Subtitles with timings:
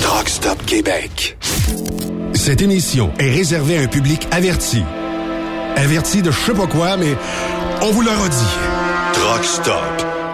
[0.00, 1.36] Truck Stop Québec.
[2.34, 4.82] Cette émission est réservée à un public averti.
[5.76, 7.16] Averti de je sais pas quoi, mais
[7.80, 8.36] on vous le redit.
[9.14, 10.11] Truck Stop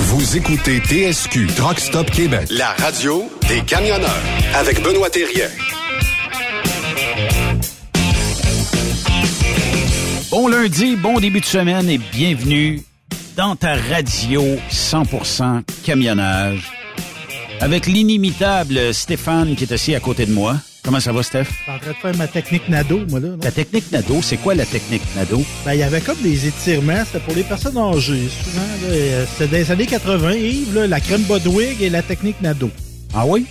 [0.00, 4.22] Vous écoutez TSQ Truck Stop Québec, la radio des camionneurs
[4.54, 5.48] avec Benoît Thérien.
[10.30, 12.82] Bon lundi, bon début de semaine et bienvenue
[13.36, 16.72] dans ta radio 100% camionnage
[17.60, 20.56] avec l'inimitable Stéphane qui est assis à côté de moi.
[20.84, 21.44] Comment ça va, Steph?
[21.44, 23.28] Je suis en train de faire ma technique Nado, moi, là.
[23.42, 25.40] La technique Nado, c'est quoi la technique Nado?
[25.64, 28.88] Ben, il y avait comme des étirements, c'était pour les personnes âgées, souvent, là.
[28.88, 32.68] euh, C'était des années 80, Yves, là, la crème Bodwig et la technique Nado.
[33.14, 33.44] Ah oui?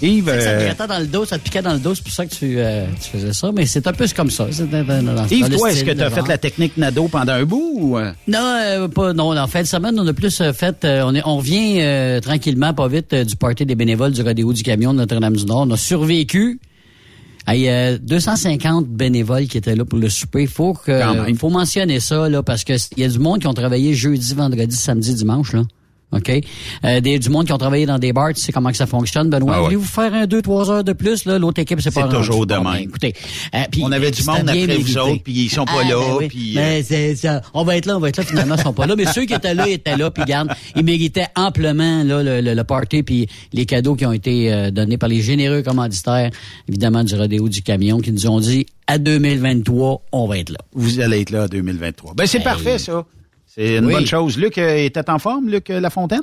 [0.00, 2.02] Yves, Ça te euh, grattait dans le dos, ça te piquait dans le dos, c'est
[2.02, 4.46] pour ça que tu, euh, tu faisais ça, mais c'est un peu comme ça.
[4.50, 7.06] C'est dans- dans- dans- Yves dans toi, est-ce que tu as fait la technique Nado
[7.06, 7.98] pendant un bout ou...
[7.98, 8.10] euh?
[8.26, 11.22] Non, euh, pas, non, en fin de semaine, on a plus fait, euh, on, est,
[11.26, 14.92] on revient euh, tranquillement, pas vite, euh, du party des bénévoles du Rodéo du Camion
[14.94, 15.66] de Notre-Dame-du-Nord.
[15.68, 16.58] On a survécu.
[17.48, 20.46] Il y a 250 bénévoles qui étaient là pour le souper.
[20.46, 23.46] Faut que, il faut mentionner ça là parce que il y a du monde qui
[23.46, 25.62] ont travaillé jeudi, vendredi, samedi, dimanche là.
[26.12, 26.30] OK?
[26.84, 28.86] Euh, des, du monde qui ont travaillé dans des bars, tu sais comment que ça
[28.86, 29.52] fonctionne, Benoît?
[29.54, 29.64] Ah ouais.
[29.64, 31.38] Voulez-vous faire un, deux, trois heures de plus, là?
[31.38, 32.16] L'autre équipe, c'est pas C'est rendu.
[32.16, 32.72] toujours de Bon, même.
[32.72, 33.14] ben, écoutez,
[33.54, 34.98] euh, puis, On avait du c'était monde après vous mérité.
[35.00, 36.28] autres, puis ils sont pas Ah, là, ben oui.
[36.28, 37.40] puis, Mais c'est ça.
[37.54, 38.94] On va être là, on va être là, finalement, ils sont pas là.
[38.96, 42.54] Mais ceux qui étaient là, étaient là, puis garde, ils méritaient amplement là, le, le,
[42.54, 46.30] le party, puis les cadeaux qui ont été euh, donnés par les généreux commanditaires,
[46.68, 50.58] évidemment, du Rodéo du Camion, qui nous ont dit, à 2023, on va être là.
[50.74, 52.14] Vous allez être là en 2023.
[52.14, 52.44] Ben, c'est Hey.
[52.44, 53.04] parfait, ça.
[53.54, 53.92] C'est une Oui.
[53.94, 54.38] bonne chose.
[54.38, 56.22] Luc euh, était en forme, Luc euh, Lafontaine?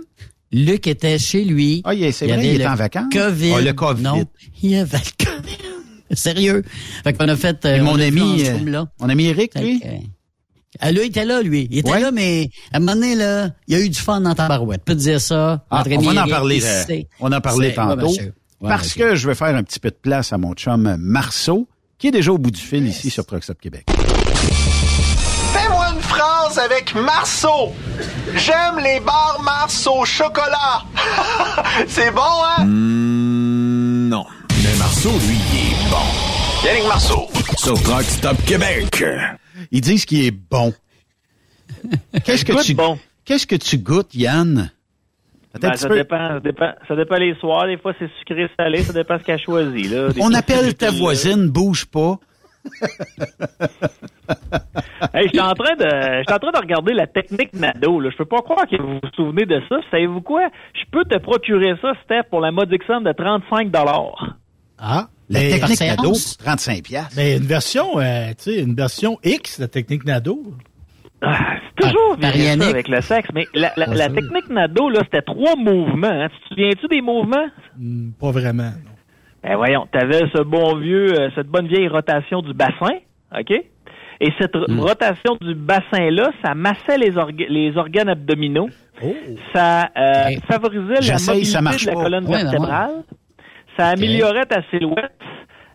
[0.51, 1.81] Luc était chez lui.
[1.85, 3.13] Ah, c'est vrai, il est en vacances.
[3.13, 3.53] COVID.
[3.55, 4.01] Ah, le COVID.
[4.01, 4.25] Non,
[4.63, 5.57] il y avait le COVID.
[6.11, 6.63] Sérieux.
[7.03, 7.63] Fait qu'on a fait...
[7.65, 9.79] euh, Et mon a ami, fait euh, mon ami Eric, Fait lui?
[9.85, 9.89] euh,
[10.79, 11.67] ah, lui, il était là, lui.
[11.69, 11.99] Il était Ouais.
[11.99, 14.47] là, mais à un moment donné, là, il y a eu du fun dans ta
[14.47, 14.81] barouette.
[14.83, 15.65] Peux te dire ça.
[15.69, 18.07] Ah, on va en parler, euh, on en parlait ouais, tantôt.
[18.09, 21.67] Ouais, parce que je vais faire un petit peu de place à mon chum Marceau,
[21.99, 23.85] qui est déjà au bout du fil ici sur Stop Québec.
[26.57, 27.73] Avec Marceau.
[28.35, 30.83] J'aime les bars Mars au chocolat.
[31.87, 32.65] C'est bon, hein?
[32.65, 34.25] Hmm, non.
[34.63, 36.65] Mais Marceau, lui, il est bon.
[36.65, 37.27] Yannick Marceau.
[37.57, 39.03] Sur Truck Stop Québec.
[39.71, 40.73] Ils disent qu'il est bon.
[42.25, 42.97] Qu'est-ce que tu bon.
[43.25, 44.71] Qu'est-ce que tu goûtes, Yann?
[45.61, 45.95] Ben, ça, peu.
[45.95, 47.67] dépend, ça, dépend, ça dépend les soirs.
[47.67, 48.83] Des fois, c'est sucré, salé.
[48.83, 49.91] Ça dépend ce qu'elle choisit.
[49.91, 50.09] Là.
[50.19, 52.17] On appelle ta voisine, bouge pas.
[55.13, 57.99] Hey, j'étais en train de, en train de regarder la technique Nado.
[57.99, 58.09] Là.
[58.11, 59.77] Je peux pas croire que vous vous souvenez de ça.
[59.91, 60.49] Savez-vous quoi?
[60.73, 63.71] Je peux te procurer ça, Steph, pour la modique somme de 35
[64.77, 66.37] Ah, La mais, technique Nado, séance?
[66.37, 67.13] 35 piastres.
[67.17, 70.41] mais une version, euh, tu sais, une version X de la technique Nado.
[71.21, 71.37] Ah,
[71.77, 72.69] c'est toujours Par- par viré ça Yannick.
[72.69, 73.29] avec le sexe.
[73.33, 73.71] Mais la,
[74.09, 76.07] technique Nado, là, c'était trois mouvements.
[76.07, 76.27] hein.
[76.29, 77.47] Tu te souviens-tu des mouvements?
[77.77, 78.71] Hmm, pas vraiment.
[79.43, 82.95] Ben voyons, t'avais ce bon vieux, euh, cette bonne vieille rotation du bassin,
[83.37, 83.51] OK?
[84.21, 84.79] Et cette Hmm.
[84.81, 88.67] rotation du bassin-là, ça massait les, orga- les organes abdominaux.
[89.01, 89.15] Oh.
[89.55, 90.41] Ça euh, Hey.
[90.51, 93.03] favorisait la mobilité de la colonne Ouais, vertébrale.
[93.77, 95.13] Ça améliorait ta silhouette.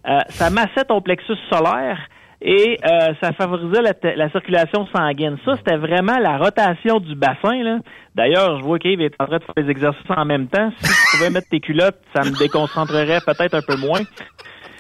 [0.07, 1.99] Euh, ça massait ton plexus solaire.
[2.47, 5.39] Et euh, ça favorisait la, la circulation sanguine.
[5.47, 7.63] Ça, c'était vraiment la rotation du bassin.
[7.63, 7.79] là.
[8.15, 10.71] D'ailleurs, je vois qu'Yves est en train de faire des exercices en même temps.
[10.79, 14.01] Si tu pouvais mettre tes culottes, ça me déconcentrerait peut-être un peu moins.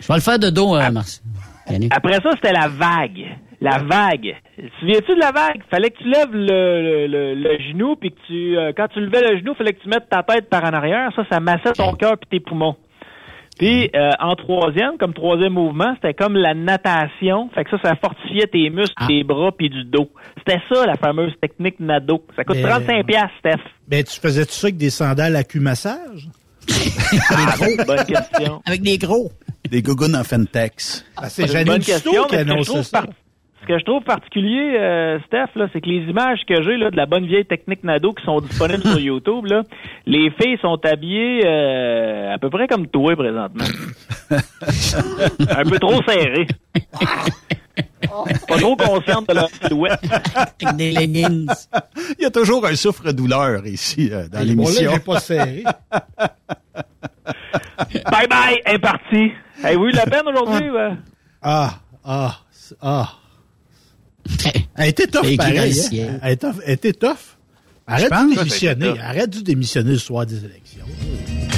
[0.00, 1.06] Je vais le faire de dos, euh, Marc.
[1.90, 3.24] Après ça, c'était la vague.
[3.62, 4.36] La vague.
[4.80, 5.62] Souviens-tu de la vague?
[5.70, 9.00] Fallait que tu lèves le, le, le, le genou, puis que tu, euh, quand tu
[9.00, 11.08] levais le genou, fallait que tu mettes ta tête par en arrière.
[11.16, 12.76] Ça, ça massait ton cœur puis tes poumons.
[13.58, 17.48] Puis euh, en troisième, comme troisième mouvement, c'était comme la natation.
[17.54, 19.06] Fait que ça, ça fortifiait tes muscles, Ah.
[19.06, 20.10] tes bras puis du dos.
[20.38, 22.24] C'était ça la fameuse technique nado.
[22.36, 23.62] Ça coûte Mais- 35 pièces, Steph.
[23.86, 26.28] Ben, tu faisais tout ça avec des sandales à cul-massage?
[27.86, 28.62] Bonne question.
[28.66, 29.30] Avec des gros.
[29.70, 31.04] Des gougounes en Fentex.
[31.16, 32.24] Ah, c'est une Janine bonne Cousteau question.
[32.24, 33.04] qui mais ce que je annonçait trouve ça.
[33.64, 36.90] Ce que je trouve particulier, euh, Steph, là, c'est que les images que j'ai là,
[36.90, 39.62] de la bonne vieille technique Nado qui sont disponibles sur YouTube, là,
[40.04, 43.64] les filles sont habillées euh, à peu près comme toi présentement.
[44.30, 46.46] Un peu trop serrées.
[48.46, 49.98] Pas trop conscientes de leur silhouette.
[50.34, 51.48] Avec des leggings.
[52.18, 54.92] Il y a toujours un souffre-douleur ici euh, dans Bon, là, l'émission.
[54.92, 55.64] j'ai pas serré.
[58.10, 59.32] Bye bye, est parti.
[59.62, 60.68] Avez-vous eu de la peine aujourd'hui?
[61.40, 61.70] Ah,
[62.04, 63.08] ah, c'est- ah.
[64.76, 65.80] Elle était tough, pareil.
[66.00, 66.18] hein.
[66.22, 67.36] Elle était, elle était tough.
[67.86, 68.98] Arrête de démissionner.
[69.00, 70.84] Arrête de démissionner le soir des élections.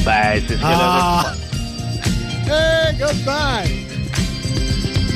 [0.04, 1.34] Ben, c'est ce qu'elle Ah!
[2.48, 3.86] Hey, goodbye!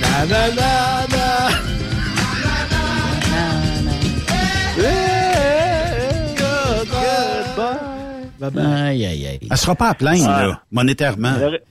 [0.00, 1.50] La la la la!
[8.40, 8.64] Bye bye.
[8.64, 9.38] Aïe, aïe, aïe.
[9.50, 10.42] Elle sera pas à plaindre, Ah.
[10.46, 11.32] là, monétairement.
[11.36, 11.62] Elle aurait,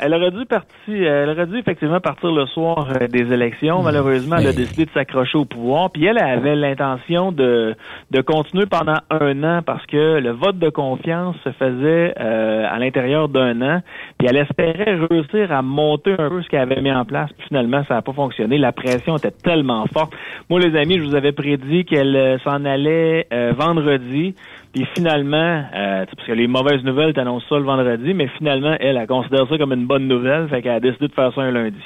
[0.00, 3.82] elle aurait dû partir, elle aurait dû effectivement partir le soir euh, des élections.
[3.82, 5.90] Malheureusement, elle a décidé de s'accrocher au pouvoir.
[5.90, 7.74] Puis elle avait l'intention de,
[8.10, 12.78] de continuer pendant un an parce que le vote de confiance se faisait euh, à
[12.78, 13.80] l'intérieur d'un an.
[14.18, 17.30] Puis elle espérait réussir à monter un peu ce qu'elle avait mis en place.
[17.38, 18.58] Puis finalement, ça n'a pas fonctionné.
[18.58, 20.12] La pression était tellement forte.
[20.50, 24.34] Moi, les amis, je vous avais prédit qu'elle euh, s'en allait euh, vendredi.
[24.78, 28.96] Puis finalement, euh, parce que les mauvaises nouvelles t'annoncent ça le vendredi, mais finalement, elle,
[28.96, 31.50] elle considère ça comme une bonne nouvelle, fait qu'elle a décidé de faire ça un
[31.50, 31.76] lundi.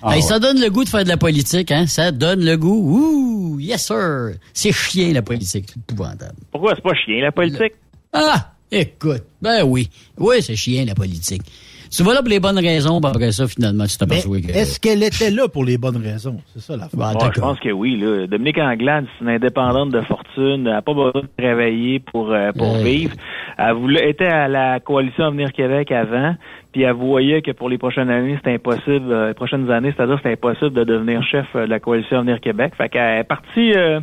[0.00, 0.20] Ah, Hey, ouais.
[0.22, 1.86] Ça donne le goût de faire de la politique, hein?
[1.86, 3.56] Ça donne le goût.
[3.56, 4.38] Ouh, yes sir.
[4.54, 5.66] C'est chien, la politique.
[5.68, 6.36] C'est épouvantable.
[6.50, 7.72] Pourquoi c'est pas chien, la politique?
[8.12, 8.52] Ah!
[8.70, 9.22] Écoute.
[9.42, 9.88] Ben oui.
[10.18, 11.42] Oui, c'est chien, la politique.
[11.90, 14.48] Tu vas là pour les bonnes raisons, puis après ça, finalement, tu t'aperçois que...
[14.48, 16.38] est-ce qu'elle était là pour les bonnes raisons?
[16.54, 17.96] C'est ça la Bah, Ouais, je pense que oui.
[17.96, 18.26] Là.
[18.26, 20.66] Dominique Anglade, c'est une indépendante de fortune.
[20.66, 22.82] Elle n'a pas besoin de travailler pour, euh, pour Ouais.
[22.82, 23.14] vivre.
[23.58, 26.34] Elle voulait, était à la coalition Avenir Québec avant,
[26.72, 30.16] puis elle voyait que pour les prochaines années, c'était impossible, euh, les prochaines années, c'est-à-dire
[30.18, 32.72] c'était impossible de devenir chef euh, de la coalition Avenir Québec.
[32.76, 34.00] Fait qu'elle est partie euh,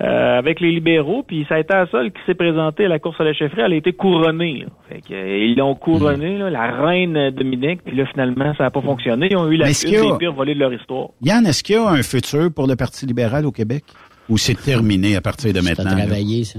[0.00, 2.98] euh, avec les libéraux, puis ça a été la seule qui s'est présentée à la
[2.98, 3.62] course à la chefferie.
[3.62, 4.60] Elle a été couronnée.
[4.60, 4.66] là.
[4.88, 8.64] Fait que, euh, ils l'ont couronnée, là, la reine euh, Dominique, puis là, finalement, ça
[8.64, 9.28] n'a pas fonctionné.
[9.30, 11.08] Ils ont eu la pires volées de leur histoire.
[11.22, 13.84] Yann, est-ce qu'il y a un futur pour le Parti libéral au Québec?
[14.28, 15.96] Ou c'est terminé à partir de C'est à maintenant?
[15.96, 16.44] là?
[16.44, 16.58] ça.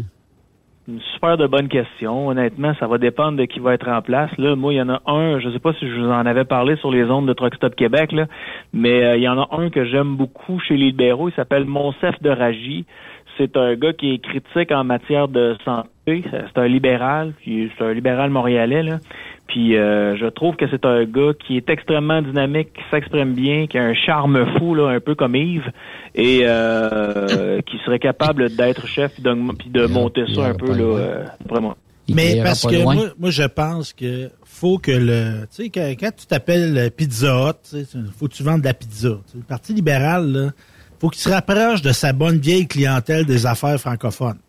[0.87, 2.27] Une super de bonne question.
[2.27, 4.29] Honnêtement, ça va dépendre de qui va être en place.
[4.37, 6.45] Là, moi, il y en a un, je sais pas si je vous en avais
[6.45, 8.27] parlé sur les ondes de Truck Stop Québec, là,
[8.71, 11.27] mais euh, il y en a un que j'aime beaucoup chez les libéraux.
[11.27, 12.85] Il s'appelle Monsef de Ragy.
[13.37, 15.89] C'est un gars qui est critique en matière de santé.
[16.05, 18.83] C'est un libéral, puis c'est un libéral montréalais.
[18.83, 18.99] Là.
[19.47, 23.67] Puis euh, je trouve que c'est un gars qui est extrêmement dynamique, qui s'exprime bien,
[23.67, 25.71] qui a un charme fou, là, un peu comme Yves,
[26.15, 30.75] et euh, qui serait capable d'être chef puis de, puis de monter ça un peu
[30.75, 31.75] là, euh, vraiment.
[32.07, 35.45] Il Mais parce que moi, moi, je pense que faut que le.
[35.55, 37.85] Tu sais, quand, quand tu t'appelles Pizza Hut, sais,
[38.17, 39.09] faut que tu vendes de la pizza.
[39.25, 40.51] Tu sais, Le Parti libéral, là,
[40.99, 44.39] faut qu'il se rapproche de sa bonne vieille clientèle des affaires francophones.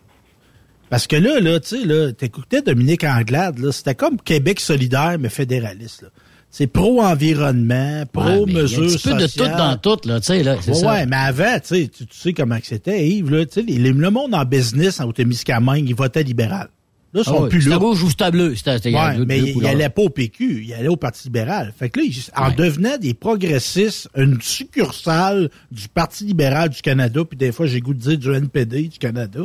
[0.89, 5.17] Parce que là, là, tu sais, là, t'écoutais Dominique Anglade, là, c'était comme Québec solidaire,
[5.19, 6.09] mais fédéraliste, là.
[6.49, 9.57] C'est pro-environnement, Ouais, un pro-mesures petit peu de tout sociales.
[9.57, 10.57] dans tout, là, tu sais, là.
[10.63, 10.87] c'est Ouais, ça.
[10.93, 14.11] ouais, mais avant, tu sais, tu sais comment que c'était, Yves, là, tu sais, le
[14.11, 16.69] monde en business en Témiscamingue, il votait libéral.
[17.15, 17.77] Là, ils Ah sont oui, plus là.
[17.77, 18.55] rouge ou c'était bleu.
[18.57, 19.71] C'était, Ouais, deux- mais il couleurs.
[19.71, 21.73] allait pas au PQ, il allait au Parti libéral.
[21.79, 22.55] Fait que là, il- en Ouais.
[22.55, 27.95] devenant des progressistes, une succursale du Parti libéral du Canada, puis des fois j'ai goût
[27.95, 29.41] de dire du NPD du Canada,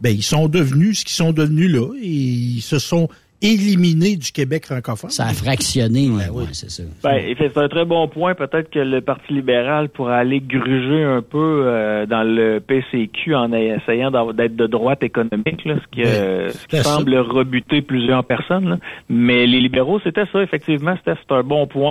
[0.00, 3.08] ben ils sont devenus ce qu'ils sont devenus là, et ils se sont
[3.42, 5.10] éliminés du Québec francophone.
[5.10, 6.82] Ça a fractionné, ouais, ouais, c'est ça.
[7.02, 8.34] Ben, c'est un très bon point.
[8.34, 13.52] Peut-être que le Parti libéral pourrait aller gruger un peu euh, dans le PCQ en
[13.52, 16.90] essayant d'être de droite économique, là, ce qui, euh, ce qui c'était ça.
[16.96, 18.68] semble rebuter plusieurs personnes.
[18.70, 18.78] là.
[19.08, 20.94] Mais les libéraux, c'était ça, effectivement.
[21.04, 21.90] C'était c'est un bon point.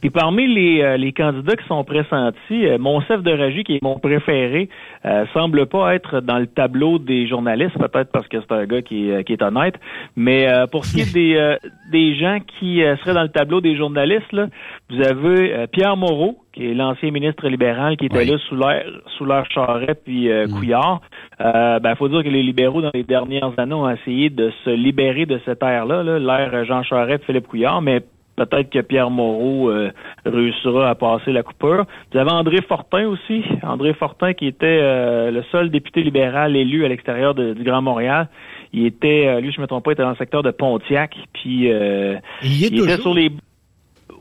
[0.00, 3.82] Puis parmi les, euh, les candidats qui sont pressentis, euh, Monsef de Ragy, qui est
[3.82, 4.68] mon préféré,
[5.04, 8.82] euh, semble pas être dans le tableau des journalistes, peut-être parce que c'est un gars
[8.82, 9.74] qui, est- qui est honnête.
[10.16, 11.56] Mais euh, pour qui est des, euh,
[11.90, 14.46] des gens qui euh, seraient dans le tableau des journalistes, là,
[14.90, 18.26] vous avez euh, Pierre Moreau, qui est l'ancien ministre libéral, qui était Oui.
[18.26, 18.84] là sous l'air
[19.16, 21.00] sous l'air Charret puis euh, Couillard.
[21.40, 24.70] Euh, ben, faut dire que les libéraux, dans les dernières années, ont essayé de se
[24.70, 28.02] libérer de cette ère-là, là, l'ère Jean Charest, Philippe Couillard, mais
[28.36, 29.90] Peut-être que Pierre Moreau euh,
[30.24, 31.84] réussira à passer la coupure.
[32.12, 33.44] Vous avez André Fortin aussi.
[33.62, 38.28] André Fortin qui était euh, le seul député libéral élu à l'extérieur du Grand Montréal.
[38.72, 41.14] Il était, euh, lui, je me trompe pas, il était dans le secteur de Pontiac.
[41.34, 43.30] Puis euh, il, était sur les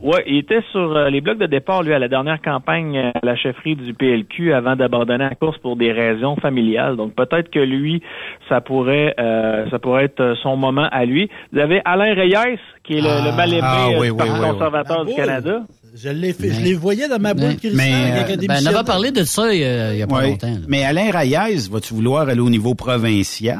[0.01, 3.11] Ouais, il était sur euh, les blocs de départ, lui, à la dernière campagne à
[3.21, 6.95] la chefferie du PLQ avant d'abandonner la course pour des raisons familiales.
[6.97, 8.01] Donc peut-être que lui,
[8.49, 11.29] ça pourrait euh, ça pourrait être son moment à lui.
[11.53, 14.31] Vous avez Alain Reyes, qui est le, le mal aimé ah, oui, euh, oui, Parti
[14.33, 15.61] oui, conservateur du Canada.
[15.93, 17.57] Je l'ai fait, je les voyais dans ma boîte.
[17.75, 20.15] Mais, euh, ben, on avait parlé de ça il y a, il y a pas
[20.15, 20.29] Ouais.
[20.31, 20.47] longtemps.
[20.47, 20.65] là.
[20.67, 23.59] Mais Alain Reyes, vas-tu vouloir aller au niveau provincial?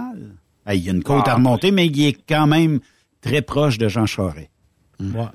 [0.73, 1.31] Il y a une côte Ah.
[1.31, 2.79] à remonter, mais il est quand même
[3.21, 4.49] très proche de Jean Charest.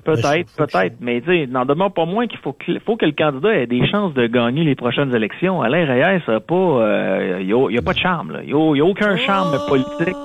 [0.05, 3.11] Peut-être, peut-être, mais tu sais, n'en demeure pas moins qu'il faut que, faut que le
[3.11, 5.61] candidat ait des chances de gagner les prochaines élections.
[5.61, 8.39] Alain Reyes a pas, euh, il y a, pas de charme, là.
[8.45, 10.15] Il a, il y a aucun charme politique.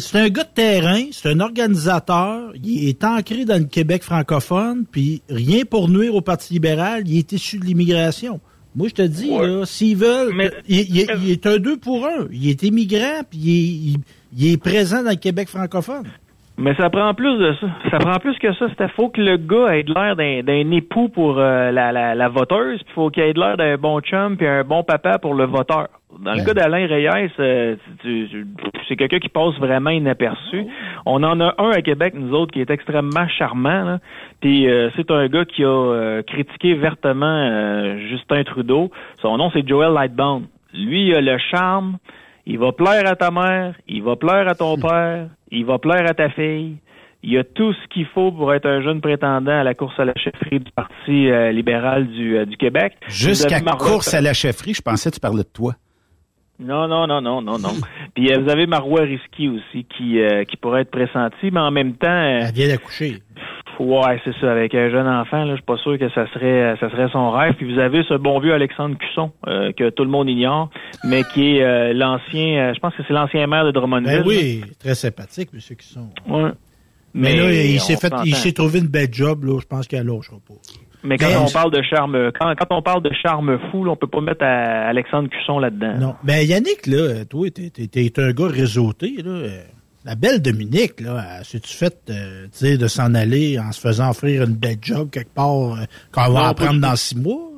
[0.00, 4.84] C'est un gars de terrain, c'est un organisateur, il est ancré dans le Québec francophone,
[4.90, 8.40] puis rien pour nuire au Parti libéral, il est issu de l'immigration.
[8.76, 10.32] Moi, je te dis, là, s'ils veulent,
[10.68, 12.26] il, il est- il est un deux pour un.
[12.30, 14.00] Il est immigrant, puis il est, il-
[14.38, 16.04] il est présent dans le Québec francophone.
[16.58, 17.66] Mais ça prend plus de ça.
[17.90, 18.66] Ça prend plus que ça.
[18.70, 22.14] C'était faut que le gars ait de l'air d'un, d'un époux pour euh, la, la,
[22.14, 25.18] la voteuse, puis faut qu'il ait de l'air d'un bon chum puis un bon papa
[25.18, 25.88] pour le voteur.
[26.20, 27.76] Dans le cas d'Alain Reyes, euh,
[28.88, 30.66] c'est quelqu'un qui passe vraiment inaperçu.
[31.04, 33.84] On en a un à Québec, nous autres, qui est extrêmement charmant.
[33.84, 33.98] là.
[34.40, 38.90] Puis euh, c'est un gars qui a euh, critiqué vertement euh, Justin Trudeau.
[39.20, 40.44] Son nom, c'est Joel Lightbound.
[40.74, 41.98] Lui, il a le charme.
[42.48, 46.08] Il va plaire à ta mère, il va plaire à ton père, il va plaire
[46.08, 46.76] à ta fille.
[47.24, 50.04] Il a tout ce qu'il faut pour être un jeune prétendant à la course à
[50.04, 52.92] la chefferie du Parti euh, libéral du, euh, du Québec.
[53.08, 55.74] Jusqu'à course à la chefferie, je pensais que tu parlais de toi.
[56.58, 57.72] Non, non, non, non, non, non.
[58.14, 61.70] Puis euh, vous avez Marois Risky aussi qui, euh, qui pourrait être pressenti, mais en
[61.70, 62.08] même temps...
[62.08, 63.22] Elle vient d'accoucher.
[63.78, 64.50] Ouais, c'est ça.
[64.50, 67.30] Avec un jeune enfant, là, je suis pas sûr que ça serait ça serait son
[67.30, 67.54] rêve.
[67.54, 70.70] Puis vous avez ce bon vieux Alexandre Cusson, euh, que tout le monde ignore,
[71.04, 74.22] mais qui est euh, l'ancien, euh, je pense que c'est l'ancien maire de Drummondville.
[74.22, 75.60] Ben oui, très sympathique, M.
[75.76, 76.08] Cusson.
[76.28, 76.50] Ouais.
[77.12, 79.58] Mais, Mais là, il s'est fait, il s'est trouvé une belle job, là.
[79.60, 80.54] Je pense qu'elle lâchera pas.
[81.06, 83.92] Mais quand Mais- on parle de charme, quand, quand on parle de charme fou, là,
[83.92, 85.94] on peut pas mettre à Alexandre Cusson là-dedans.
[85.98, 86.14] Non.
[86.24, 89.48] Ben, Yannick, là, toi, t'es, t'es- t'es un gars réseauté, là.
[90.04, 94.54] La belle Dominique, là, si-tu fait, euh, de s'en aller en se faisant offrir une
[94.54, 97.50] belle job quelque part euh, qu'on va apprendre dans six mois?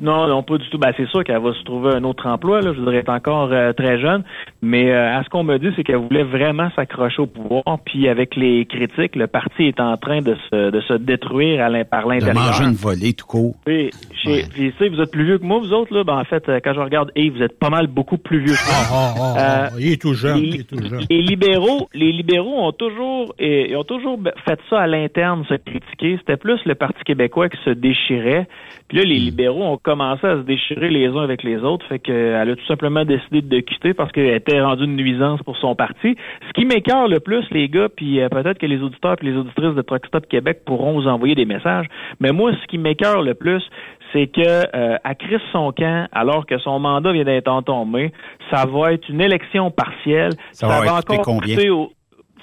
[0.00, 0.78] Non, non, pas du tout.
[0.78, 2.60] Ben, c'est sûr qu'elle va se trouver un autre emploi.
[2.60, 2.72] Là.
[2.72, 4.22] Je voudrais être encore euh, très jeune.
[4.62, 7.62] Mais euh, à ce qu'on me dit, c'est qu'elle voulait vraiment s'accrocher au pouvoir.
[7.84, 11.68] Puis avec les critiques, le parti est en train de se, de se détruire à
[11.68, 12.34] l'in- par De l'intérieur.
[12.44, 13.54] manger une volée tout court.
[13.64, 13.90] Puis,
[14.22, 16.04] tu sais, vous êtes plus vieux que moi, vous autres, là.
[16.04, 18.54] Ben, en fait, euh, quand je regarde Yves, vous êtes pas mal beaucoup plus vieux
[18.54, 19.34] que moi.
[19.38, 21.00] Euh, il est tout jeune, les, il est tout jeune.
[21.08, 26.16] les libéraux, les libéraux ont toujours, ils ont toujours fait ça à l'interne, se critiquer.
[26.18, 28.46] C'était plus le Parti québécois qui se déchirait.
[28.88, 31.86] Puis là, les libéraux ont commencé à se déchirer les uns avec les autres.
[31.86, 35.56] Fait qu'elle a tout simplement décidé de quitter parce qu'elle était rendue une nuisance pour
[35.58, 36.16] son parti.
[36.48, 39.36] Ce qui m'écœure le plus, les gars, puis euh, peut-être que les auditeurs et les
[39.36, 41.86] auditrices de Truck Stop Québec pourront vous envoyer des messages.
[42.18, 43.62] Mais moi, ce qui m'écœure le plus,
[44.12, 44.40] c'est que
[44.76, 48.12] euh, à Chris son camp, alors que son mandat vient d'être entombé,
[48.50, 50.32] ça va être une élection partielle.
[50.52, 51.54] Ça va coûter encore combien?
[51.56, 51.90] coûter au-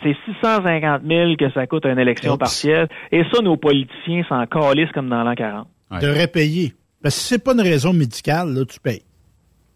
[0.04, 2.88] c'est 650 000 que ça coûte une élection partielle.
[3.12, 5.68] Et ça, nos politiciens s'en calissent comme dans l'an 40.
[6.00, 6.74] Tu devrais payer.
[7.02, 9.04] Parce que si c'est pas une raison médicale, là, tu payes.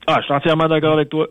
[0.08, 1.28] Ah, je suis entièrement d'accord avec toi.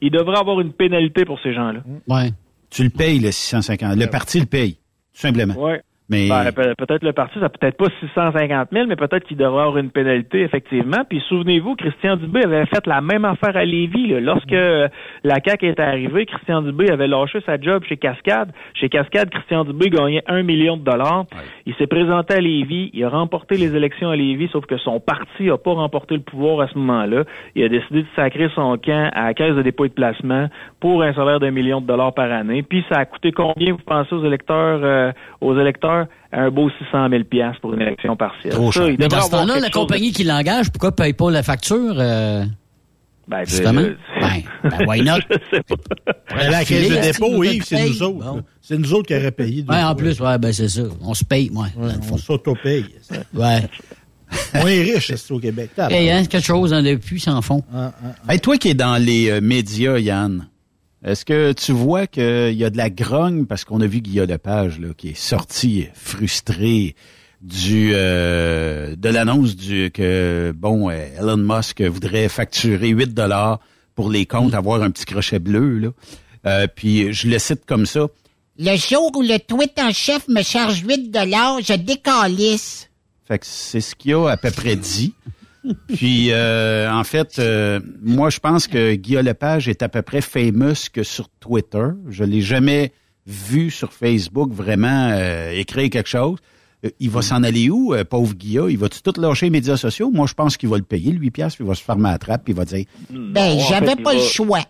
[0.00, 1.80] Il devrait avoir une pénalité pour ces gens-là.
[2.08, 2.30] Ouais.
[2.70, 3.96] Tu le payes, le 650.
[3.96, 5.54] Le parti le paye, tout simplement.
[5.54, 5.80] Ouais.
[6.10, 9.62] Mais Ben, pe- peut-être le parti, ça peut-être pas 650 000, mais peut-être qu'il devrait
[9.62, 10.98] avoir une pénalité, effectivement.
[11.08, 14.08] Puis souvenez-vous, Christian Dubé avait fait la même affaire à Lévis.
[14.08, 14.20] là.
[14.20, 14.86] Lorsque euh,
[15.24, 18.50] la CAQ est arrivée, Christian Dubé avait lâché sa job chez Cascade.
[18.74, 21.24] Chez Cascade, Christian Dubé gagnait un million de dollars.
[21.64, 25.00] Il s'est présenté à Lévis, il a remporté les élections à Lévis, sauf que son
[25.00, 27.24] parti n'a pas remporté le pouvoir à ce moment-là.
[27.54, 30.48] Il a décidé de sacrer son camp à la caisse de dépôt et de placement
[30.80, 32.62] pour un salaire d'un million de dollars par année.
[32.62, 35.93] Puis ça a coûté combien, vous pensez, aux électeurs, euh, aux électeurs?
[36.32, 38.52] Un beau 600 000 piastres pour une élection partielle.
[38.72, 41.30] Ça, il Mais dans ce temps-là, la de- compagnie qui l'engage, pourquoi ne paye pas
[41.30, 41.94] la facture?
[41.98, 42.44] euh,
[43.28, 43.80] Ben, justement?
[43.82, 45.16] je- Ben, ben, why not?
[45.30, 45.74] Je sais pas.
[46.36, 48.18] À la caisse de dépôt, oui, c'est nous autres.
[48.32, 48.42] Bon.
[48.60, 49.64] C'est nous autres qui auraient payé.
[49.68, 49.94] Ouais, en fois.
[49.96, 50.82] plus, ouais, ben c'est ça.
[51.02, 51.66] On se paye, moi.
[52.10, 52.86] On s'auto-paye.
[53.34, 53.62] Ouais.
[54.54, 55.70] On est riche, c'est au Québec?
[55.78, 57.62] Hey, hein, quelque chose le puits sans fond.
[58.28, 60.46] Hey, toi qui es dans les euh, médias, Yann,
[61.04, 63.44] est-ce que tu vois qu'il y a de la grogne?
[63.44, 66.96] Parce qu'on a vu Guillaume Lepage là, qui est sorti frustré
[67.42, 73.60] du euh, de l'annonce du que bon euh, Elon Musk voudrait facturer 8 dollars
[73.94, 75.88] pour les comptes, avoir un petit crochet bleu là.
[76.46, 78.06] Euh, puis je le cite comme ça.
[78.58, 82.88] Le jour où le tweet en chef me charge 8 je décalisse.
[83.26, 85.12] Fait que c'est ce qu'il a à peu près dit.
[85.88, 90.20] Puis, euh, en fait, euh, moi, je pense que Guillaume Lepage est à peu près
[90.20, 91.86] famous que sur Twitter.
[92.08, 92.92] Je l'ai jamais
[93.26, 96.38] vu sur Facebook vraiment euh, écrire quelque chose.
[96.84, 98.70] Euh, il va s'en aller où, euh, pauvre Guillaume?
[98.70, 100.10] Il va-tu tout lâcher les médias sociaux?
[100.12, 102.18] Moi, je pense qu'il va le payer, lui, piastres, puis il va se fermer la
[102.18, 102.84] trappe, puis il va dire...
[103.10, 104.60] Ben, en j'avais pas le choix.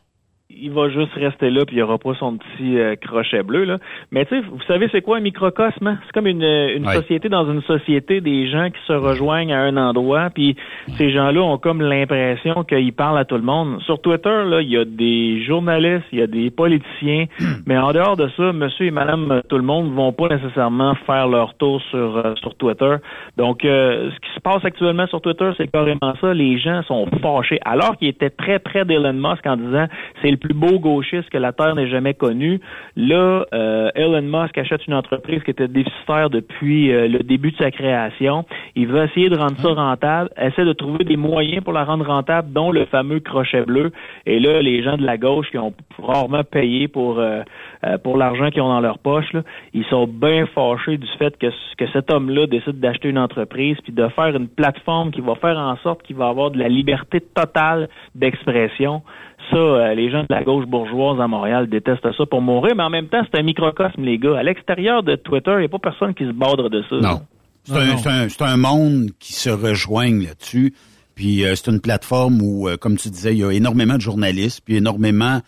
[0.51, 3.79] Il va juste rester là puis il aura pas son petit euh, crochet bleu là.
[4.11, 5.99] Mais tu sais, vous savez c'est quoi un microcosme hein?
[6.05, 6.95] C'est comme une, une Ouais.
[6.97, 10.55] société dans une société des gens qui se rejoignent à un endroit puis
[10.99, 13.81] ces gens-là ont comme l'impression qu'ils parlent à tout le monde.
[13.83, 17.25] Sur Twitter là, il y a des journalistes, il y a des politiciens,
[17.67, 20.95] mais en dehors de ça, monsieur et madame euh, tout le monde vont pas nécessairement
[21.07, 22.97] faire leur tour sur euh, sur Twitter.
[23.39, 27.07] Donc euh, ce qui se passe actuellement sur Twitter, c'est carrément ça, les gens sont
[27.23, 29.87] fâchés alors qu'ils étaient très près d'Elon Musk en disant
[30.21, 32.61] c'est le plus beau gauchiste que la Terre n'ait jamais connu.
[32.97, 37.57] Là, euh, Elon Musk achète une entreprise qui était déficitaire depuis euh, le début de
[37.57, 38.45] sa création.
[38.75, 42.07] Il veut essayer de rendre ça rentable, essaie de trouver des moyens pour la rendre
[42.07, 43.93] rentable, dont le fameux crochet bleu.
[44.27, 47.43] Et là, les gens de la gauche qui ont rarement payé pour euh,
[47.85, 49.43] euh, pour l'argent qu'ils ont dans leur poche, là,
[49.73, 53.93] ils sont bien fâchés du fait que, que cet homme-là décide d'acheter une entreprise puis
[53.93, 57.21] de faire une plateforme qui va faire en sorte qu'il va avoir de la liberté
[57.21, 59.03] totale d'expression.
[59.51, 62.83] Ça, euh, les gens de la gauche bourgeoise à Montréal détestent ça pour mourir, mais
[62.83, 64.39] en même temps, c'est un microcosme, les gars.
[64.39, 66.97] À l'extérieur de Twitter, il n'y a pas personne qui se badre de ça.
[66.97, 67.21] Non.
[67.65, 70.75] C'est un, monde qui se rejoigne là-dessus.
[71.15, 74.01] Puis euh, c'est une plateforme où, euh, comme tu disais, il y a énormément de
[74.01, 75.41] journalistes, puis énormément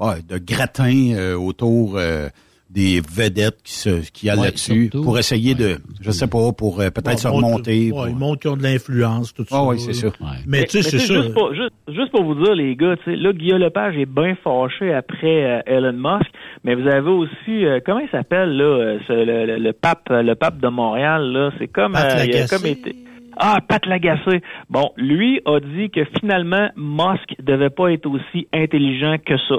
[0.00, 2.28] ouais, de gratins euh, autour euh,
[2.72, 5.02] des vedettes qui se qui y a Ouais, là-dessus surtout.
[5.02, 7.86] pour essayer de, je sais pas, pour euh, peut-être se remonter.
[7.86, 9.56] ouais, pour- ils montrent qu'ils ont de l'influence, tout ça.
[9.58, 10.08] Ah oui, c'est ça.
[10.46, 11.14] Mais tu sais, c'est ça.
[11.14, 14.06] Juste pour, juste, juste pour vous dire, les gars, tu sais, là, Guillaume Lepage est
[14.06, 16.30] bien fâché après euh, Elon Musk,
[16.62, 20.34] mais vous avez aussi, euh, comment il s'appelle, là, ce- le, le- le pape le
[20.34, 21.92] pape de Montréal, là, c'est comme...
[21.92, 22.56] Pat euh, il a Lagacé.
[22.56, 22.94] comme été...
[23.36, 24.42] Ah, Pat Lagacé.
[24.68, 29.56] Bon, lui a dit que finalement, Musk devait pas être aussi intelligent que ça.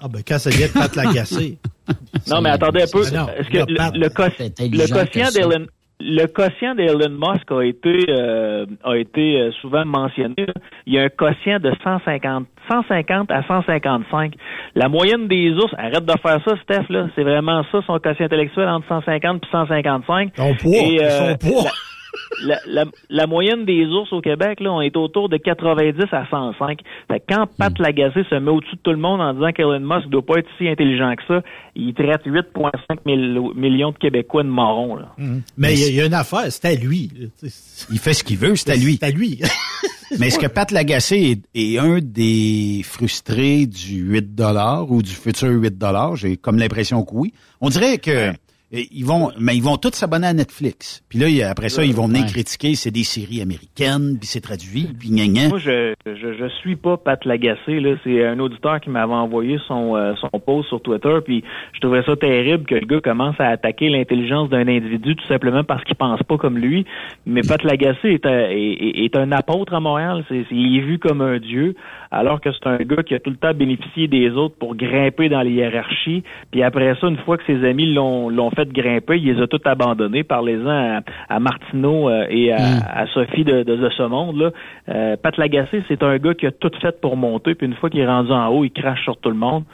[0.00, 1.58] Ah ben quand ça vient de Pat l'agacer.
[2.30, 3.02] Non, mais attendez un peu.
[3.02, 5.66] Est-ce que le, le, le quotient d'Elon
[6.00, 10.46] le quotient d'Elon Musk a été euh, a été euh, souvent mentionné.
[10.86, 14.34] Il y a un quotient de 150 150 à 155.
[14.74, 18.26] La moyenne des ours, arrête de faire ça, Steph là, c'est vraiment ça son quotient
[18.26, 20.32] intellectuel entre 150 et 155.
[20.36, 21.64] Son poids, Et, euh, son poids.
[21.64, 21.70] La,
[22.66, 26.80] la, la moyenne des ours au Québec, là, on est autour de 90 à 105.
[27.10, 27.82] Fait que quand Pat Hmm.
[27.82, 30.38] Lagacé se met au-dessus de tout le monde en disant qu'Elon Musk ne doit pas
[30.38, 31.42] être si intelligent que ça,
[31.76, 34.96] il traite 8,5 mille- millions de Québécois de morons.
[34.96, 35.14] Là.
[35.56, 37.10] Mais il y, a- il y a une affaire, c'est à lui.
[37.90, 38.96] Il fait ce qu'il veut, c'est à lui.
[39.00, 39.40] C'est à lui.
[40.18, 44.24] Mais est-ce que Pat Lagacé est, est un des frustrés du 8
[44.88, 45.74] ou du futur 8
[46.14, 47.34] J'ai comme l'impression que oui.
[47.60, 48.32] On dirait que
[48.72, 51.02] ils vont, mais ils vont tous s'abonner à Netflix.
[51.08, 52.28] Puis là, après ça, ils vont venir Ouais.
[52.30, 55.48] critiquer, c'est des séries américaines, puis c'est traduit, puis gna gna.
[55.48, 57.80] Moi, je, je je suis pas Pat Lagacé.
[57.80, 61.16] Là, c'est un auditeur qui m'avait envoyé son euh, son post sur Twitter.
[61.24, 65.26] Puis je trouvais ça terrible que le gars commence à attaquer l'intelligence d'un individu tout
[65.26, 66.84] simplement parce qu'il pense pas comme lui.
[67.24, 70.24] Mais Pat Lagacé est un, est, est- un apôtre à Montréal.
[70.28, 71.74] C'est- il est vu comme un dieu,
[72.10, 75.28] alors que c'est un gars qui a tout le temps bénéficié des autres pour grimper
[75.30, 76.22] dans les hiérarchies.
[76.50, 79.46] Puis après ça, une fois que ses amis l'ont l'ont fait grimper, il les a
[79.46, 80.24] tous abandonnés.
[80.24, 82.82] Parlez-en à, à Martineau euh, et à, Mm.
[82.92, 84.36] à Sophie de, de, de ce monde.
[84.38, 84.50] Là.
[84.88, 87.88] Euh, Pat Lagacé, c'est un gars qui a tout fait pour monter, puis une fois
[87.90, 89.64] qu'il est rendu en haut, il crache sur tout le monde.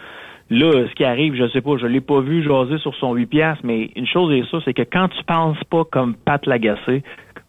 [0.50, 3.26] Là, ce qui arrive, je sais pas, je l'ai pas vu jaser sur son 8
[3.26, 7.02] piastres, mais une chose est sûre, c'est que quand tu penses pas comme Pat Lagacé,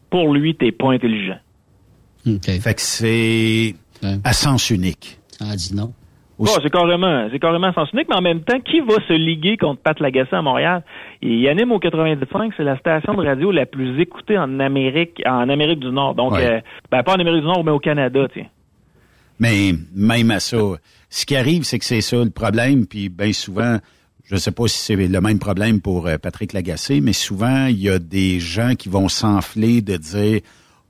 [0.09, 1.37] pour lui, t'es pas intelligent.
[2.41, 3.75] Fait que c'est
[4.23, 5.19] à sens unique.
[5.41, 5.91] Ah, dis non.
[6.37, 9.55] Oh, c'est carrément, c'est carrément sens unique, mais en même temps, qui va se liguer
[9.55, 10.83] contre Pat Lagacé à Montréal?
[11.21, 15.47] Il anime au 95, c'est la station de radio la plus écoutée en Amérique, en
[15.47, 16.13] Amérique du Nord.
[16.15, 16.45] Donc, Ouais.
[16.45, 16.59] euh,
[16.91, 18.47] ben, pas en Amérique du Nord, mais au Canada, tiens.
[19.39, 20.57] Mais même à ça,
[21.09, 22.85] ce qui arrive, c'est que c'est ça le problème.
[22.85, 23.77] Puis bien souvent,
[24.25, 27.81] je sais pas si c'est le même problème pour euh, Patrick Lagacé, mais souvent, il
[27.81, 30.41] y a des gens qui vont s'enfler de dire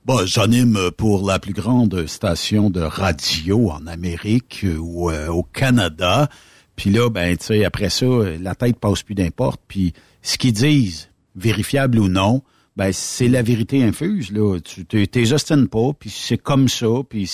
[0.06, 5.42] bah, j'anime pour la plus grande station de radio en Amérique euh, ou euh, au
[5.42, 6.28] Canada.
[6.76, 8.06] Puis là, ben, tu sais, après ça,
[8.40, 9.60] la tête passe plus d'importe.
[9.66, 12.42] Puis ce qu'ils disent, vérifiable ou non,
[12.76, 14.60] ben, c'est la vérité infuse, là.
[14.60, 17.28] Tu t'es ostines pas, puis c'est comme ça, puis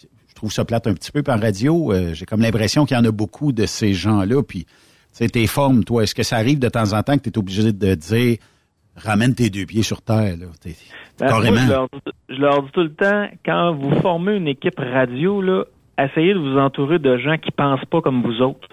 [0.00, 1.92] je trouve ça plate un petit peu par radio.
[1.92, 4.42] Euh, J'ai comme l'impression qu'il y en a beaucoup de ces gens-là.
[4.42, 4.70] Puis, tu
[5.12, 7.36] sais, tes formes, toi, est-ce que ça arrive de temps en temps que tu es
[7.36, 8.38] obligé de dire
[8.96, 10.46] ramène tes deux pieds sur terre, là?
[10.62, 10.74] T'es-
[11.18, 11.56] Ben, moi, carrément.
[11.66, 15.40] je, leur, dis- je leur dis tout le temps, quand vous formez une équipe radio,
[15.42, 15.64] là,
[15.98, 18.66] essayez de vous entourer de gens qui pensent pas comme vous autres.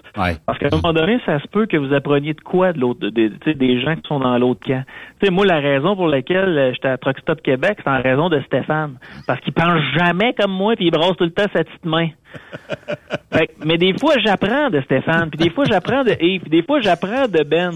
[0.46, 3.06] Parce qu'à un moment donné, ça se peut que vous appreniez de quoi de l'autre,
[3.10, 4.82] des, des gens qui sont dans l'autre camp.
[5.22, 8.28] Sais, moi, la raison pour laquelle euh, j'étais à Truck Stop Québec, c'est en raison
[8.30, 8.98] de Stéphane.
[9.26, 12.08] Parce qu'il pense jamais comme moi, puis il brosse tout le temps sa petite main.
[13.32, 16.50] Fait que- mais des fois, j'apprends de Stéphane, puis des fois, j'apprends de Yves, puis
[16.50, 17.70] des fois, j'apprends de Ben.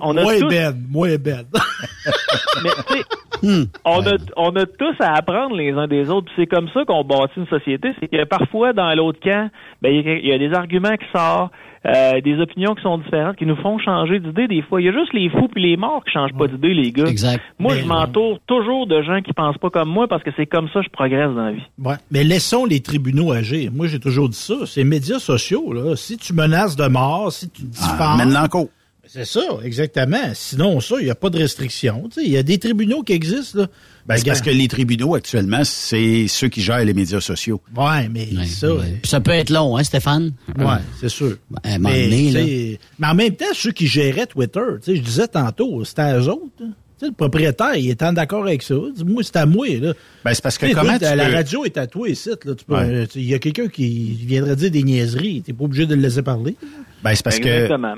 [0.00, 1.44] On a Moi et tous- Ben, moi et Ben.
[2.64, 6.26] mais tu sais, on, a, on a tous à apprendre les uns des autres.
[6.26, 7.92] puis C'est comme ça qu'on bâtit une société.
[8.00, 9.50] C'est que parfois, dans l'autre camp,
[9.82, 11.52] ben, il y, y a des arguments qui sortent,
[11.86, 14.80] euh, des opinions qui sont différentes, qui nous font changer d'idée des fois.
[14.80, 17.06] Il y a juste les fous puis les morts qui changent pas d'idée, les gars.
[17.06, 17.42] Exact.
[17.58, 20.46] Moi, Mais- je m'entoure toujours de gens qui pensent pas comme moi parce que c'est
[20.46, 21.62] comme ça que je progresse dans la vie.
[21.82, 21.96] Ouais.
[22.10, 23.70] Mais laissons les tribunaux agir.
[23.72, 24.54] Moi, j'ai toujours dit ça.
[24.66, 25.96] C'est les médias sociaux, là.
[25.96, 28.18] Si tu menaces de mort, si tu diffames.
[28.18, 28.70] mène l'enco.
[29.04, 30.30] C'est ça, exactement.
[30.32, 32.04] Sinon, ça, il n'y a pas de restriction.
[32.04, 33.66] Tu sais, Il y a des tribunaux qui existent, là.
[34.06, 37.60] Ben, parce que les tribunaux, actuellement, c'est ceux qui gèrent les médias sociaux.
[37.76, 38.68] Ouais, mais ça.
[39.00, 40.32] Puis ça peut être long, hein, Stéphane?
[40.58, 41.36] Ouais, c'est sûr.
[41.62, 42.78] À un moment mais, donné, là.
[42.98, 46.28] mais en même temps, ceux qui géraient Twitter, tu sais, je disais tantôt, c'était eux
[46.28, 46.64] autres.
[47.06, 48.74] Le propriétaire, il est en d'accord avec ça.
[48.94, 49.66] Dit, Moi, c'est à moi.
[49.80, 49.92] Là.
[50.24, 52.08] Ben, c'est parce que Tu sais, comment toi, tu La peux- radio est à toi
[52.08, 52.28] ici.
[52.30, 52.54] Là.
[52.54, 52.80] Tu peux, Ouais.
[52.88, 55.42] euh, Il y a quelqu'un qui viendrait dire des niaiseries.
[55.44, 56.56] Tu n'es pas obligé de le laisser parler.
[57.02, 57.94] Ben, c'est parce Exactement.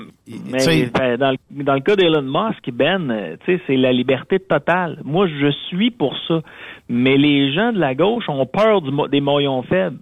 [0.51, 3.77] Mais sais- ben, dans, le, dans le cas d'Elon Musk, Ben, euh, tu sais, c'est
[3.77, 4.99] la liberté totale.
[5.03, 6.41] Moi, je suis pour ça.
[6.89, 9.97] Mais les gens de la gauche ont peur du, des maillons faibles.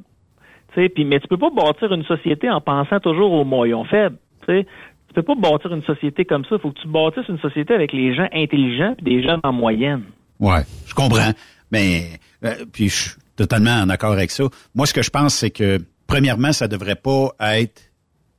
[0.74, 3.84] Tu sais, puis mais tu peux pas bâtir une société en pensant toujours aux maillons
[3.86, 4.16] faibles.
[4.48, 4.68] Tu sais,
[5.14, 6.56] tu peux pas bâtir une société comme ça.
[6.56, 9.54] Il faut que tu bâtisses une société avec les gens intelligents puis des gens en
[9.54, 10.04] moyenne.
[10.40, 11.32] Ouais, je comprends.
[11.72, 14.46] Mais euh, puis je suis totalement en accord avec ça.
[14.76, 17.92] Moi, ce que je pense, c'est que premièrement, ça devrait pas être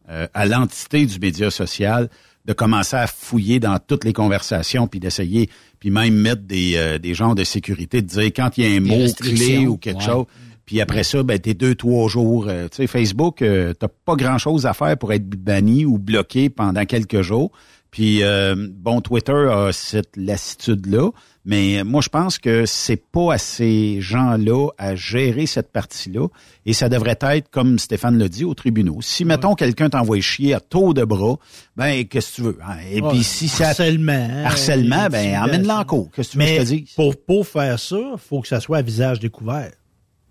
[0.08, 2.08] euh, à l'entité du média social
[2.44, 5.48] de commencer à fouiller dans toutes les conversations puis d'essayer
[5.80, 8.76] puis même mettre des euh, des genres de sécurité de dire quand il y a
[8.76, 10.04] un mot clé ou quelque ouais.
[10.04, 10.26] chose
[10.66, 14.16] puis après ça ben t'es deux trois jours euh, tu sais Facebook euh, t'as pas
[14.16, 17.50] grand chose à faire pour être banni ou bloqué pendant quelques jours
[17.90, 21.10] puis euh, bon Twitter a cette lassitude là
[21.46, 26.10] mais moi je pense que c'est pas à ces gens là à gérer cette partie
[26.10, 26.26] là
[26.64, 30.54] et ça devrait être comme Stéphane l'a dit au tribunal si mettons quelqu'un t'envoie chier
[30.54, 31.36] à taux de bras
[31.76, 32.76] ben qu'est-ce que tu veux hein?
[32.90, 33.10] et Ouais.
[33.10, 34.44] puis si ça Harcèlement.
[34.44, 36.90] harcèlement ben emmène-le en cours qu'est-ce que tu veux que Mais je te dise?
[36.96, 39.70] pour, pour faire ça, faut que ça soit à visage découvert.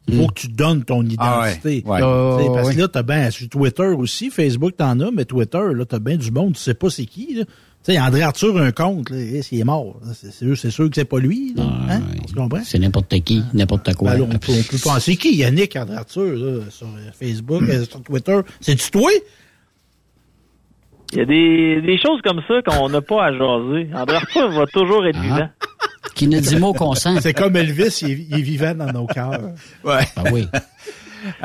[0.07, 1.83] Il faut que tu donnes ton identité.
[1.85, 1.99] Ah ouais, ouais.
[1.99, 2.75] Tu Oh, parce ouais.
[2.75, 6.17] que là, t'as bien sur Twitter aussi, Facebook t'en as, mais Twitter, là, t'as bien
[6.17, 7.35] du monde, tu sais pas c'est qui.
[7.35, 7.45] là.
[7.85, 9.99] Tu sais, André Arthur a un compte, là, et s'il est mort.
[10.13, 11.53] C'est c'est sûr, c'est sûr que c'est pas lui.
[11.55, 12.01] Là, hein?
[12.23, 12.61] On se comprend?
[12.63, 14.11] C'est n'importe qui, n'importe quoi.
[14.11, 15.35] Ben là, on, peut, on peut penser qui?
[15.35, 17.69] Yannick André Arthur, là, sur euh, Facebook, Hmm.
[17.71, 18.39] euh, sur Twitter.
[18.61, 19.09] C'est-tu toi?
[21.11, 23.89] Il y a des, des choses comme ça qu'on n'a pas à jaser.
[23.93, 25.49] André Arthur va toujours être vivant.
[26.23, 27.19] Qui ne dit mot qu'on sent.
[27.21, 29.41] C'est comme Elvis, il est, il est vivant dans nos cœurs.
[29.83, 30.03] Ouais.
[30.15, 30.47] Ben oui.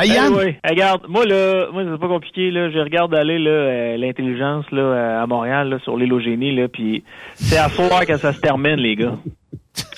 [0.03, 0.57] Eh oui.
[0.69, 2.71] Regarde, moi là, moi c'est pas compliqué là.
[2.71, 6.55] Je regarde aller là euh, l'intelligence là euh, à Montréal là, sur l'île au génie
[6.55, 9.17] là, puis c'est à soir que ça se termine les gars.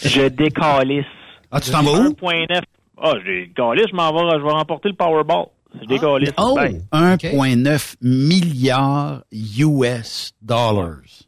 [0.03, 1.07] Je décalisse.
[1.51, 2.11] Ah, tu t'en vas où?
[2.11, 2.61] 1.9.
[3.03, 5.47] Ah, je décalisse, je m'en vais, je vais remporter le Powerball.
[5.81, 6.33] Je décalisse.
[6.37, 6.55] Oh!
[6.55, 6.83] Bye.
[6.93, 11.20] 1,9 milliard US dollars.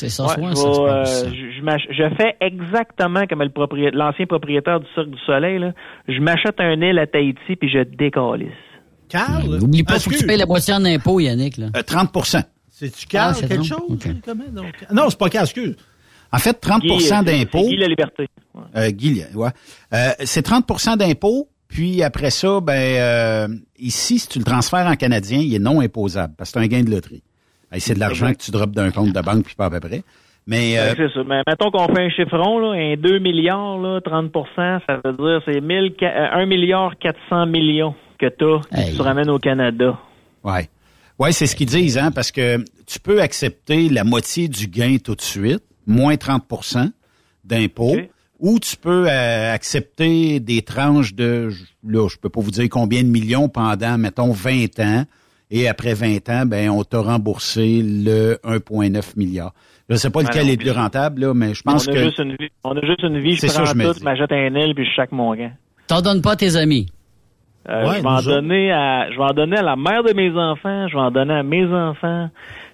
[0.00, 4.86] C'est ça, Ouais, je, ça euh, je, je fais exactement comme propriétaire, l'ancien propriétaire du
[4.94, 5.58] Cirque du Soleil.
[5.58, 5.72] Là.
[6.08, 8.48] Je m'achète un île à Tahiti puis je décalisse.
[9.08, 9.58] Carl?
[9.58, 11.56] N'oublie pas, faut que tu payes la moitié en impôts, Yannick.
[11.58, 11.66] Là.
[11.76, 13.66] Euh, 30% C'est-tu Carl, Ah, c'est quelque donc?
[13.66, 14.14] chose?
[14.54, 14.86] Donc?
[14.92, 15.76] Non, c'est pas Carl, excuse.
[16.32, 17.58] En fait, 30 Guy, euh, c'est- d'impôts.
[17.64, 18.26] c'est Guy la liberté.
[18.54, 18.62] Ouais.
[18.76, 19.48] Euh, Guy, ouais.
[19.92, 24.94] Euh, c'est 30% d'impôts, puis après ça, ben euh, ici, si tu le transfères en
[24.94, 27.22] canadien, il est non imposable, parce que c'est un gain de loterie.
[27.78, 30.02] C'est de l'argent que tu drops d'un compte de banque, puis pas à peu près.
[30.46, 31.20] Mais euh, c'est ça.
[31.26, 35.40] Mais mettons qu'on fait un chiffron, là, un 2 milliards, là, 30% ça veut dire
[35.44, 39.38] c'est 1000 ca- euh, 1 milliard 400 millions que tu as que tu ramènes au
[39.38, 39.98] Canada.
[40.42, 40.68] Ouais.
[41.18, 44.96] Ouais, c'est ce qu'ils disent, hein, parce que tu peux accepter la moitié du gain
[45.04, 46.90] tout de suite, moins 30%
[47.44, 47.96] d'impôts,
[48.38, 51.50] ou tu peux euh, accepter des tranches de,
[51.86, 55.04] là, je peux pas vous dire combien de millions pendant, mettons, 20 ans,
[55.50, 59.52] et après 20 ans, ben, on t'a remboursé le 1,9 milliard.
[59.88, 61.94] Je sais pas Ouais, lequel non, est plus rentable, là, mais je pense on, a
[61.94, 62.00] que...
[62.04, 64.30] juste une vie, on a juste une vie, je C'est ça, prends je tout, m'achète
[64.32, 65.50] un île puis je chaque mon gain.
[65.88, 66.86] T'en donnes pas à tes amis?
[67.68, 70.12] Euh, Ouais, je vais en donner à je vais en donner à la mère de
[70.14, 72.28] mes enfants, je vais en donner à mes enfants.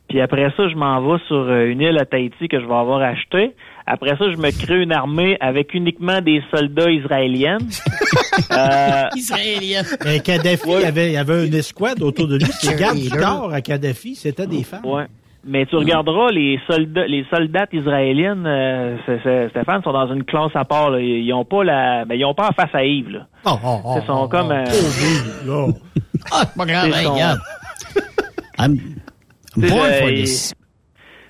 [0.08, 2.74] Puis après ça, je m'en vais sur euh, une île à Tahiti que je vais
[2.74, 3.54] avoir achetée.
[3.86, 7.58] Après ça, je me crée une armée avec uniquement des soldats israéliens.
[8.50, 9.82] euh, Israélien.
[10.04, 12.46] Mais Kadhafi, il, y avait, il y avait une escouade autour de lui.
[12.68, 14.84] Les gardes du corps à Kadhafi, c'était des femmes.
[14.84, 15.04] Ouais.
[15.48, 18.96] Mais tu regarderas les soldats, les soldats israéliennes, euh,
[19.50, 20.90] Stéphane, sont dans une classe à part.
[20.90, 20.98] là.
[20.98, 23.10] Ils, ils ont pas la, ben, ils ont pas en face à Yves.
[23.10, 23.26] Là.
[23.44, 24.50] Oh, oh, oh, Ils sont comme.
[24.50, 24.64] euh,
[26.32, 27.38] Ah, c'est pas grave, regarde.
[28.58, 30.54] I'm, I'm C'est, born for euh, this.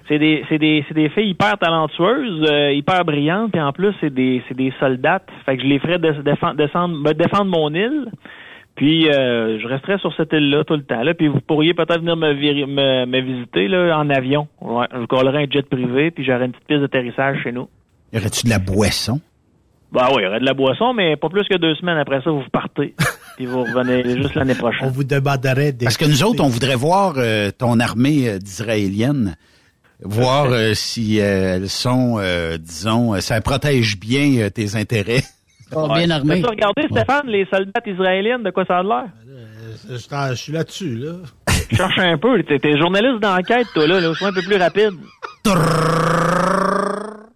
[0.09, 3.93] C'est des, c'est des, c'est des filles hyper talentueuses, euh, hyper brillantes, puis en plus
[4.01, 5.29] c'est des, c'est des soldates.
[5.45, 8.07] Fait que je les ferais de- défendre, descendre, me défendre mon île.
[8.77, 11.03] Puis euh, je resterais sur cette île-là tout le temps.
[11.03, 14.49] Là, puis vous pourriez peut-être venir me, me, me visiter là, en avion.
[14.61, 17.69] Ouais, je collerais un jet privé, puis j'aurais une petite piste d'atterrissage chez nous.
[18.13, 19.21] Y aurait-tu de la boisson?
[19.93, 22.21] Bah oui, il y aurait de la boisson, mais pas plus que deux semaines après
[22.23, 22.95] ça, vous partez.
[23.37, 24.89] puis vous revenez juste l'année prochaine.
[24.89, 25.87] On vous demanderait des...
[25.87, 29.37] Parce que nous autres, on voudrait voir euh, ton armée euh, d'Israéliennes,
[30.03, 35.23] voir euh, si euh, elles sont, euh, disons, ça protège bien euh, tes intérêts.
[35.71, 36.35] bien armé.
[36.35, 39.07] As-tu regardé, Stéphane, les soldats israéliennes, de quoi ça a l'air?
[39.89, 41.13] Je je suis là-dessus, là.
[41.73, 42.43] Cherche un peu.
[42.43, 44.01] T'es, t'es journaliste d'enquête, toi, là.
[44.01, 44.95] là sois un peu plus rapide.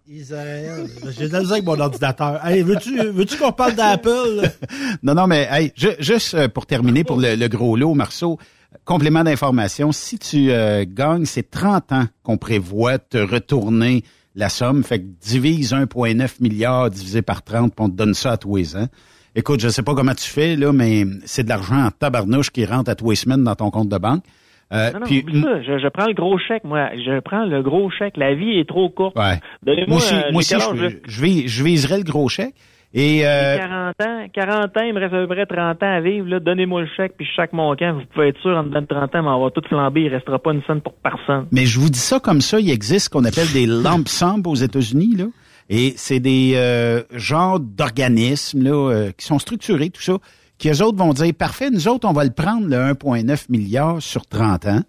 [0.08, 0.86] Israël.
[1.16, 2.44] J'ai de la avec mon ordinateur.
[2.44, 4.50] Hey, veux-tu veux qu'on parle d'Apple?
[5.02, 8.38] non, non, mais hey, ju- juste pour terminer pour le, le gros lot, Marceau,
[8.84, 14.02] complément d'information, si tu euh, gagnes, c'est 30 ans qu'on prévoit te retourner
[14.34, 14.84] la somme.
[14.84, 18.56] Fait que divise 1,9 milliard divisé par 30, puis on te donne ça à tous
[18.56, 18.86] les ans.
[19.34, 22.64] Écoute, je sais pas comment tu fais, là, mais c'est de l'argent en tabarnouche qui
[22.64, 24.24] rentre à tous les semaines dans ton compte de banque.
[24.72, 25.62] Euh, Non, non, puis, ça.
[25.62, 26.90] Je, je prends le gros chèque, moi.
[26.94, 28.16] Je prends le gros chèque.
[28.16, 29.16] La vie est trop courte.
[29.18, 29.40] ouais.
[29.64, 32.54] Donnez-moi Moi aussi, euh, moi aussi je, je, vis- je viserais le gros chèque.
[32.92, 36.00] Et euh, 40 ans, 40 ans, il me reste à peu près 30 ans à
[36.00, 36.40] vivre.
[36.40, 39.22] Donnez-moi le chèque, puis chaque montant, vous pouvez être sûr, en dedans de 30 ans,
[39.22, 41.46] mais on va tout flamber, il restera pas une scène pour personne.
[41.52, 44.42] Mais je vous dis ça comme ça, il existe ce qu'on appelle des lump sums
[44.44, 45.26] aux États-Unis, là.
[45.72, 50.18] Et c'est des euh, genres d'organismes là, euh, qui sont structurés, tout ça,
[50.58, 54.02] qui eux autres vont dire, parfait, nous autres, on va le prendre, le 1,9 milliard
[54.02, 54.80] sur 30 ans.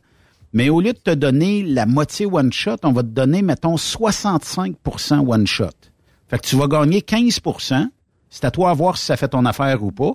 [0.53, 3.75] Mais au lieu de te donner la moitié one shot, on va te donner, mettons,
[3.75, 5.69] 65% one shot.
[6.31, 7.89] Fait que tu vas gagner 15%
[8.29, 10.13] C'est à toi à voir si ça fait ton affaire ou pas.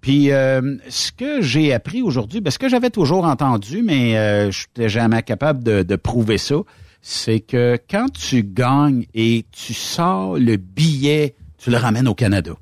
[0.00, 4.52] Puis euh, ce que j'ai appris aujourd'hui, ben, ce que j'avais toujours entendu, mais euh,
[4.52, 6.54] je n'étais jamais capable de, de prouver ça,
[7.02, 12.52] c'est que quand tu gagnes et tu sors le billet, tu le ramènes au Canada.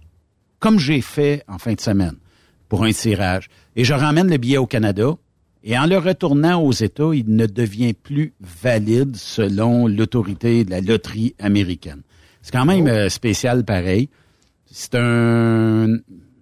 [0.59, 2.17] Comme j'ai fait en fin de semaine
[2.71, 3.51] pour un tirage.
[3.77, 5.15] Et je ramène le billet au Canada.
[5.63, 10.81] Et en le retournant aux États, il ne devient plus valide selon l'autorité de la
[10.81, 12.01] loterie américaine.
[12.45, 14.11] C'est quand même euh, spécial pareil.
[14.71, 15.87] C'est un,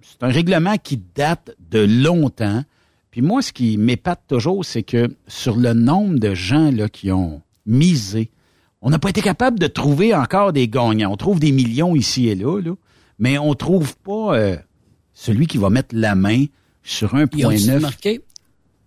[0.03, 2.65] c'est un règlement qui date de longtemps.
[3.13, 7.13] Puis moi, ce qui m'épate toujours, c'est que sur le nombre de gens là, qui
[7.13, 8.31] ont misé,
[8.81, 11.13] on n'a pas été capable de trouver encore des gagnants.
[11.13, 12.73] On trouve des millions ici et là, là
[13.21, 14.57] mais on trouve pas euh,
[15.15, 16.47] celui qui va mettre la main
[16.83, 18.21] sur Ils ont-tu 1,9.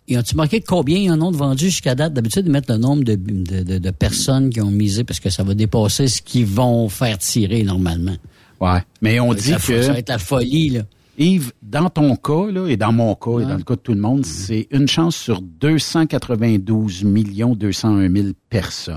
[0.08, 2.12] Ils ont-tu marqué combien ils en ont de vendus jusqu'à date?
[2.12, 5.30] D'habitude, ils mettent le nombre de, de, de- de personnes qui ont misé parce que
[5.30, 8.16] ça va dépasser ce qu'ils vont faire tirer normalement.
[8.60, 8.80] Ouais.
[9.02, 9.82] Mais on Ça dit la- que.
[9.82, 10.82] Ça va être la folie, là.
[11.18, 13.94] Yves, dans ton cas, là, et dans mon cas, et dans le cas de tout
[13.94, 18.96] le monde, c'est une chance sur 292 millions 201 000 personnes.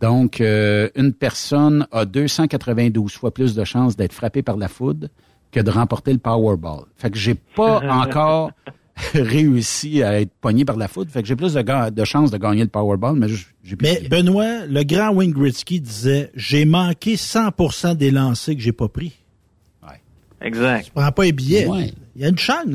[0.00, 5.08] Donc, euh, une personne a 292 fois plus de chances d'être frappée par la foudre
[5.50, 6.84] que de remporter le Powerball.
[6.96, 8.50] Fait que j'ai pas encore
[9.14, 11.10] réussi à être pogné par la foudre.
[11.10, 13.96] Fait que j'ai plus de, chances de gagner le Powerball, mais j'ai plus de Mais
[13.96, 14.08] billets.
[14.08, 19.12] Benoît, le grand Wayne Gretzky disait j'ai manqué 100% des lancers que j'ai pas pris.
[20.42, 20.84] Exact.
[20.84, 21.66] Tu prends pas un billet.
[21.66, 21.90] Ouais.
[22.14, 22.66] Il y a une chance.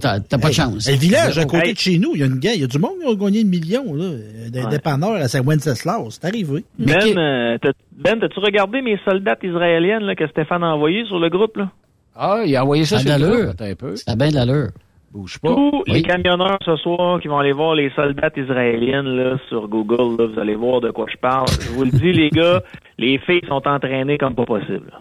[0.00, 0.88] T'as- t'as pas de Hey, chance.
[0.90, 1.74] Le village à côté Hey.
[1.74, 3.14] de chez nous, il y a une gars, il y a du monde qui a
[3.14, 4.08] gagné une million, là,
[4.48, 4.70] d'un Ouais.
[4.70, 5.98] dépanneur à Saint-Wenceslas.
[6.12, 6.64] C'est arrivé.
[6.78, 11.18] Ben, euh, t'as- ben, t'as-tu regardé mes soldats israéliennes là, que Stéphane a envoyés sur
[11.18, 11.58] le groupe?
[11.58, 11.70] Là?
[12.16, 13.44] Ah, il a envoyé ça Ça a sur de le l'allure.
[13.48, 13.96] groupe, attends un peu.
[13.96, 14.68] Ça a bien de l'allure.
[15.12, 15.48] Bouge pas.
[15.48, 15.92] Tous Oui.
[15.94, 20.28] les camionneurs ce soir qui vont aller voir les soldats israéliennes là, sur Google, là,
[20.32, 21.48] vous allez voir de quoi je parle.
[21.60, 22.62] Je vous le dis, les gars,
[22.98, 24.92] les filles sont entraînées comme pas possible.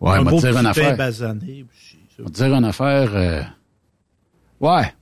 [0.00, 0.96] Ouais, un on va te dire une affaire.
[0.96, 1.64] basané.
[2.20, 3.10] On va te dire une affaire.
[3.16, 3.42] euh,
[4.60, 4.92] Ouais.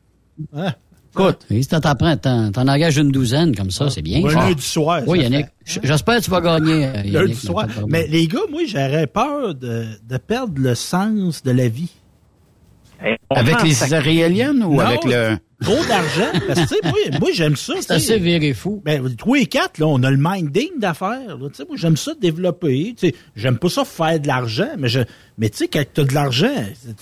[0.56, 0.72] Hein?
[1.12, 4.24] Écoute, Et si t'en t'en engages une douzaine comme ça, c'est bien.
[4.24, 4.48] Un Ah.
[4.48, 5.00] lundi soir.
[5.06, 5.46] Oui, Yannick.
[5.64, 6.87] J'espère que tu vas gagner.
[6.87, 7.66] euh, Yannick, Lundi mais soir.
[7.88, 11.92] Mais les gars, moi, j'aurais peur de, de perdre le sens de la vie.
[13.30, 15.37] Avec les ça- Israéliennes ou Non, avec le.
[15.62, 16.30] Trop d'argent.
[16.46, 17.72] Parce que, tu sais, moi, moi j'aime ça.
[17.80, 18.83] C'est assez viré fou.
[18.85, 21.38] Ben, trois et quatre, là, on a le minding d'affaires.
[21.48, 22.94] Tu sais, moi, j'aime ça développer.
[22.98, 25.00] Tu sais, j'aime pas ça faire de l'argent, mais je,
[25.38, 26.48] mais tu sais, quand t'as de l'argent,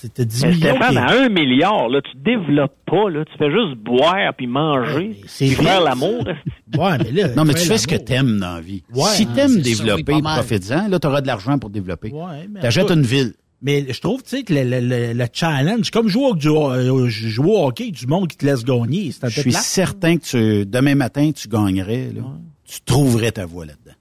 [0.01, 0.75] t'as- t'as 10 Mais millions.
[0.75, 5.17] Stéphane, à un milliard, là, tu développes pas, là, tu fais juste boire puis manger,
[5.27, 6.23] c'est faire l'amour.
[6.77, 7.27] Ouais, mais là.
[7.35, 8.81] Non, mais tu fais ce que t'aimes dans la vie.
[8.95, 9.03] Ouais.
[9.11, 10.87] si Ah, t'aimes développer, profites-en.
[10.87, 12.09] Là, t'auras de l'argent pour développer.
[12.11, 13.33] Ouais, mais T'achètes une ville.
[13.65, 17.07] Mais je trouve, tu sais, que le, le- le- le challenge, comme jouer au, euh,
[17.09, 19.63] jouer au hockey, du monde qui te laisse gagner, c'est un Je peu suis plate.
[19.63, 22.11] certain que tu, demain matin, tu gagnerais.
[22.13, 22.21] Là.
[22.65, 23.95] Tu trouverais ta voie là-dedans.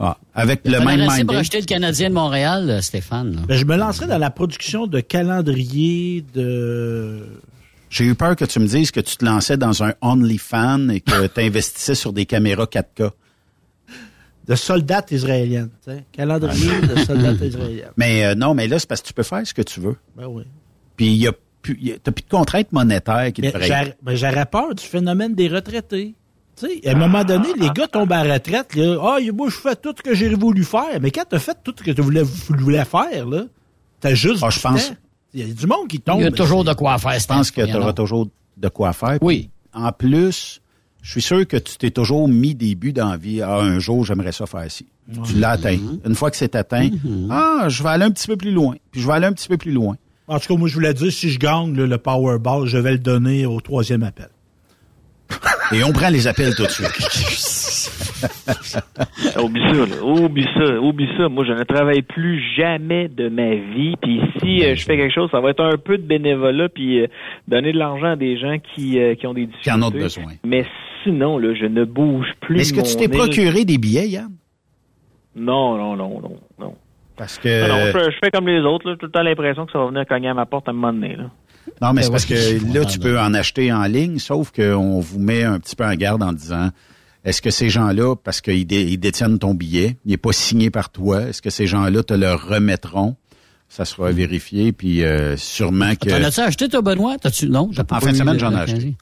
[0.00, 3.34] Ah, avec le même assez pour acheter le Canadien de Montréal, euh, Stéphane.
[3.34, 3.42] là.
[3.48, 7.24] Ben, je me lancerais dans la production de calendrier de...
[7.90, 11.00] J'ai eu peur que tu me dises que tu te lançais dans un OnlyFans et
[11.00, 13.10] que tu investissais sur des caméras 4K.
[14.48, 15.18] De tu
[15.82, 16.04] sais.
[16.12, 17.92] Calendrier de soldats israéliennes.
[17.96, 19.96] Mais euh, non, mais là, c'est parce que tu peux faire ce que tu veux.
[20.16, 20.44] Ben oui.
[20.96, 21.32] Puis il y a
[21.62, 23.56] plus, t'as plus de contraintes monétaires qui te
[24.02, 26.14] Mais j'aurais ben, peur du phénomène des retraités.
[26.56, 28.74] Tu sais, à un moment donné, les gars tombent à la retraite.
[28.74, 30.98] Là, ah, moi, je fais tout ce que j'ai voulu faire.
[31.00, 33.44] Mais quand tu as fait tout ce que tu voulais, voulais faire, là,
[34.00, 34.42] t'as juste.
[34.42, 34.94] Ah, je pense- temps.
[35.34, 36.20] Il y a du monde qui tombe.
[36.20, 37.18] Il y a toujours de quoi faire.
[37.18, 39.18] Je pense que tu auras toujours de quoi faire.
[39.20, 39.50] Oui.
[39.74, 40.60] En plus,
[41.02, 43.40] je suis sûr que tu t'es toujours mis des buts dans la vie.
[43.40, 44.86] Ah, un jour, j'aimerais ça faire ci.
[45.24, 45.78] Tu l'as atteint.
[46.04, 46.90] Une fois que c'est atteint,
[47.30, 48.74] ah, je vais aller un petit peu plus loin.
[48.90, 49.96] Puis je vais aller un petit peu plus loin.
[50.26, 52.92] En tout cas, moi, je voulais dire, si je gagne là, le Powerball, je vais
[52.92, 54.28] le donner au troisième appel.
[55.72, 56.88] Et on prend les appels tout de suite.
[59.42, 60.02] Oublie ça, là.
[60.02, 61.28] Oublie ça, oublie ça.
[61.28, 63.94] Moi, je ne travaille plus jamais de ma vie.
[64.00, 67.00] Puis si euh, je fais quelque chose, ça va être un peu de bénévolat, puis
[67.00, 67.06] euh,
[67.46, 69.72] donner de l'argent à des gens qui, euh, qui ont des difficultés.
[69.72, 70.32] en ont besoin.
[70.44, 70.64] Mais
[71.04, 72.60] sinon, là, je ne bouge plus.
[72.60, 74.30] Est-ce que tu t'es procuré des billets, Yann?
[75.36, 76.74] Non, non, non, non, non.
[77.16, 77.68] Parce que.
[77.68, 78.86] Non, je, je fais comme les autres.
[78.86, 78.94] Là.
[78.94, 80.74] J'ai tout le temps l'impression que ça va venir cogner à ma porte à un
[80.74, 81.16] moment donné.
[81.16, 81.30] Là.
[81.82, 85.00] Non, mais c'est Ben parce que là, tu peux en acheter en ligne, sauf qu'on
[85.00, 86.70] vous met un petit peu en garde en disant
[87.24, 90.70] est-ce que ces gens-là, parce qu'ils dé- ils détiennent ton billet, il n'est pas signé
[90.70, 93.16] par toi, est-ce que ces gens-là te le remettront?
[93.68, 96.08] Ça sera vérifié, puis euh, sûrement que...
[96.08, 97.16] T'en as-tu acheté, toi, Benoît?
[97.18, 97.68] T'as-tu, non?
[97.72, 98.96] j'ai pas En fin de semaine, j'en ai acheté.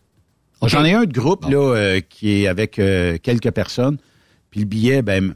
[0.62, 3.99] J'en ai un de groupe là euh, qui est avec euh, quelques personnes.
[4.51, 5.35] Puis le billet, ben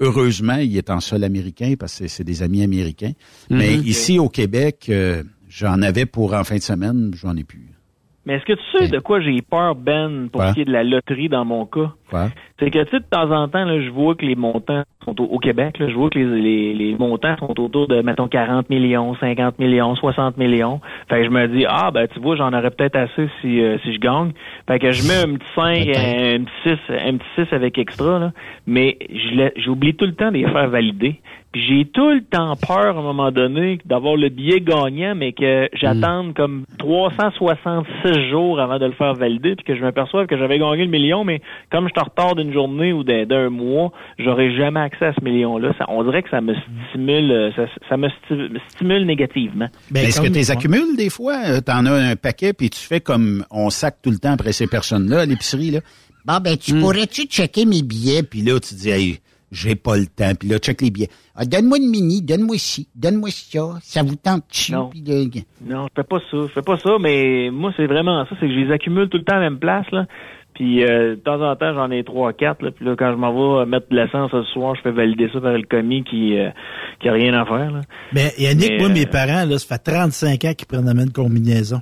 [0.00, 3.12] heureusement, il est en sol américain parce que c'est des amis américains.
[3.50, 3.82] Mais Mhm.
[3.84, 7.71] ici au Québec, euh, j'en avais pour en fin de semaine, j'en ai plus.
[8.24, 10.72] Mais est-ce que tu sais de quoi j'ai peur, Ben, pour ce qui est de
[10.72, 11.90] la loterie dans mon cas?
[12.08, 12.26] Quoi?
[12.60, 15.20] C'est que, tu sais, de temps en temps, là, je vois que les montants sont
[15.20, 18.28] au, au Québec, là, je vois que les, les, les montants sont autour de, mettons,
[18.28, 20.80] 40 millions, 50 millions, 60 millions.
[21.08, 23.78] Fait que je me dis, ah, ben, tu vois, j'en aurais peut-être assez si, euh,
[23.82, 24.30] si je gagne.
[24.68, 28.18] Fait que je mets un petit 5, un, petit 6, un petit 6 avec extra,
[28.20, 28.32] là.
[28.68, 31.20] Mais je l'ai- j'oublie tout le temps de les faire valider.
[31.52, 35.32] Puis j'ai tout le temps peur, à un moment donné, d'avoir le billet gagnant, mais
[35.32, 40.36] que j'attende comme 366 jours avant de le faire valider, puis que je m'aperçoive que
[40.38, 41.40] j'avais gagné le million, mais
[41.70, 45.12] comme je suis en retard d'une journée ou d'un d'un mois, j'aurai jamais accès à
[45.12, 45.72] ce million-là.
[45.78, 46.54] Ça- on dirait que ça me
[46.90, 49.68] stimule, euh, ça, ça me sti- stimule négativement.
[49.90, 51.34] Mais Est-ce que tu les accumules des fois?
[51.46, 54.52] Euh, T'en as un paquet, puis tu fais comme on sac tout le temps après
[54.52, 55.70] ces personnes-là à l'épicerie.
[55.70, 55.80] Là.
[56.24, 56.56] Bon, ben, Hmm.
[56.58, 58.22] tu pourrais-tu checker mes billets?
[58.22, 59.18] Puis là, tu dis, hey,
[59.52, 60.32] j'ai pas le temps.
[60.38, 61.10] Puis là, check les billets.
[61.36, 63.78] Ah, donne-moi une mini, donne-moi ci, donne-moi ça.
[63.82, 64.72] Ça vous tente-tu?
[64.72, 64.88] Non.
[64.88, 65.24] Puis là,
[65.64, 66.36] Non, je fais pas ça.
[66.40, 68.30] Je fais pas ça, mais moi, c'est vraiment ça.
[68.40, 70.06] C'est que je les accumule tout le temps à la même place, là.
[70.54, 72.62] Puis euh, de temps en temps, j'en ai trois, quatre.
[72.62, 75.30] Là, puis là, quand je m'en vais mettre de l'essence ce soir, je fais valider
[75.32, 76.50] ça par le commis qui euh,
[77.00, 77.70] qui a rien à faire.
[77.70, 77.80] Là.
[78.12, 80.92] Mais Yannick, Mais, moi, euh, mes parents, là, ça fait 35 ans qu'ils prennent la
[80.94, 81.80] même combinaison.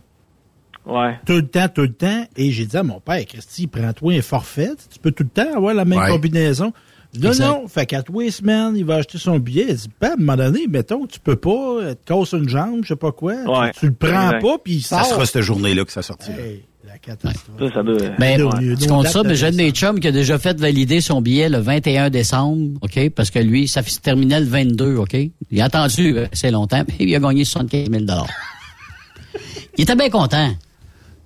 [0.87, 1.19] Ouais.
[1.27, 2.25] Tout le temps, tout le temps.
[2.37, 4.71] Et j'ai dit à mon père, Christy, prends-toi un forfait.
[4.93, 6.09] Tu peux tout le temps avoir la même Ouais.
[6.09, 6.73] combinaison.
[7.17, 7.41] Exact.
[7.45, 9.67] non, fait qu'à les semaines, il va acheter son billet.
[9.71, 12.49] Il dit, ben, à un moment donné, mettons, tu peux pas, elle te casse une
[12.49, 13.35] jambe, je sais pas quoi.
[13.35, 13.71] Ouais.
[13.73, 14.43] Tu, tu le prends Exact.
[14.43, 15.15] pas, puis il Ça sort.
[15.15, 16.39] sera cette journée-là que ça sortira.
[16.39, 17.57] Hey, la catastrophe.
[17.59, 17.97] Ça, ça doit.
[18.19, 18.77] Ben, Ouais.
[18.81, 21.21] tu comptes ça, mais j'ai un de mes chums qui a déjà fait valider son
[21.21, 23.11] billet le 21 décembre, OK?
[23.11, 25.17] Parce que lui, ça se terminait le 22, OK?
[25.51, 28.05] Il a attendu euh, assez longtemps, puis il a gagné 75 000
[29.79, 30.51] Il était bien content.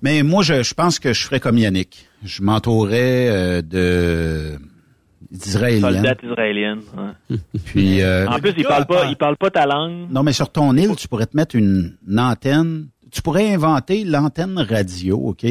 [0.01, 2.07] Mais moi, je, je pense que je ferais comme Yannick.
[2.23, 4.59] Je m'entourerais euh, de
[5.31, 5.91] israélienne.
[7.29, 7.37] ouais.
[7.65, 10.09] Puis, euh, En plus, il parle pas, il parle pas ta langue.
[10.11, 12.87] non, mais sur ton île, tu pourrais te mettre une, une antenne.
[13.11, 15.45] Tu pourrais inventer l'antenne radio, OK?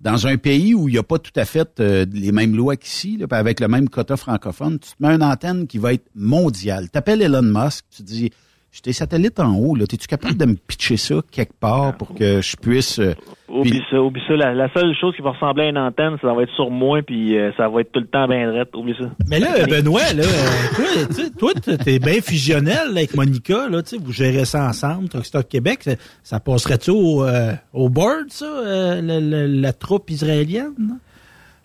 [0.00, 2.76] Dans un pays où il n'y a pas tout à fait euh, les mêmes lois
[2.76, 6.08] qu'ici, là, avec le même quota francophone, tu te mets une antenne qui va être
[6.14, 6.90] mondiale.
[6.90, 8.30] T'appelles Elon Musk, tu dis,
[8.72, 9.84] j'ai des satellites en haut, là.
[9.84, 12.98] Es-tu capable de me pitcher ça quelque part pour que je puisse...
[12.98, 13.14] euh,
[13.48, 14.34] Oublie puis- ça, oublie ça.
[14.34, 17.02] La, la seule chose qui va ressembler à une antenne, ça va être sur moi,
[17.02, 18.74] puis euh, ça va être tout le temps bien drette.
[18.74, 19.10] Oublie ça.
[19.28, 23.14] Mais là, Benoît, là, euh, toi, tu sais, toi, t'es- t'es bien fusionnel là, avec
[23.14, 25.90] Monica, là, tu sais, vous gérez ça ensemble, Truck Stock Québec, ça,
[26.22, 30.98] ça passerait-tu au, euh, au board, ça, euh, la, la- la troupe israélienne?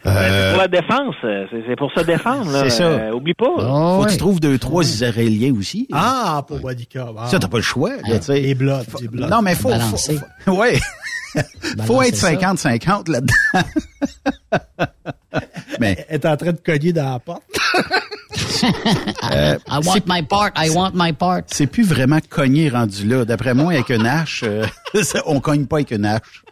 [0.06, 2.52] Ben, c'est euh, pour la défense, euh, c'est pour se défendre.
[2.52, 2.60] là.
[2.64, 2.84] C'est ça.
[2.84, 3.45] Euh, oublie pas.
[4.00, 5.88] faut que tu trouves deux, trois Israéliens aussi.
[5.91, 7.28] Ah, pour bon.
[7.28, 7.91] Ça, t'as pas le choix.
[8.08, 8.39] là, tu sais.
[8.39, 8.86] Les blocs.
[9.14, 10.20] Non, mais faut, faut, Balancer.
[10.45, 10.80] faut- ouais.
[11.86, 12.34] Faut Balancer être ça.
[12.34, 13.34] 50-50 là-dedans.
[15.80, 17.44] mais Elle est en train de cogner dans la porte.
[19.32, 21.42] Euh, I want my part, I want my part.
[21.48, 23.24] C'est plus vraiment cogner rendu là.
[23.26, 24.66] D'après moi, avec une hache, euh,
[25.26, 26.44] on cogne pas avec une hache.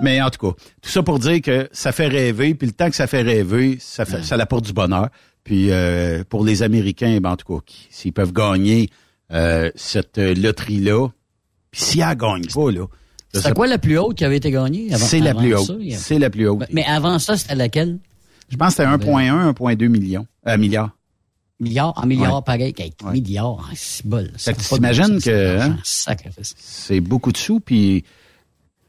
[0.00, 2.88] Mais en tout cas, tout ça pour dire que ça fait rêver, puis le temps
[2.88, 5.08] que ça fait rêver, ça fait, ça apporte du bonheur.
[5.44, 8.90] Puis euh, pour les Américains, ben, en tout cas, s'ils peuvent gagner
[9.32, 11.08] euh, cette loterie-là,
[11.76, 12.86] s'ils la gagnent pas, là,
[13.34, 14.92] C'est quoi la plus haute qui avait été gagnée?
[14.92, 15.60] avant- C'est la plus ça?
[15.60, 15.70] haute.
[15.70, 16.64] A- C'est la plus haute.
[16.72, 17.98] Mais avant ça, c'était laquelle?
[18.48, 20.26] Je pense que c'était 1,1, 1,2 millions.
[20.46, 20.90] Euh, milliards.
[21.58, 22.42] Milliard, en milliard, Ouais.
[22.44, 22.74] pareil.
[22.78, 24.30] Hey, Milliard, ah, c'est bol.
[24.36, 28.04] Fait que t'imagines que hein, c'est beaucoup de sous, puis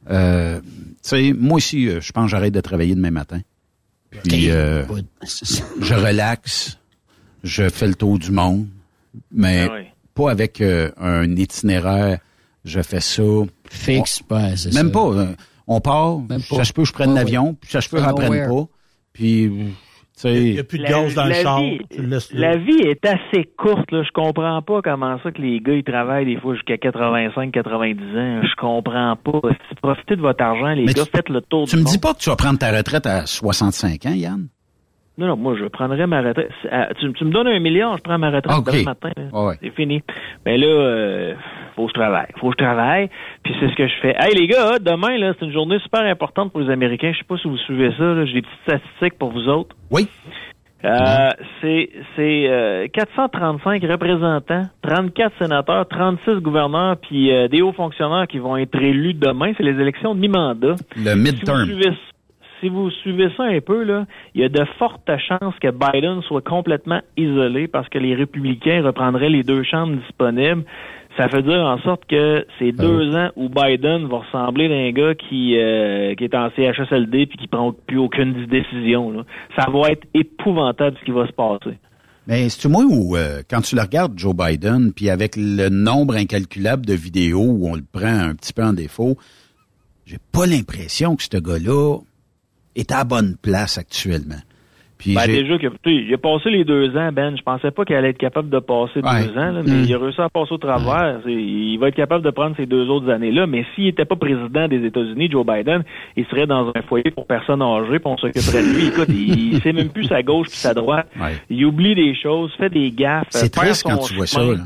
[0.09, 0.65] euh, tu
[1.01, 3.39] sais, moi aussi, euh, je pense que j'arrête de travailler demain matin.
[4.23, 4.85] Puis euh,
[5.81, 6.77] je relaxe,
[7.43, 8.67] je fais le tour du monde,
[9.31, 9.79] mais Ah
[10.13, 12.19] pas avec euh, un itinéraire.
[12.67, 13.23] Je fais ça.
[13.69, 14.93] Fixe, On- ouais, c'est Même ça.
[14.93, 15.07] pas.
[15.07, 15.25] euh,
[15.67, 16.37] On part, pas.
[16.39, 17.55] ça se peut que je prenne Ouais, l'avion, ouais.
[17.59, 18.65] puis ça se peut j'en prenne pas.
[19.13, 20.33] Puis, tu sais...
[20.45, 21.59] Il n'y a plus de La- gaz dans le char.
[21.61, 22.35] vie- Tu.
[22.37, 24.03] La vie est assez courte, là.
[24.03, 28.01] Je comprends pas comment ça que les gars, ils travaillent des fois jusqu'à 85, 90
[28.01, 28.41] ans.
[28.43, 29.41] Je comprends pas.
[29.69, 31.83] Si profitez de votre argent, les Mais gars, tu- faites le tour Tu du me
[31.83, 31.91] monde.
[31.91, 34.47] dis pas que tu vas prendre ta retraite à 65 ans, Yann?
[35.17, 36.51] Non, non, moi, je prendrais ma retraite.
[36.71, 38.65] Ah, Tu, tu me donnes un million, je prends ma retraite Ok.
[38.71, 39.09] demain matin.
[39.33, 39.55] Ah ouais.
[39.61, 40.03] C'est fini.
[40.45, 41.33] Mais là, euh,
[41.75, 42.27] faut que je travaille.
[42.39, 43.09] Faut que je travaille.
[43.43, 44.15] Puis c'est ce que je fais.
[44.19, 47.11] Hey, les gars, hein, demain, là, c'est une journée super importante pour les Américains.
[47.13, 48.25] Je sais pas si vous suivez ça.
[48.25, 49.75] J'ai des petites statistiques pour vous autres.
[49.89, 50.07] Oui.
[50.85, 58.27] Euh, c'est c'est euh, 435 représentants, 34 sénateurs, 36 gouverneurs, puis euh, des hauts fonctionnaires
[58.27, 59.53] qui vont être élus demain.
[59.57, 60.75] C'est les élections de mi-mandat.
[60.95, 61.65] Le midterm.
[61.65, 61.97] Si vous, suivez,
[62.59, 66.21] si vous suivez ça un peu, là, il y a de fortes chances que Biden
[66.23, 70.63] soit complètement isolé parce que les républicains reprendraient les deux chambres disponibles.
[71.17, 74.91] Ça fait dire en sorte que c'est deux ans où Biden va ressembler à un
[74.91, 79.11] gars qui, euh, qui est en CHSLD puis qui prend plus aucune décision.
[79.11, 79.23] là.
[79.57, 81.77] Ça va être épouvantable ce qui va se passer.
[82.27, 86.15] Mais c'est moi où, euh, quand tu le regardes, Joe Biden, puis avec le nombre
[86.15, 89.17] incalculable de vidéos où on le prend un petit peu en défaut,
[90.05, 91.99] j'ai pas l'impression que ce gars-là
[92.77, 94.35] est à la bonne place actuellement.
[94.97, 97.37] Puis Ben, déjà que il a passé les deux ans, Ben.
[97.37, 99.27] Je pensais pas qu'il allait être capable de passer Ouais.
[99.27, 99.83] deux ans, là, mais Mm.
[99.87, 101.19] il a réussi à passer au travers.
[101.27, 103.45] Il va être capable de prendre ces deux autres années-là.
[103.45, 105.83] Mais s'il n'était pas président des États-Unis, Joe Biden,
[106.15, 108.87] il serait dans un foyer pour personnes âgées, puis on s'occuperait de lui.
[108.87, 111.07] Écoute, il, il sait même plus sa gauche puis sa droite.
[111.19, 111.33] Ouais.
[111.51, 113.27] Il oublie des choses, fait des gaffes.
[113.29, 114.41] C'est triste quand tu vois ça.
[114.41, 114.63] là.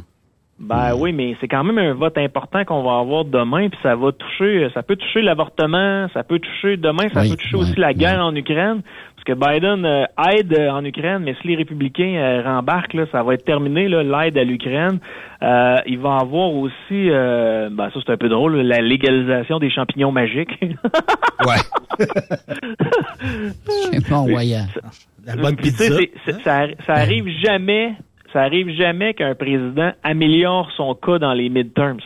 [0.62, 3.96] Ben oui, mais c'est quand même un vote important qu'on va avoir demain, puis ça
[3.96, 7.80] va toucher, ça peut toucher l'avortement, ça peut toucher demain, ça Oui, peut toucher aussi
[7.80, 8.84] la guerre en Ukraine,
[9.16, 13.06] parce que Biden euh, aide euh, en Ukraine, mais si les républicains euh, rembarquent, là,
[13.12, 15.00] ça va être terminé là, l'aide à l'Ukraine.
[15.42, 19.72] Euh, il va avoir aussi, euh, ben ça c'est un peu drôle, la légalisation des
[19.72, 20.60] champignons magiques.
[20.62, 21.56] ouais.
[23.92, 24.66] C'est pas envoyant.
[25.26, 25.86] La bonne pizza.
[26.46, 27.94] ça arrive jamais,
[28.34, 32.00] ça arrive jamais qu'un président améliore son cas dans les midterms.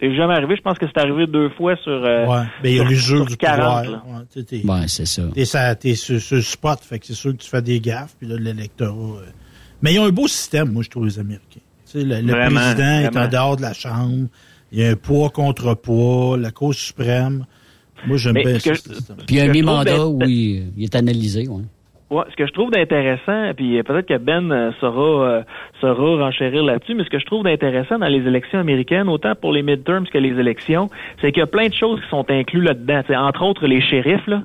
[0.00, 0.56] C'est jamais arrivé.
[0.56, 1.92] Je pense que c'est arrivé deux fois sur.
[1.92, 2.42] euh, Ouais.
[2.62, 4.06] Ben, il y a sur- le jeu sur du 40, pouvoir.
[4.08, 5.22] Ouais, t'es- c'est ça.
[5.32, 7.78] T'es, sa- t'es sur, sur le spot, fait que c'est sûr que tu fais des
[7.80, 8.92] gaffes, puis là, l'électorat.
[9.20, 9.26] euh.
[9.82, 11.60] Mais ils ont un beau système, moi, je trouve, les Américains.
[11.86, 14.26] Tu sais, le, le Vraiment, président est en dehors de la Chambre.
[14.72, 17.46] Il y a un poids contre poids, la Cour suprême.
[18.06, 18.94] Moi, j'aime Mais bien ce que ça.
[18.94, 19.16] système.
[19.26, 21.46] Puis il y a un mi-mandat où il, il est analysé.
[21.46, 21.62] Ouais.
[22.10, 25.42] Ouais, ce que je trouve d'intéressant, puis peut-être que Ben euh, saura, euh,
[25.80, 29.52] saura renchérir là-dessus, mais ce que je trouve d'intéressant dans les élections américaines, autant pour
[29.52, 30.90] les midterms que les élections,
[31.20, 33.00] c'est qu'il y a plein de choses qui sont incluses là-dedans.
[33.26, 34.42] Entre autres, les shérifs, là.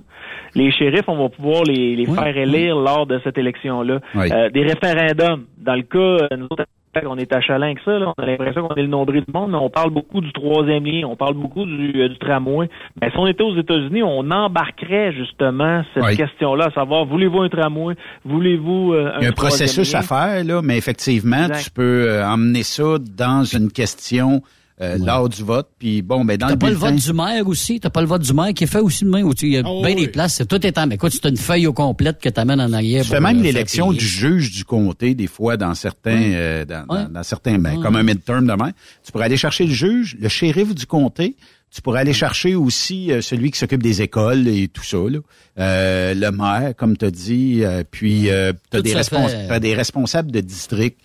[0.56, 4.00] Les shérifs, on va pouvoir les, les faire élire lors de cette élection-là.
[4.16, 4.32] Oui.
[4.32, 5.46] Euh, des référendums.
[5.58, 6.66] Dans le cas, euh, nous autres,
[7.06, 8.14] on est achalants avec ça, là.
[8.18, 10.86] on a l'impression qu'on est le nombril du monde, mais on parle beaucoup du troisième
[10.86, 12.70] lien, on parle beaucoup du, euh, du tramway.
[13.02, 16.18] Mais si on était aux États-Unis, on embarquerait justement cette Oui.
[16.18, 20.00] question-là, à savoir, voulez-vous un tramway, voulez-vous euh, un Il y a un processus lien?
[20.00, 21.64] à faire, là, mais effectivement, Exact.
[21.64, 24.42] tu peux euh, emmener ça dans une question
[24.82, 25.68] euh, lors du vote.
[25.78, 27.80] Puis bon, ben dans T'as le pas le vote du maire aussi?
[27.80, 29.24] T'as pas le vote du maire qui est fait aussi demain.
[29.24, 30.02] Où tu, il y a Oh, bien oui.
[30.04, 30.36] des places.
[30.36, 30.88] C'est tout étant.
[30.88, 33.04] Mais écoute, c'est une feuille au complète que t'amènes en arrière.
[33.04, 36.86] tu fais même euh, l'élection du juge du comté, des fois, dans certains, euh, dans,
[36.90, 37.04] Ouais.
[37.04, 37.84] dans- dans certains, ben, Ouais.
[37.84, 38.72] comme un midterm demain.
[39.06, 41.36] Tu pourrais aller chercher le juge, le shérif du comté.
[41.72, 45.20] Tu pourrais aller chercher aussi euh, celui qui s'occupe des écoles et tout ça, là.
[45.60, 48.30] Euh, le maire, comme tu as dit, euh, puis tu
[48.72, 50.98] Tout as des, respons- fait- des responsables de district.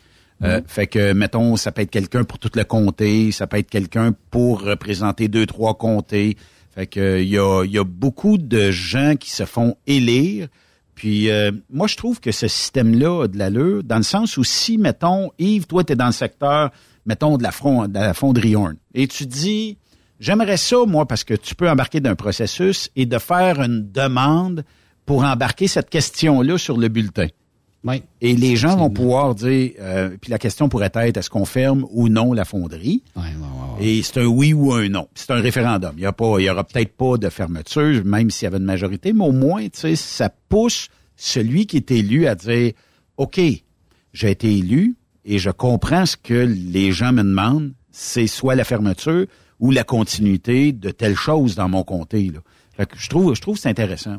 [0.44, 3.70] Euh, Fait que, mettons, ça peut être quelqu'un pour tout le comté, ça peut être
[3.70, 6.36] quelqu'un pour représenter deux, trois comtés.
[6.74, 10.48] Fait que il y a, il y a beaucoup de gens qui se font élire.
[10.94, 14.44] Puis euh, moi, je trouve que ce système-là a de l'allure, dans le sens où
[14.44, 16.70] si, mettons, Yves, toi, tu es dans le secteur,
[17.06, 19.78] mettons, de la, front, de la fonderie Horn, et tu dis,
[20.20, 24.64] j'aimerais ça, moi, parce que tu peux embarquer d'un processus et de faire une demande
[25.06, 27.26] pour embarquer cette question-là sur le bulletin.
[28.20, 31.86] Et les gens vont pouvoir dire, euh, puis la question pourrait être, est-ce qu'on ferme
[31.90, 33.02] ou non la fonderie?
[33.78, 35.08] Et c'est un oui ou un non.
[35.14, 35.92] C'est un référendum.
[35.96, 38.58] Il y a pas, il y aura peut-être pas de fermeture, même s'il y avait
[38.58, 42.72] une majorité, mais au moins, tu sais, ça pousse celui qui est élu à dire,
[43.16, 43.40] OK,
[44.12, 48.64] j'ai été élu et je comprends ce que les gens me demandent, c'est soit la
[48.64, 49.26] fermeture
[49.60, 52.30] ou la continuité de telle chose dans mon comté.
[52.32, 52.40] Là.
[52.76, 54.16] Fait que je trouve, je trouve que c'est intéressant.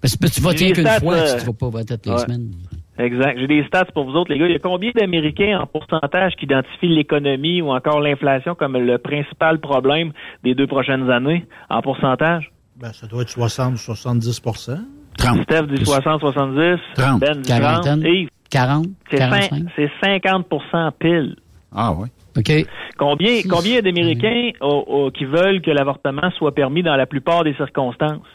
[0.00, 2.18] Parce que tu des qu'une fois, euh, tu ne vas pas voter toutes les ouais.
[2.20, 2.54] semaines.
[2.98, 3.38] Exact.
[3.38, 4.46] J'ai des stats pour vous autres, les gars.
[4.46, 8.98] Il y a combien d'Américains en pourcentage qui identifient l'économie ou encore l'inflation comme le
[8.98, 10.12] principal problème
[10.44, 12.50] des deux prochaines années en pourcentage?
[12.76, 16.80] Ben, ça doit être 60 70 Steph dit 60, 70.
[16.94, 17.20] 30.
[17.20, 17.60] Ben dit 30.
[17.60, 18.02] Quarantaine.
[18.04, 19.64] Yves, 40, c'est cin- 45.
[19.76, 21.36] c'est 50% pile.
[21.74, 22.08] Ah oui.
[22.36, 22.66] OK.
[22.98, 27.54] Combien, combien d'Américains oh, oh, qui veulent que l'avortement soit permis dans la plupart des
[27.54, 28.26] circonstances?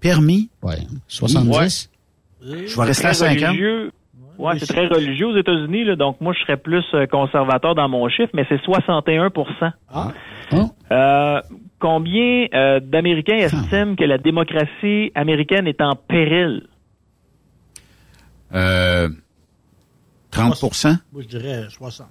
[0.00, 0.50] Permis?
[0.62, 0.74] Oui.
[1.08, 1.90] 70?
[2.42, 3.48] Je vais rester à Très 50.
[3.48, 3.92] religieux.
[4.38, 7.88] Ouais, c'est très religieux aux États-Unis, là, donc moi je serais plus euh, conservateur dans
[7.88, 9.30] mon chiffre, mais c'est 61
[9.92, 10.12] Ah.
[10.92, 11.40] Euh,
[11.80, 16.66] Combien euh, d'Américains estiment que la démocratie américaine est en péril?
[18.54, 19.08] Euh,
[20.32, 22.06] 30% Moi, je dirais 60.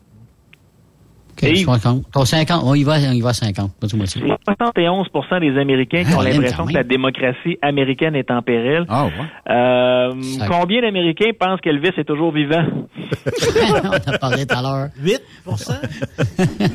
[1.44, 2.12] OK, 50.
[2.12, 3.74] Ton 50, on y va, on y va à 50.
[3.80, 4.22] Pas tout moitié.
[4.26, 8.86] C'est 71% des Américains qui Ah, ont l'impression que la démocratie américaine est en péril.
[8.90, 9.12] Ah ouais.
[9.50, 10.12] Euh,
[10.50, 12.66] combien d'Américains pensent qu'Elvis est toujours vivant?
[13.84, 14.90] on a parlé tout à l'heure.
[15.46, 15.74] 8%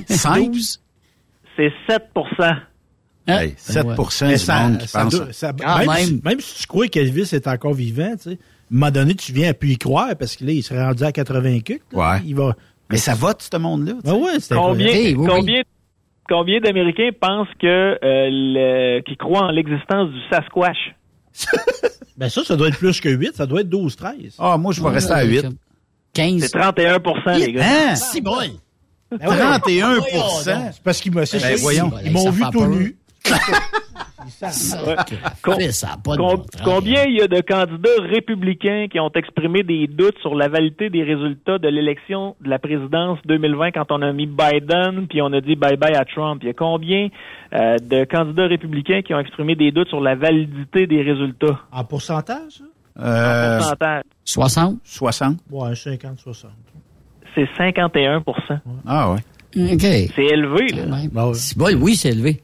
[0.08, 0.50] 5
[1.56, 2.02] C'est 7
[3.26, 3.86] Hey, 7
[4.22, 5.14] Mais du ça- monde qui ça pense.
[5.14, 5.96] doit- ça- Ah, même, même.
[6.06, 8.36] Si, même si tu crois qu'Elvis est encore vivant, tu sais, à un
[8.70, 11.12] moment donné, tu viens à plus y croire parce que là, il serait rendu à
[11.12, 11.82] 80 cucs.
[11.92, 12.14] là.
[12.14, 12.20] Ouais.
[12.24, 12.56] Il va.
[12.92, 13.94] Mais ça vote, ce monde-là.
[14.06, 15.26] Ah ouais, c'est Combien, incroyable.
[15.28, 15.62] combien,
[16.28, 20.94] combien d'Américains pensent que euh, le, qui croient en l'existence du Sasquatch?
[22.18, 24.36] Ben ça, ça doit être plus que 8, ça doit être 12, 13.
[24.38, 25.46] Ah, moi, je vais rester à 8.
[26.12, 26.40] 15.
[26.42, 27.62] C'est 31% les gars.
[27.64, 27.96] Hein?
[27.96, 28.36] Si bon.
[29.10, 29.36] Ben ouais.
[29.36, 32.68] 31% C'est parce qu'ils c'est Ben, m'ont Ça vu tout peur.
[32.68, 32.96] nu.
[34.86, 34.94] Ouais.
[35.42, 35.54] Com-
[36.16, 40.48] com- combien il y a de candidats républicains qui ont exprimé des doutes sur la
[40.48, 45.20] validité des résultats de l'élection de la présidence 2020 quand on a mis Biden puis
[45.22, 46.40] on a dit bye bye à Trump?
[46.42, 47.08] Il y a combien
[47.54, 51.60] euh, de candidats républicains qui ont exprimé des doutes sur la validité des résultats?
[51.72, 52.64] En pourcentage, ça?
[52.98, 54.02] Euh, Pourcentage.
[54.24, 54.76] 60?
[54.84, 55.36] 60.
[55.50, 56.50] Ouais, 50, 60.
[57.34, 58.22] C'est 51%
[58.86, 59.18] Ah ouais.
[59.72, 59.80] OK.
[59.80, 60.82] C'est élevé, là.
[60.94, 61.08] Ouais.
[61.12, 61.34] Ouais.
[61.34, 62.42] Si bon, oui, c'est élevé.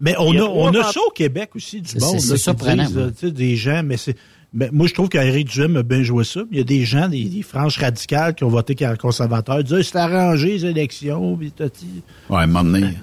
[0.00, 2.20] Mais on a, a on a 300 ça au Québec aussi, du monde.
[2.20, 4.16] c'est surprenant, disent, des gens, mais c'est.
[4.52, 6.40] ben, moi, je trouve qu'Éric Duhem a bien joué ça.
[6.50, 9.98] Il y a des gens, des, des franges radicales qui ont voté conservateur, disent, c'est
[9.98, 11.52] arrangé les élections, puis.
[11.58, 12.94] Ouais, à un moment donné.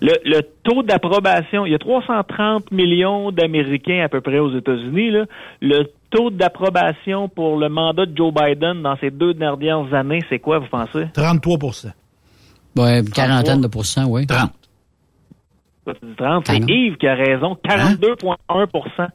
[0.00, 5.10] Le, le taux d'approbation, il y a 330 millions d'Américains à peu près aux États-Unis.
[5.10, 5.24] là.
[5.60, 10.38] Le taux d'approbation pour le mandat de Joe Biden dans ces deux dernières années, c'est
[10.38, 11.04] quoi, vous pensez?
[11.14, 11.88] 33%
[12.76, 14.26] Ouais, une quarantaine de pourcents, oui.
[14.26, 14.38] 30.
[14.42, 14.52] Quoi, tu dis 30?
[15.86, 16.48] C'est Quarante.
[16.68, 19.08] Yves qui a raison, 42,1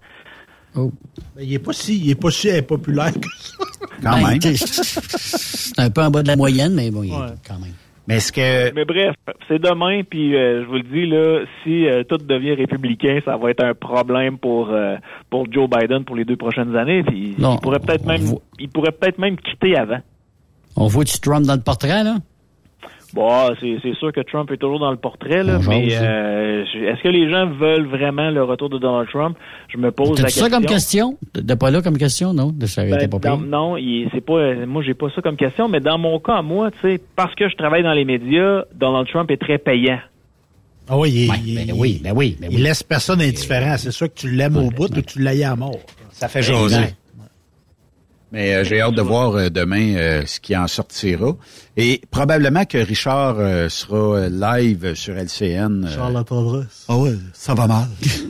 [0.73, 0.89] Oh.
[1.35, 3.57] Ben, il est pas si, il est pas si impopulaire que ça.
[4.01, 4.39] Quand Ben, même.
[4.41, 7.27] C'est un peu en bas de la moyenne, mais bon, il est Ouais.
[7.45, 7.73] quand même.
[8.07, 8.73] Mais est-ce que.
[8.73, 9.13] Mais bref,
[9.49, 13.35] c'est demain, puis euh, je vous le dis, là, si euh, tout devient républicain, ça
[13.37, 14.95] va être un problème pour euh,
[15.29, 17.03] pour Joe Biden pour les deux prochaines années.
[17.03, 19.99] Puis Non, il pourrait peut-être même voit- il pourrait peut-être même quitter avant.
[20.77, 22.15] On voit du Trump dans le portrait, là?
[23.13, 26.63] Bon, c'est c'est sûr que Trump est toujours dans le portrait, là, mais jase, euh,
[26.63, 29.37] est-ce que les gens veulent vraiment le retour de Donald Trump?
[29.67, 30.45] Je me pose la question.
[30.45, 31.17] ça comme question?
[31.33, 32.51] De pas là comme question, non?
[32.53, 34.55] De ça Ben, pas dans- non, il- c'est pas.
[34.65, 37.49] Moi, j'ai pas ça comme question, mais dans mon cas, moi, tu sais, parce que
[37.49, 39.99] je travaille dans les médias, Donald Trump est très payant.
[40.89, 43.75] Ah oui, il, Ouais, il- ben oui, ben oui, ben il laisse personne indifférent.
[43.77, 45.79] C'est sûr que tu l'aimes au bout ou que tu l'ailles à mort.
[46.11, 46.93] Ça fait jaser.
[48.31, 51.35] Mais euh, j'ai hâte de voir euh, demain euh, ce qui en sortira.
[51.75, 55.85] Et probablement que Richard euh, sera euh, live sur LCN.
[55.85, 56.85] euh, Charles Tendresse.
[56.87, 57.87] Ah ouais, ça va mal.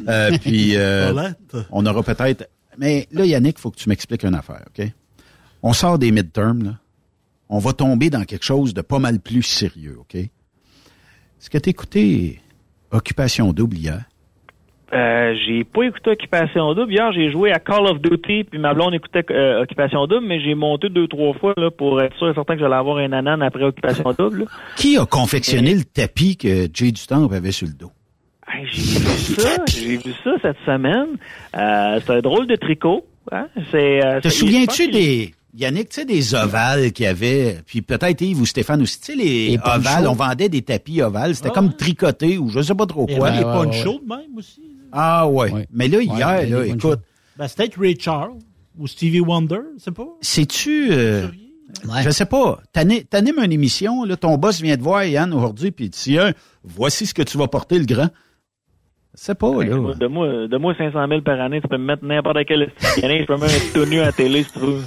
[0.07, 1.31] Euh, puis euh,
[1.71, 2.49] on aura peut-être.
[2.77, 4.87] Mais là, Yannick, faut que tu m'expliques une affaire, ok?
[5.61, 6.77] On sort des midterms, là.
[7.49, 10.15] On va tomber dans quelque chose de pas mal plus sérieux, ok?
[10.15, 12.41] Est-ce que t'as écouté
[12.91, 14.03] Occupation double hier
[14.93, 16.91] Euh, j'ai pas écouté Occupation Double.
[16.91, 20.41] Hier, j'ai joué à Call of Duty, puis ma blonde écoutait euh, Occupation Double, mais
[20.41, 23.11] j'ai monté deux, trois fois là, pour être sûr et certain que j'allais avoir un
[23.13, 24.39] anan après Occupation Double.
[24.39, 24.45] là.
[24.75, 27.91] Qui a confectionné le tapis que Jay Dutemps avait sur le dos?
[28.51, 31.07] Hey, j'ai vu ça, j'ai vu ça cette semaine.
[31.55, 33.05] Euh, c'est un drôle de tricot.
[33.31, 33.47] Hein?
[33.71, 38.21] C'est, euh, Te souviens-tu des Yannick, tu sais, des ovales qu'il y avait, puis peut-être
[38.21, 41.49] Yves ou Stéphane aussi, tu sais, les, Les ovales, on vendait des tapis ovales, c'était
[41.51, 43.31] Ah comme tricoté ou je sais pas trop quoi.
[43.31, 44.17] des ouais, ouais, ponchos ouais.
[44.17, 44.61] même aussi.
[44.91, 45.51] Ah ouais.
[45.51, 45.67] Ouais.
[45.71, 46.99] Mais là, Ouais, hier, là, écoute,
[47.37, 48.33] Ben, c'était Ray Charles.
[48.77, 50.07] Ou Stevie Wonder, c'est pas?
[50.21, 50.87] Sais-tu...
[50.91, 51.27] euh,
[52.03, 52.59] Je sais pas.
[52.73, 55.99] T'ani- T'animes une émission, là, ton boss vient te voir, Yann, aujourd'hui, puis il dit,
[55.99, 56.31] Tiens,
[56.63, 58.07] voici ce que tu vas porter, le grand.
[59.13, 59.93] C'est pas, là.
[59.93, 62.71] De moi, de moi 500 000 par année, tu peux me mettre n'importe quel
[63.03, 64.81] année, je peux même être tout nu à la télé si tu veux.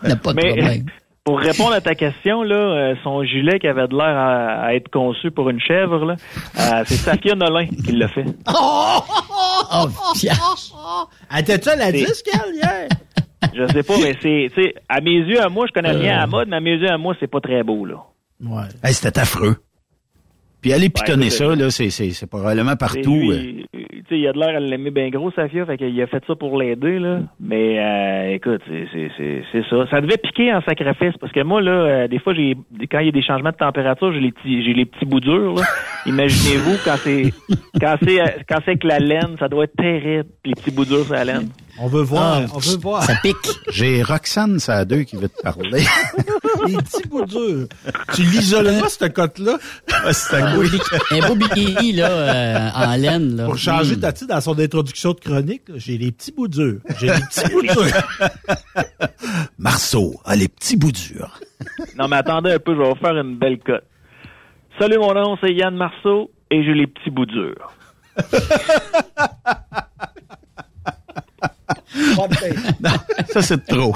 [0.22, 0.86] pas de Mais problème.
[1.24, 4.74] Pour répondre à ta question, là, euh, son gilet qui avait de l'air à, à
[4.74, 6.16] être conçu pour une chèvre, là,
[6.60, 8.24] euh, c'est Safia Nolin qui l'a fait.
[8.54, 9.00] Oh!
[9.72, 12.88] Oh, Elle était-tu à la disque, elle, hier?
[13.54, 16.14] Je sais pas, mais c'est, tu sais, à mes yeux, à moi, je connais rien
[16.14, 16.26] à la Euh.
[16.26, 17.96] mode, mais à mes yeux, à moi, c'est pas très beau, là.
[18.42, 18.62] Ouais.
[18.82, 19.56] Hey, C'était affreux.
[20.60, 23.14] Puis aller pitonner écoute, ça, là, c'est, c'est, c'est probablement partout.
[23.30, 23.36] Euh.
[23.36, 26.22] lui, euh, il a de l'air à l'aimer bien gros, Safia, fait qu'il a fait
[26.26, 27.20] ça pour l'aider, là.
[27.40, 29.86] Mais, euh, écoute, c'est, c'est, c'est, c'est ça.
[29.90, 32.56] Ça devait piquer en sacrifice, parce que moi, là, euh, des fois, j'ai,
[32.90, 35.20] quand il y a des changements de température, j'ai les petits, j'ai les petits bouts
[35.20, 35.62] durs, là.
[36.06, 37.32] Imaginez-vous, quand c'est,
[37.80, 40.84] quand c'est, euh, quand c'est avec la laine, ça doit être terrible, les petits bouts
[40.84, 41.48] durs sur la laine.
[41.80, 43.02] On veut voir, Ah, on veut voir.
[43.02, 43.36] Ça pique.
[43.70, 45.84] J'ai Roxane, ça a deux qui veut te parler.
[46.68, 47.66] Les petits bouts durs.
[48.14, 49.58] Tu l'isoleras, cette cote-là?
[50.12, 53.36] c'est un, un beau bikini là, euh, en laine.
[53.36, 53.44] Là.
[53.46, 54.00] Pour changer Mm.
[54.00, 56.78] ta titre dans son introduction de chronique, j'ai les petits bouts durs.
[57.00, 58.28] J'ai les petits bouts durs.
[59.58, 61.38] Marceau a les petits bouts durs.
[61.98, 63.84] Non, mais attendez un peu, je vais vous faire une belle cote.
[64.78, 67.72] Salut, mon nom, c'est Yann Marceau, et j'ai les petits bouts durs.
[73.28, 73.94] Ça, c'est trop.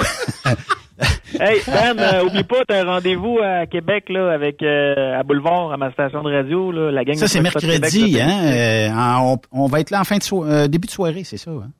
[1.38, 5.70] Hey, Ben, euh, oublie pas, t'as un rendez-vous à Québec, là, avec, euh, à Boulevard,
[5.72, 8.42] à ma station de radio, là, la gang Ça, de c'est mercredi, Québec, hein?
[8.46, 11.22] euh, en- on, on va être là en fin de so- euh, début de soirée,
[11.24, 11.70] c'est ça, hein?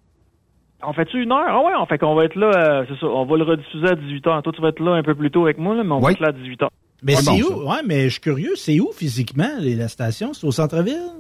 [0.85, 1.45] On fait-tu une heure?
[1.49, 3.89] Ah ouais, on fait qu'on va être là, euh, c'est ça, on va le rediffuser
[3.89, 4.43] à 18h.
[4.43, 6.13] Toi, tu vas être là un peu plus tôt avec moi, là, mais on va
[6.13, 6.69] être là à 18h.
[7.03, 7.69] Mais c'est où?
[7.69, 10.33] Ouais, mais je suis curieux, c'est où physiquement, les- la station?
[10.35, 11.11] C'est au centre-ville?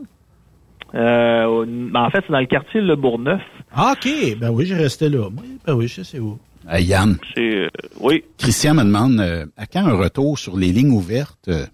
[0.94, 3.42] En fait, c'est dans le quartier Le Bourgneuf.
[3.80, 4.08] Ah, OK.
[4.40, 5.30] Ben oui, j'ai resté là.
[5.30, 6.36] Moi, ben oui, je sais c'est où.
[6.68, 7.16] Euh, Yann.
[7.32, 7.68] C'est, euh,
[8.00, 8.24] oui.
[8.36, 11.64] Christian me demande euh, à quand un retour sur les lignes ouvertes euh,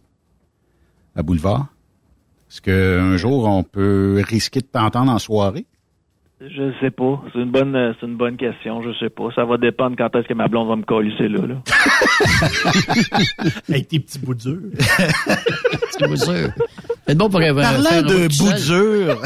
[1.16, 1.68] à Boulevard?
[2.50, 5.64] Est-ce qu'un jour, on peut risquer de t'entendre en soirée?
[6.42, 7.22] Je sais pas.
[7.32, 8.82] C'est une bonne, c'est une bonne question.
[8.82, 9.30] Je sais pas.
[9.34, 11.55] Ça va dépendre quand est-ce que ma blonde va me colisser là, là.
[13.70, 14.61] Avec tes petits bouts durs.
[14.76, 16.52] petits bouts durs.
[17.09, 19.22] C'est bon pour Parlant de bouts durs.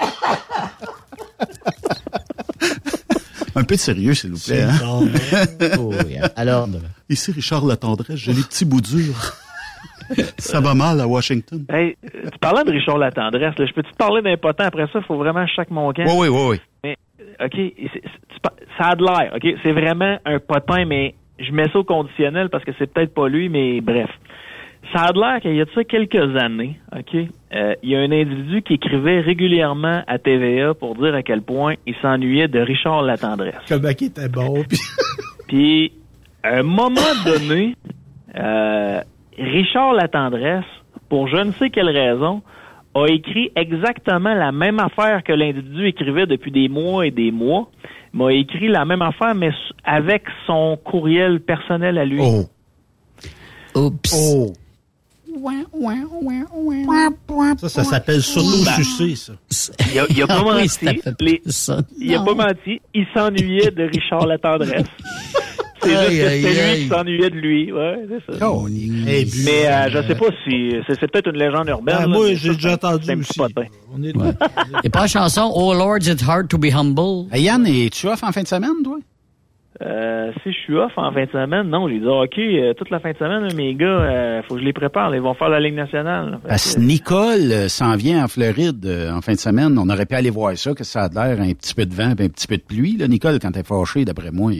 [3.56, 4.62] Un peu de sérieux, s'il vous plaît.
[4.62, 4.78] hein?
[5.78, 6.26] Oh, yeah.
[6.36, 6.68] Alors,
[7.08, 9.34] Ici, Richard Latendresse, j'ai les petits bouts durs.
[10.38, 11.64] Ça va mal à Washington.
[11.68, 13.66] Hey, euh, tu parlais de Richard Latendresse, là.
[13.66, 14.98] Je peux-tu te parler d'impotent après ça?
[15.00, 16.04] Il faut vraiment chaque mon camp.
[16.06, 16.60] Oui, oui, oui, oui.
[16.84, 16.96] Mais,
[17.44, 17.56] OK,
[18.78, 19.46] ça a de l'air, OK?
[19.62, 23.28] C'est vraiment un potin, mais je mets ça au conditionnel parce que c'est peut-être pas
[23.28, 24.10] lui, mais bref.
[24.92, 27.14] Ça a l'air qu'il y a de ça quelques années, OK?
[27.54, 31.42] euh, Il y a un individu qui écrivait régulièrement à TVA pour dire à quel
[31.42, 33.54] point il s'ennuyait de Richard Latendresse.
[33.68, 34.62] Comment qu'il était bon.
[34.68, 34.78] Puis...
[35.48, 35.92] Puis,
[36.42, 37.74] à un moment donné,
[38.36, 39.00] euh,
[39.36, 40.64] Richard Latendresse,
[41.08, 42.42] pour je ne sais quelle raison,
[42.94, 47.68] a écrit exactement la même affaire que l'individu écrivait depuis des mois et des mois,
[48.12, 49.50] m'a écrit la même affaire, mais
[49.84, 52.20] avec son courriel personnel à lui.
[52.20, 52.44] Oh.
[53.76, 54.14] Oups.
[54.14, 54.52] Oh.
[57.58, 59.32] Ça, ça s'appelle s'auto-sucer, ça.
[59.92, 61.00] Il a, il a pas Ah oui, menti.
[61.20, 61.80] Les- ça.
[61.98, 62.80] il a pas menti.
[62.94, 64.26] Il s'ennuyait de Richard.
[65.82, 67.72] C'est juste que aïe, c'est lui qui s'ennuyait de lui.
[67.72, 68.50] Ouais, c'est ça.
[68.50, 71.96] Oh, Mais euh, je sais pas si c'est, peut-être une légende urbaine.
[72.00, 73.38] Ben, moi, j'ai ça, déjà entendu aussi.
[73.38, 73.64] potin.
[73.90, 74.28] On est Ouais.
[74.74, 77.28] Il n'y a pas la chanson Oh Lord, it's hard to be humble.
[77.32, 78.98] Hey, Yann, es-tu off en fin de semaine, toi?
[79.82, 82.90] Euh, si je suis off en fin de semaine, non, j'ai dit ok, euh, toute
[82.90, 85.08] la fin de semaine, là, mes gars, euh, faut que je les prépare.
[85.08, 86.38] là, ils vont faire la Ligue nationale.
[86.46, 89.78] Parce que- Nicole euh, s'en vient en Floride euh, en fin de semaine.
[89.78, 92.10] On aurait pu aller voir ça, que ça a l'air un petit peu de vent
[92.18, 92.98] et un petit peu de pluie.
[92.98, 93.08] Là.
[93.08, 94.52] Nicole, quand elle est fâchée, d'après moi,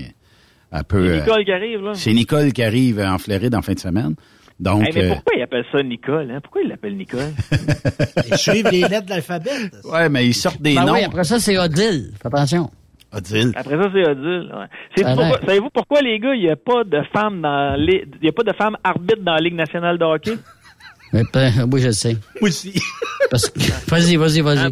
[0.73, 1.19] elle peut...
[1.19, 1.91] c'est Nicole qui arrive là.
[1.95, 4.15] C'est Nicole qui arrive en Floride en fin de semaine.
[4.59, 6.39] Donc, Hey, mais euh, pourquoi il appelle ça Nicole hein?
[6.43, 7.21] Pourquoi il l'appelle Nicole?
[8.31, 9.51] Ils suivent les lettres de l'alphabet.
[9.91, 10.93] ouais, mais ils sortent des Ben noms.
[10.93, 12.11] oui, après ça, c'est Odile.
[12.21, 12.71] Fais attention.
[13.13, 13.53] Odile.
[13.57, 14.53] Après ça, c'est Odile.
[14.55, 14.67] Ouais.
[14.97, 15.47] C'est Ça a pourquoi- l'air.
[15.47, 18.33] Savez-vous pourquoi les gars, il n'y a pas de femmes dans les, il y a
[18.33, 20.35] pas de femmes arbitres dans la Ligue nationale de hockey?
[21.13, 22.17] Mais, ben, oui, je le sais.
[22.41, 22.73] Moi aussi.
[23.31, 23.59] Parce que...
[23.91, 24.71] Vas-y, vas-y, vas-y.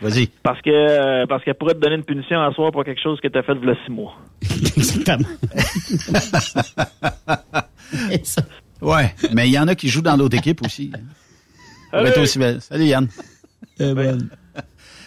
[0.00, 0.26] Vas-y.
[0.42, 3.20] Parce que euh, parce qu'elle pourrait te donner une punition à soir pour quelque chose
[3.20, 4.16] que tu as fait il y a six mois.
[4.76, 5.28] Exactement.
[8.22, 8.42] Ça.
[8.82, 10.92] Ouais, mais il y en a qui jouent dans l'autre équipe aussi.
[11.90, 12.60] Ça va être aussi belle.
[12.60, 13.08] Salut, Yann.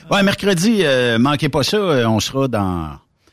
[0.10, 1.78] Ouais, mercredi, euh, manquez pas ça.
[1.78, 2.91] euh, on sera dans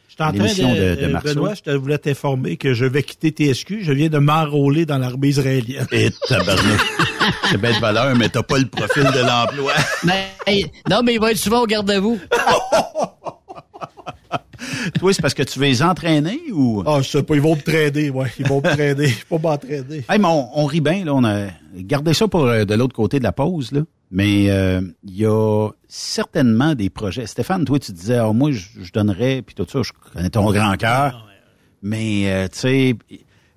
[0.08, 1.28] Je suis en train l'émission de, de, de, euh, Marceau.
[1.28, 3.84] Benoît, je te voulais t'informer que je vais quitter TSQ.
[3.84, 5.86] Je viens de m'enrôler dans l'armée israélienne.
[5.92, 6.80] Et tabarnak.
[7.50, 9.72] C'est belle valeur, mais t'as pas le profil de l'emploi.
[10.02, 12.18] Mais, hey, non, mais il va être souvent au garde à vous.
[14.98, 16.82] toi, c'est parce que tu veux les entraîner ou?
[16.86, 18.30] Ah, je sais pas, ils vont me trader, ouais.
[18.38, 19.08] Ils vont me trader.
[19.28, 20.04] Faut m'entraîner.
[20.08, 21.14] Hey, mais on, on rit bien, là.
[21.14, 21.46] On a
[21.76, 23.82] gardé ça pour euh, de l'autre côté de la pause, là.
[24.10, 27.26] Mais euh, il y a certainement des projets.
[27.26, 30.50] Stéphane, toi, tu disais, ah, moi, je, je donnerais, puis tout ça, je connais ton
[30.52, 31.26] grand cœur.
[31.82, 32.96] Mais, euh, tu sais,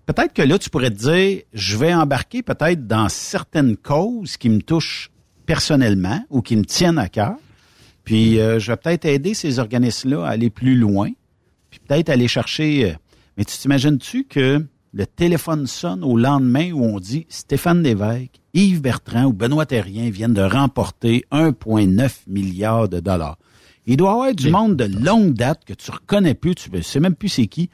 [0.05, 4.49] peut-être que là, tu pourrais te dire, je vais embarquer peut-être dans certaines causes qui
[4.49, 5.11] me touchent
[5.45, 7.35] personnellement ou qui me tiennent à cœur.
[8.07, 11.09] Puis, euh, je vais peut-être aider ces organismes-là à aller plus loin.
[11.69, 12.91] Puis peut-être aller chercher...
[12.91, 12.93] euh,
[13.37, 18.81] mais tu t'imagines-tu que le téléphone sonne au lendemain où on dit Stéphane Lévesque, Yves
[18.81, 23.37] Bertrand ou Benoît Terrien viennent de remporter 1,9 milliard de dollars?
[23.85, 26.99] Il doit y avoir du monde de longue date que tu reconnais plus, tu sais
[27.01, 27.69] même plus c'est qui,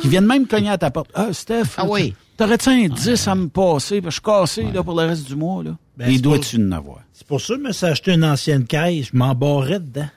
[0.00, 1.10] qui viennent même cogner à ta porte.
[1.14, 2.14] Ah, Steph, Ah oui.
[2.36, 4.00] t'aurais-tu un 10 à me passer?
[4.04, 5.62] Je suis cassé là, pour le reste du mois.
[5.64, 5.76] Là.
[5.96, 7.00] Ben, Il c'est doit-tu en avoir?
[7.12, 9.06] C'est pour ça que je me suis acheté une ancienne caisse.
[9.12, 10.08] Je m'embarrais dedans.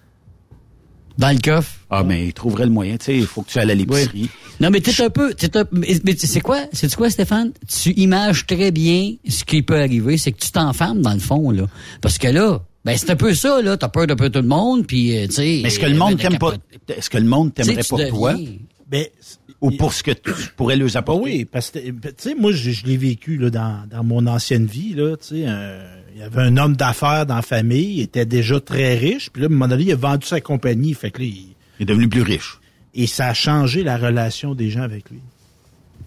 [1.17, 1.80] Dans le coffre?
[1.89, 2.97] Ah, mais il trouverait le moyen.
[2.97, 4.30] Tu sais, il faut que tu ailles à l'épicerie.
[4.59, 7.51] Non, mais t'es un peu, t'es un, mais, mais c'est quoi, c'est quoi, Stéphane?
[7.67, 11.51] Tu images très bien ce qui peut arriver, c'est que tu t'enfermes dans le fond,
[11.51, 11.67] là.
[12.01, 13.78] Parce que là, ben, c'est un peu ça, là.
[13.78, 15.59] T'as peur d'un peu tout le monde, puis, euh, tu sais.
[15.63, 16.53] Mais est-ce que le monde t'aime pas?
[16.89, 18.34] Est-ce que le monde t'aimerait Tu tu toi?
[18.88, 19.05] Ben,
[19.66, 21.24] Ou pour ce que tu pourrais leur apporter?
[21.24, 24.66] oui, parce que, tu sais, moi, je, je l'ai vécu là, dans, dans mon ancienne
[24.66, 24.93] vie.
[24.93, 25.80] Là, tu sais, un-
[26.16, 29.41] il y avait un homme d'affaires dans la famille, il était déjà très riche, puis
[29.41, 31.84] là, à un moment donné, il a vendu sa compagnie, fait que là, il, Il
[31.84, 32.59] est devenu plus riche.
[32.93, 35.20] et ça a changé la relation des gens avec lui.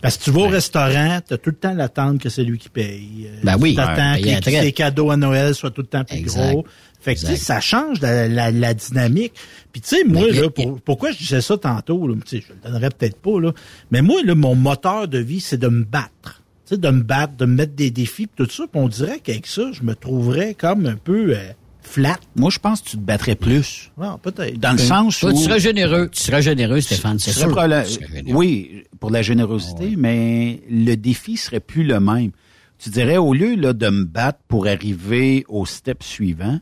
[0.00, 2.56] Parce que tu vas au restaurant, tu as tout le temps l'attente que c'est lui
[2.56, 3.26] qui paye.
[3.26, 3.70] Euh, Ben oui.
[3.70, 4.62] Tu t'attends Ouais, que traite.
[4.62, 6.52] ses cadeaux à Noël soient tout le temps plus Exact.
[6.52, 6.64] gros.
[7.00, 7.44] Fait que, tu sais, Exact.
[7.54, 9.32] ça change la, la, la dynamique.
[9.72, 12.52] Puis, tu sais, moi, là, pour- pourquoi je disais ça tantôt, là, tu sais, je
[12.52, 13.52] le donnerais peut-être pas, là.
[13.90, 16.42] Mais moi, là, mon moteur de vie, c'est de me battre.
[16.66, 18.64] Tu sais, de me battre, de me mettre des défis, pis tout ça.
[18.70, 22.18] Puis on dirait qu'avec ça, je me trouverais comme un peu euh, flat.
[22.34, 23.90] Moi, je pense que tu te battrais plus.
[23.96, 24.58] Ouais, peut-être.
[24.58, 25.36] Dans le sens Toi, où...
[25.38, 26.10] tu seras généreux.
[26.12, 27.54] Tu seras généreux, Stéphane, c'est serais sûr.
[27.86, 32.32] Tu serais oui, pour la générosité, mais le défi serait plus le même.
[32.80, 36.60] Tu dirais, au lieu là, de me battre pour arriver au step suivant,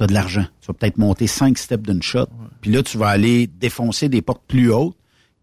[0.00, 0.46] tu as de l'argent.
[0.62, 2.26] Tu vas peut-être monter cinq steps d'une shot,
[2.62, 4.96] puis là, tu vas aller défoncer des portes plus hautes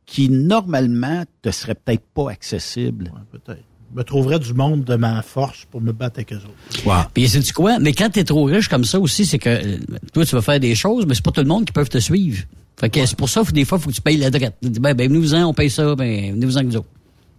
[0.07, 3.11] qui, normalement, te seraient peut-être pas accessibles.
[3.13, 3.63] Ouais, peut-être.
[3.91, 6.85] Je me trouverais du monde de ma force pour me battre avec eux autres.
[6.85, 7.05] Wow.
[7.13, 7.77] Puis c'est tu quoi?
[7.79, 9.77] Mais quand t'es trop riche comme ça aussi, c'est que euh,
[10.11, 11.99] toi, tu vas faire des choses, mais c'est pas tout le monde qui peut te
[11.99, 12.43] suivre.
[12.79, 14.55] Fait que c'est pour ça que des fois, il faut que tu payes la drette.
[14.61, 16.89] Ben, ben, venez-vous-en, on paye ça, ben, venez-vous-en que nous autres.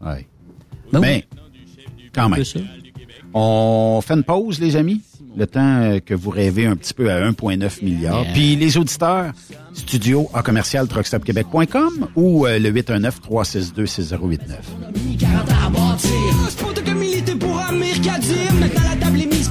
[0.01, 0.27] Ouais.
[0.93, 1.07] Ben oui.
[1.07, 1.29] Mais,
[2.15, 2.43] quand même.
[3.35, 5.03] On fait une pause, les amis?
[5.39, 8.23] Le temps euh, que vous rêvez un petit peu à 1,9 milliard.
[8.23, 8.33] Yeah.
[8.33, 9.31] Puis les auditeurs,
[9.73, 14.41] studio à commercial truckstopquebec.com ou euh, le 819-362-6089.
[15.21, 16.11] 40 ans à bâtir.
[16.49, 18.53] C'est pas de militer pour Amir Kadir.
[18.59, 19.49] Maintenant la table est mise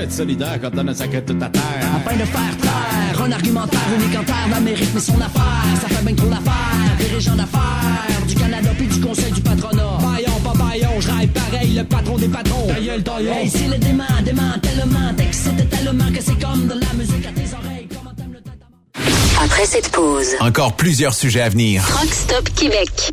[0.00, 1.62] ça être solidaire quand on a sacré toute ta terre.
[1.96, 5.88] Afin de faire taire un argumentaire unique en terre, la mérite mais son affaire, ça
[5.88, 9.98] fait bien trop l'affaire, dirigeant d'affaires, du Canada puis du conseil du patronat.
[10.00, 12.66] Baillon, pas baillon, je rêve pareil, le patron des patrons.
[12.68, 13.28] Ta gueule, ta gueule.
[13.28, 17.32] Hey, c'est le dément, dément, tellement, t'excites tellement que c'est comme de la musique à
[17.32, 17.88] tes oreilles.
[17.90, 21.82] Comment t'aimes le Après cette pause, Encore plusieurs sujets à venir.
[21.86, 23.12] Truck Stop Québec.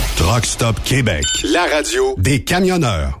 [0.21, 3.20] Truck Stop Québec, la radio des camionneurs.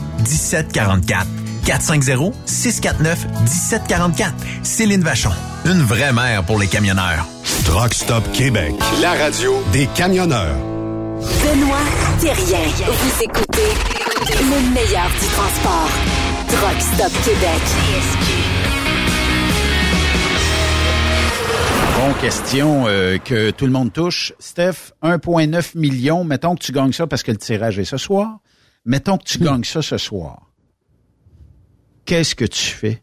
[0.21, 1.25] 1744.
[1.65, 4.31] 450-649-1744.
[4.63, 5.31] Céline Vachon.
[5.65, 7.25] Une vraie mère pour les camionneurs.
[7.65, 10.55] Truck Stop Québec, la radio des camionneurs.
[11.19, 11.77] Benoît
[12.19, 12.59] Thérien.
[12.87, 13.69] Vous écoutez
[14.39, 15.89] le meilleur du transport.
[16.47, 17.61] Truck Stop Québec.
[21.99, 24.33] Bon, question euh, que tout le monde touche.
[24.39, 28.39] Steph, 1,9 million, mettons que tu gagnes ça parce que le tirage est ce soir.
[28.85, 30.47] Mettons que tu gagnes ça ce soir.
[32.05, 33.01] Qu'est-ce que tu fais?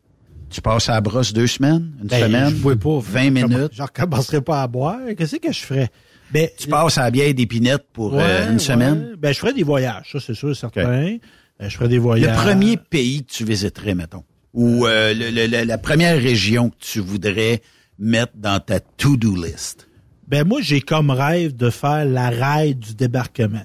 [0.51, 2.99] Tu passes à la brosse deux semaines, une Ben, semaine, je pas.
[3.01, 3.71] 20 minutes.
[3.73, 4.99] Je recommencerai pas à boire.
[5.17, 5.91] Qu'est-ce que je ferais?
[6.33, 8.59] Ben, Tu passes à la bière d'épinette pour euh, une ouais.
[8.59, 9.15] semaine.
[9.19, 10.87] Ben, je ferais des voyages, ça, c'est sûr, certain.
[10.87, 11.19] Euh,
[11.61, 12.31] Je ferais des voyages.
[12.37, 14.25] Le premier pays que tu visiterais, mettons.
[14.55, 17.61] Ou euh, le- le- le- la première région que tu voudrais
[17.99, 19.87] mettre dans ta to-do list?
[20.27, 23.65] Ben, moi, j'ai comme rêve de faire la raille du débarquement.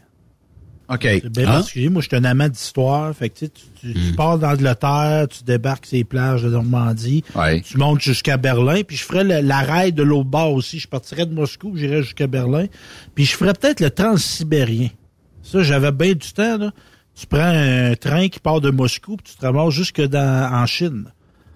[0.90, 1.00] OK.
[1.02, 1.52] C'est bien Hein?
[1.54, 1.90] particulier.
[1.90, 3.14] Moi, je suis un amant d'histoire.
[3.16, 7.24] Fait que, tu, tu, tu pars d'Angleterre, tu débarques ces plages de Normandie,
[7.64, 10.80] tu montes jusqu'à Berlin, puis je ferais le- la raille de l'autre bord aussi.
[10.80, 12.66] Je partirais de Moscou, j'irais jusqu'à Berlin,
[13.16, 14.90] puis je ferais peut-être le transsibérien.
[15.42, 16.72] Ça, j'avais bien du temps, là.
[17.16, 20.66] Tu prends un train qui part de Moscou, puis tu te ramasses jusque dans, en
[20.66, 21.06] Chine.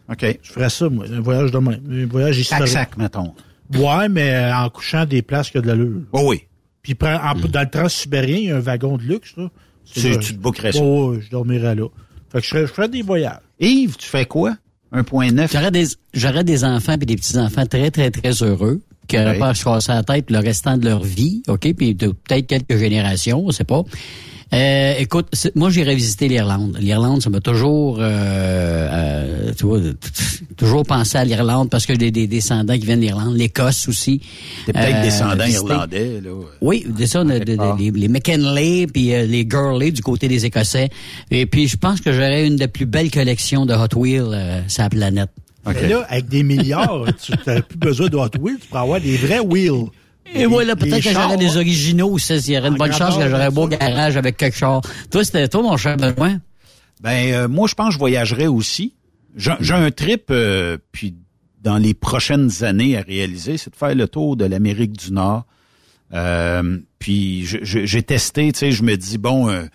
[0.09, 0.39] OK.
[0.43, 1.81] Je ferais ça, moi, un voyage de même.
[1.91, 2.67] Un voyage historique.
[2.69, 3.33] Sac-sac, mettons.
[3.73, 6.01] Ouais, mais en couchant des places qui ont de l'allure.
[6.13, 6.43] Oh oui.
[6.87, 9.49] Puis prends, en- dans le transsibérien, il y a un wagon de luxe, là.
[9.93, 10.79] Tu- là, tu te bookerais ça.
[10.81, 11.87] Oh, je dormirais là.
[12.31, 13.39] Fait que je ferais, je ferais des voyages.
[13.59, 14.55] Yves, tu fais quoi?
[14.93, 15.51] 1.9?
[15.51, 19.39] J'aurais des, j'aurais des enfants et des petits-enfants très, très, très heureux qui n'auraient Ouais.
[19.39, 21.73] pas à se casser la tête le restant de leur vie, OK?
[21.73, 23.83] Puis peut-être quelques générations, on sait pas.
[24.53, 26.77] Euh, écoute, moi j'irais visiter l'Irlande.
[26.79, 29.79] L'Irlande, ça m'a toujours, euh, euh, tu vois,
[30.55, 34.21] toujours pensé à l'Irlande parce que j'ai des, des descendants qui viennent d'Irlande, l'Écosse aussi.
[34.65, 36.29] T'es peut-être Euh, descendant visiter- irlandais, là.
[36.61, 40.29] oui, c'est ça, de- de- de- les, les McKinley puis euh, les Gurley du côté
[40.29, 40.89] des Écossais.
[41.29, 44.61] Et puis je pense que j'aurais une des plus belles collections de Hot Wheels euh,
[44.69, 45.29] sur la planète.
[45.65, 49.01] Mais là, avec des milliards, tu n'as plus besoin de Hot Wheels, tu peux avoir
[49.01, 49.87] des vrais wheels.
[50.33, 53.17] Et moi, là, peut-être que j'aurais des originaux, ça, il y aurait une bonne chance
[53.17, 54.81] que j'aurais un beau garage avec quelque chose.
[55.09, 56.33] Toi, c'était toi, mon cher Benoît?
[57.01, 58.95] Ben euh, moi je pense que je voyagerais aussi.
[59.35, 61.15] J'ai un trip euh, puis
[61.61, 65.45] dans les prochaines années à réaliser, c'est de faire le tour de l'Amérique du Nord.
[66.13, 69.65] Euh, puis j'ai testé, tu sais, je me dis bon, euh,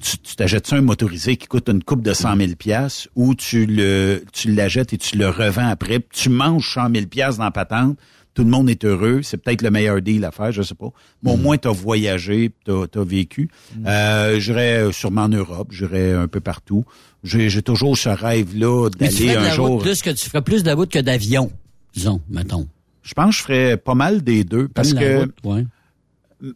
[0.00, 4.24] tu t'achètes un motorisé qui coûte une coupe de 100 000 pièces ou tu le
[4.32, 7.98] tu l'achètes et tu le revends après, tu manges 100 000 pièces dans la patente.
[8.38, 9.22] Tout le monde est heureux.
[9.22, 10.90] C'est peut-être le meilleur deal à faire, je sais pas.
[11.24, 13.50] Mais au moins, tu as voyagé, tu as, vécu.
[13.84, 16.84] Euh, j'irais sûrement en Europe, j'irais un peu partout.
[17.24, 19.68] J'ai toujours ce rêve-là d'aller un jour...
[19.70, 21.50] route plus que tu ferais plus de route que d'avion,
[21.92, 22.68] disons, mettons.
[23.02, 25.64] Je pense que je ferais pas mal des deux parce Comme que route, ouais.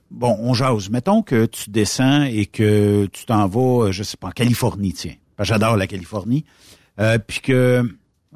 [0.08, 0.88] bon, on jase.
[0.88, 4.92] Mettons que tu descends et que tu t'en vas, euh, je sais pas, en Californie,
[4.92, 5.16] tiens.
[5.40, 6.44] J'adore la Californie.
[7.00, 7.82] Euh, puis que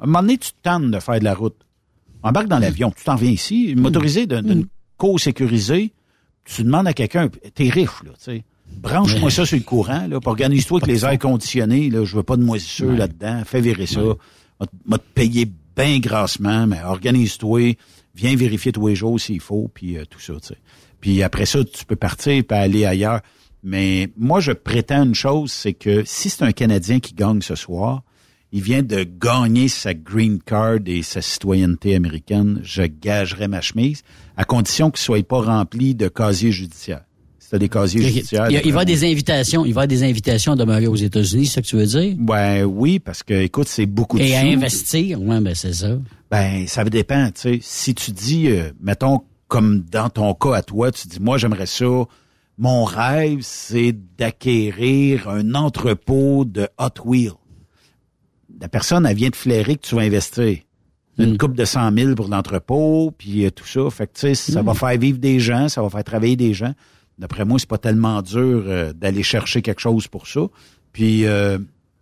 [0.01, 1.55] à un moment donné, tu te tentes de faire de la route.
[2.27, 4.65] Embarque dans l'avion, tu t'en viens ici, motorisé d'une d'une
[4.97, 5.93] cour sécurisée,
[6.45, 8.43] tu demandes à quelqu'un, t'es riche, là, tu sais.
[8.69, 12.35] Branche-moi ça sur le courant, là, organise-toi avec les airs conditionnés, là, je veux pas
[12.37, 17.75] de moisissure là-dedans, fais virer ça, va te- va te payer bien grassement, mais organise-toi,
[18.15, 20.57] viens vérifier tous les jours s'il faut, puis euh, tout ça, tu sais.
[20.99, 23.21] Puis après ça, tu peux partir puis aller ailleurs.
[23.63, 27.55] Mais moi, je prétends une chose, c'est que si c'est un Canadien qui gagne ce
[27.55, 28.01] soir,
[28.51, 34.03] il vient de gagner sa green card et sa citoyenneté américaine, je gagerais ma chemise,
[34.35, 37.03] à condition qu'il ne soit pas rempli de casiers judiciaires.
[37.53, 38.47] Des casiers Il, judiciaires...
[38.49, 40.87] il, il va y avoir d'après des invitations, il va avoir des invitations à demeurer
[40.87, 42.15] aux États-Unis, c'est ça que tu veux dire?
[42.19, 45.97] Ben oui, parce que écoute, c'est beaucoup de Et à investir, ouais, ben c'est ça.
[46.29, 47.59] Ben, ça dépend, tu sais.
[47.61, 51.67] Si tu dis, euh, mettons, comme dans ton cas à toi, tu dis, moi, j'aimerais
[51.67, 51.85] ça,
[52.57, 57.31] mon rêve, c'est d'acquérir un entrepôt de Hot Wheels.
[58.59, 60.57] La personne, elle vient de flairer que tu vas investir.
[61.19, 63.89] Une coupe de 100 000 pour l'entrepôt, puis euh, tout ça.
[63.89, 66.53] Fait que, tu sais, ça va faire vivre des gens, ça va faire travailler des
[66.53, 66.73] gens.
[67.17, 70.41] D'après moi, c'est pas tellement dur euh, d'aller chercher quelque chose pour ça.
[70.93, 71.57] Puis, euh,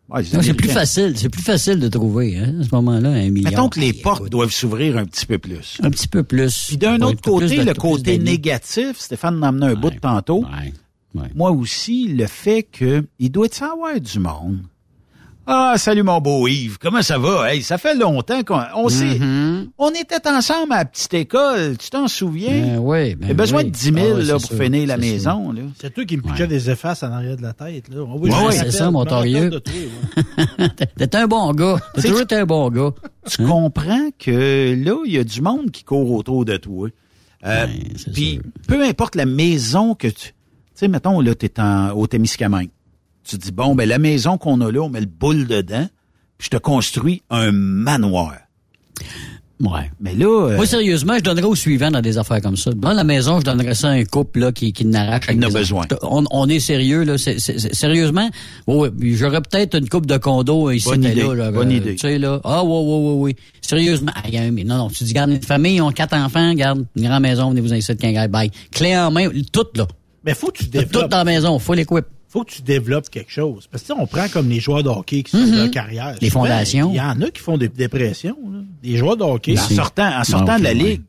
[0.09, 3.49] ouais, c'est plus facile, c'est plus facile de trouver, hein, à ce moment-là, un million.
[3.49, 5.77] Mettons que les portes doivent s'ouvrir un petit peu plus.
[5.81, 6.65] Un petit peu plus.
[6.67, 9.99] Puis d'un Ouais, autre côté, le côté négatif, Stéphane en a amené un bout de
[9.99, 10.43] tantôt.
[11.33, 14.59] Moi aussi, le fait que il doit y avoir du monde.
[15.47, 17.53] Ah, salut mon beau Yves, comment ça va?
[17.53, 19.67] Hey, ça fait longtemps qu'on on s'est- Mm-hmm.
[19.77, 22.61] on était ensemble à la petite école, tu t'en souviens?
[22.61, 23.65] Ben oui, ben Il y a besoin oui.
[23.65, 25.51] de 10 000 Ah là, pour sûr, finir la maison.
[25.51, 25.61] Là.
[25.79, 27.89] C'est toi qui me piquais des effaces en arrière de la tête.
[27.93, 28.01] Là.
[28.01, 29.51] Oui, Ouais, c'est ça, mon torieux.
[30.97, 31.77] T'es un bon gars.
[31.95, 32.89] C'est- toujours été un bon gars.
[33.29, 36.89] Tu comprends que là, il y a du monde qui court autour de toi.
[37.45, 37.67] Euh,
[38.13, 40.29] Puis, peu importe la maison que tu...
[40.29, 40.33] Tu
[40.73, 42.69] sais, mettons, là, t'es en, au Témiscamingue.
[43.27, 45.87] Tu dis, bon, ben la maison qu'on a là, on met le boule dedans,
[46.37, 48.33] puis je te construis un manoir.
[49.61, 49.89] Ouais.
[50.01, 50.25] Mais là...
[50.49, 52.71] euh, Moi, sérieusement, je donnerais au suivant dans des affaires comme ça.
[52.73, 55.47] Dans la maison, je donnerais ça à un couple là, qui, qui n'arrache Il en
[55.47, 55.85] a besoin.
[56.01, 57.17] On, on est sérieux, là.
[57.17, 58.29] c'est- c'est- c'est- sérieusement,
[58.67, 61.69] ouais, ouais, j'aurais peut-être une coupe de condo ici, Bonne mais idée, là, là, bonne
[61.71, 61.95] euh, idée.
[61.95, 62.41] Tu sais, là.
[62.43, 63.35] Ah, ouais, ouais, ouais, ouais.
[63.61, 64.11] Sérieusement.
[64.13, 66.15] Ah, y a un- mais non, non, tu dis, garde une famille, ils ont quatre
[66.17, 68.51] enfants, garde une grande maison, venez vous inciter qu'un gars, bye.
[68.71, 69.87] Clé en main, tout, là.
[70.25, 71.09] Mais faut que tu Tout développes.
[71.11, 72.05] dans la maison, full equip.
[72.35, 73.65] Faut que tu développes quelque chose.
[73.71, 76.15] Parce que on prend comme les joueurs de hockey qui sont de leur carrière.
[76.19, 76.91] Les fondations.
[76.91, 78.37] Il y en a qui font des dépressions.
[78.51, 78.59] Là.
[78.83, 79.57] Des joueurs de hockey.
[79.57, 81.01] En sortant, en sortant de la ligue.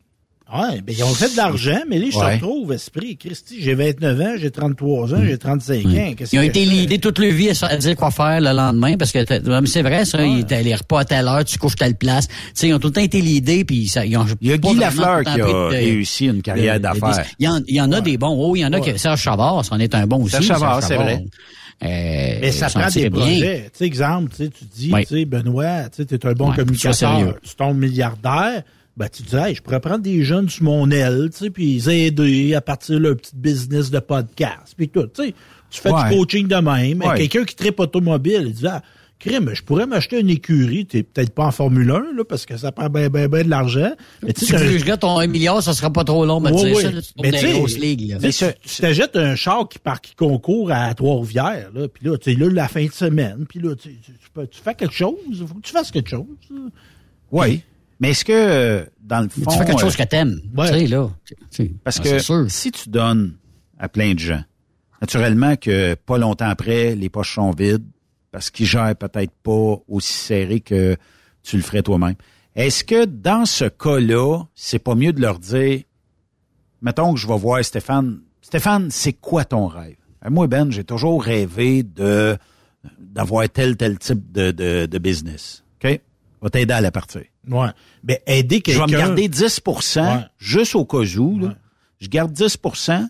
[0.49, 2.25] Ouais, ben, ils ont fait de l'argent, mais là, ils Ouais.
[2.39, 3.17] se retrouvent, esprit.
[3.17, 6.15] Christy, j'ai 29 ans, j'ai 33 ans, j'ai 35 ans.
[6.17, 8.97] Qu'est-ce Ils ont été je l'idée toute leur vie à dire quoi faire le lendemain
[8.97, 12.29] parce que c'est vrai ça, ils les repas à telle heure, tu couches telle place.
[12.29, 14.53] Tu sais, ils ont tout le temps été l'idée puis ça, ils ont Il y
[14.53, 17.25] a Guy Lafleur qui a de- réussi une carrière d'affaires.
[17.41, 18.37] Il y en, il y en a des bons.
[18.39, 20.31] Oh, il y en a que Serge Chavard, c'en est un bon aussi.
[20.33, 21.25] Serge Chavard, c'est vrai.
[21.83, 23.21] Euh, Mais ça prend des bien.
[23.21, 23.63] projets.
[23.73, 25.05] Tu sais, exemple, tu dis, Oui.
[25.07, 27.35] tu sais, Benoît, tu sais, t'es un bon Ouais, communicateur, sérieux.
[27.43, 28.63] tu tombes milliardaire,
[28.97, 31.75] ben, tu dis, hey, je pourrais prendre des jeunes sous mon aile, tu sais, puis
[31.75, 35.35] les aider à partir de leur petit business de podcast, puis tout, tu sais.
[35.71, 36.09] Tu fais Ouais.
[36.11, 37.03] du coaching de même.
[37.03, 37.17] Ouais.
[37.19, 38.83] Quelqu'un qui tripe automobile, il dit, ah,
[39.19, 42.57] crime, je pourrais m'acheter une écurie, t'es peut-être pas en Formule 1, là, parce que
[42.57, 43.91] ça prend ben, ben, ben de l'argent.
[44.23, 46.51] Mais tu Tu sais, t'as- jugerais ton 1 milliard, ça sera pas trop long, mais
[46.53, 46.83] Ouais, tu sais ouais.
[46.83, 47.27] ça, là, tu tombes
[48.23, 52.33] Mais tu t'achètes un char qui part qui concourt à Trois-Rivières, là, puis là, tu
[52.33, 54.95] sais, là, la fin de semaine, puis là, tu, tu, tu peux- tu fais quelque
[54.95, 56.25] chose, il faut que tu fasses quelque chose.
[57.33, 57.63] Oui.
[58.01, 59.51] Mais est-ce que, euh, dans le fond...
[59.51, 60.41] tu fais quelque euh, chose que t'aimes.
[60.57, 60.71] Ouais.
[60.71, 61.11] Tu sais, là.
[61.85, 62.45] Parce ah, que sûr.
[62.49, 63.37] si tu donnes
[63.79, 64.43] à plein de gens,
[65.01, 67.85] naturellement que pas longtemps après, les poches sont vides
[68.33, 70.97] parce qu'ils gèrent peut-être pas aussi serré que
[71.43, 72.17] tu le ferais toi-même.
[72.55, 75.83] Est-ce que dans ce cas-là, c'est pas mieux de leur dire,
[76.83, 79.97] mettons que je vais voir Stéphane, Stéphane, c'est quoi ton rêve?
[80.25, 82.37] Euh, Moi, Ben, j'ai toujours rêvé de
[82.99, 85.65] d'avoir tel, tel type de, de, de business.
[85.83, 86.01] OK?
[86.43, 87.23] Va t'aider à la partir.
[87.49, 87.69] Ouais.
[88.05, 88.87] Mais aider Je vais quelqu'un...
[88.87, 89.61] me garder 10
[89.97, 90.03] Ouais.
[90.39, 91.39] juste au cas où.
[91.39, 91.55] Là.
[92.01, 93.07] Je garde 10%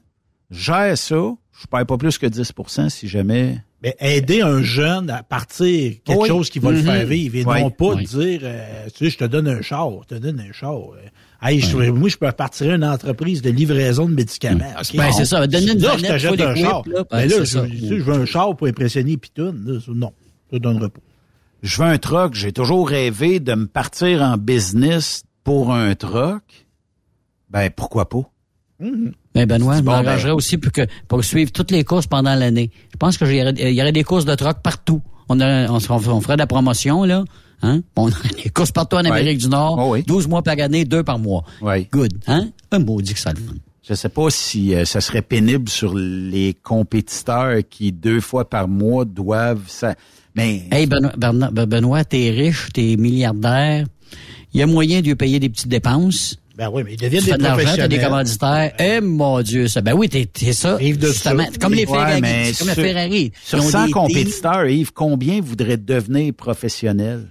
[0.50, 1.14] gère ça.
[1.58, 3.58] Je perds pas plus que 10% si jamais...
[3.82, 6.28] Mais aider un jeune à partir quelque Oui.
[6.28, 6.84] chose qui va le Mhm.
[6.86, 7.60] faire vivre et Oui.
[7.62, 8.04] non pas Oui.
[8.04, 10.74] dire, euh, tu sais, je te donne un char, je te donne un char.
[10.74, 10.96] euh,
[11.42, 14.72] Hey, je- moi, je peux partir une entreprise de livraison de médicaments.
[14.80, 15.46] Ok, Ben, c'est ça.
[15.46, 16.82] Donne une Là, je t'achète un char.
[16.88, 19.80] là, ben, Mais là, je, je veux un char pour impressionner Pitoun.
[19.88, 20.12] Non,
[20.50, 21.00] je te donnerai pas.
[21.66, 22.34] Je veux un truck.
[22.34, 26.42] J'ai toujours rêvé de me partir en business pour un truck.
[27.50, 28.22] Ben, pourquoi pas?
[29.34, 32.70] Ben Benoît, je Bon, aussi pour, que, pour suivre toutes les courses pendant l'année.
[32.92, 35.02] Je pense qu'il y, aurait- il y aurait des courses de truck partout.
[35.28, 37.24] On, a- on, se- on ferait de la promotion, là.
[37.62, 37.80] Hein?
[37.96, 39.78] On aurait des courses partout en Amérique du Nord.
[40.06, 41.42] 12 mois par année, deux par mois.
[41.90, 42.12] Good.
[42.26, 42.50] Hein?
[42.70, 43.54] Un maudit que ça le fun.
[43.88, 48.68] Je sais pas si euh, ça serait pénible sur les compétiteurs qui, deux fois par
[48.68, 49.64] mois, doivent...
[49.68, 49.94] Ça...
[50.36, 53.86] Mais Hey, Benoît, Ben- Benoît, t'es riche, t'es milliardaire.
[54.52, 56.36] Il y a moyen de lui payer des petites dépenses.
[56.56, 58.08] Ben oui, mais ils Tu deviennent fais des de l'argent, t'as des professionnels.
[58.38, 58.72] commanditaires.
[58.78, 59.82] Eh, mon Dieu, ça.
[59.82, 60.76] Ben oui, t'es, t'es ça.
[60.78, 61.44] de justement.
[61.44, 61.50] ça.
[61.60, 62.22] Comme les Ouais, Ferrari.
[62.54, 63.32] c'est comme la Ferrari.
[63.44, 67.28] Sur Ils ont 100 des compétiteurs, Yves, combien voudraient devenir professionnels?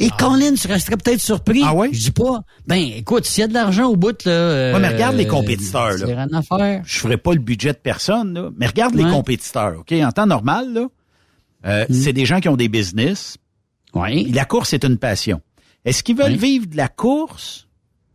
[0.00, 1.62] Et Colin, tu resterais peut-être surpris.
[1.64, 1.88] Ah ouais?
[1.90, 2.42] Je dis pas.
[2.68, 4.30] Ben, écoute, s'il y a de l'argent au bout, là.
[4.30, 6.24] euh, Ouais, mais regarde les compétiteurs, C'est là.
[6.26, 6.82] rien à faire.
[6.86, 9.10] Je ferai pas le budget de personne, là, mais regarde les Ouais.
[9.10, 9.92] compétiteurs, OK?
[10.04, 10.86] En temps normal, là,
[11.66, 11.92] euh, Mm.
[11.94, 13.36] c'est des gens qui ont des business.
[14.30, 15.40] La course est une passion.
[15.84, 17.66] Est-ce qu'ils veulent vivre de la course?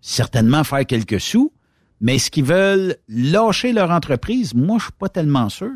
[0.01, 1.51] Certainement faire quelques sous,
[2.01, 4.53] mais est-ce qu'ils veulent lâcher leur entreprise?
[4.53, 5.71] Moi, je suis pas tellement sûr.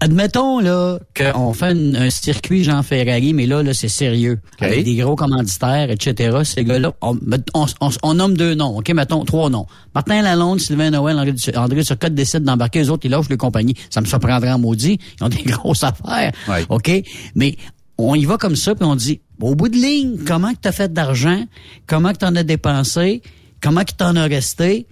[0.00, 4.40] Admettons, là, qu'on fait un, un circuit Jean Ferrari, mais là, là, c'est sérieux.
[4.66, 6.38] Avec des gros commanditaires, etc.
[6.44, 7.16] Ces gars-là, on,
[7.54, 8.88] on, on- on nomme deux noms, OK?
[8.90, 9.66] Mettons trois noms.
[9.94, 13.74] Martin Lalonde, Sylvain Noël, André, André Turcotte décident d'embarquer, les autres, ils lâchent les compagnies.
[13.90, 14.98] Ça me surprendrait en maudit.
[15.20, 16.32] Ils ont des grosses affaires.
[16.70, 16.90] OK?
[17.36, 17.56] Mais
[17.98, 20.72] on y va comme ça, puis on dit, au bout de ligne, comment que t'as
[20.72, 21.44] fait d'argent?
[21.86, 23.22] Comment que t'en as dépensé?
[23.60, 24.86] Comment que t'en as resté?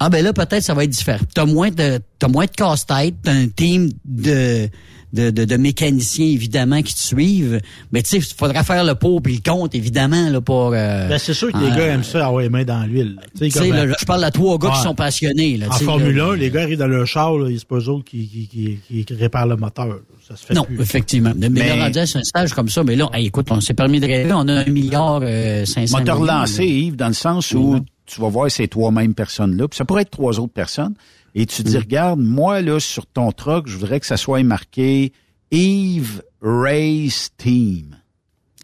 [0.00, 1.24] Ah ben là peut-être ça va être différent.
[1.34, 4.68] T'as moins de t'as moins de casse-tête, t'as un team de
[5.12, 7.60] de, de, de mécaniciens évidemment qui te suivent,
[7.90, 11.08] mais tu sais il faudra faire le pot puis le compte évidemment là pour euh,
[11.08, 13.16] Ben, c'est sûr que les euh, gars aiment ça avoir les mains dans l'huile.
[13.36, 13.60] Tu sais,
[13.98, 16.26] je parle à trois gars qui sont passionnés là, En tu sais, Formule là.
[16.32, 19.04] 1, les gars arrivent dans leur char, là, c'est pas eux autres qui, qui, qui,
[19.04, 19.86] qui réparent le moteur.
[19.88, 19.94] là.
[20.28, 20.80] Ça se fait Non, plus.
[20.80, 21.32] effectivement.
[21.36, 23.74] Mais, Mais- là, rendu à un stage comme ça, mais là, hey, écoute, on s'est
[23.74, 26.64] permis de rêver, on a un milliard euh, cinq cents Moteur millions, lancé.
[26.64, 30.02] Yves, dans le sens où tu vas voir ces trois mêmes personnes-là, puis ça pourrait
[30.02, 30.94] être trois autres personnes,
[31.34, 31.64] et tu Mm.
[31.64, 35.12] dis, regarde, moi, là, sur ton truck, je voudrais que ça soit marqué
[35.50, 37.96] Yves Race Team.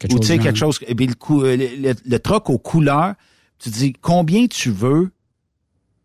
[0.01, 2.51] Quelque Ou tu sais, quelque chose, et puis le, cou- euh, le, le- le truck
[2.51, 3.15] aux couleurs,
[3.59, 5.11] tu dis combien tu veux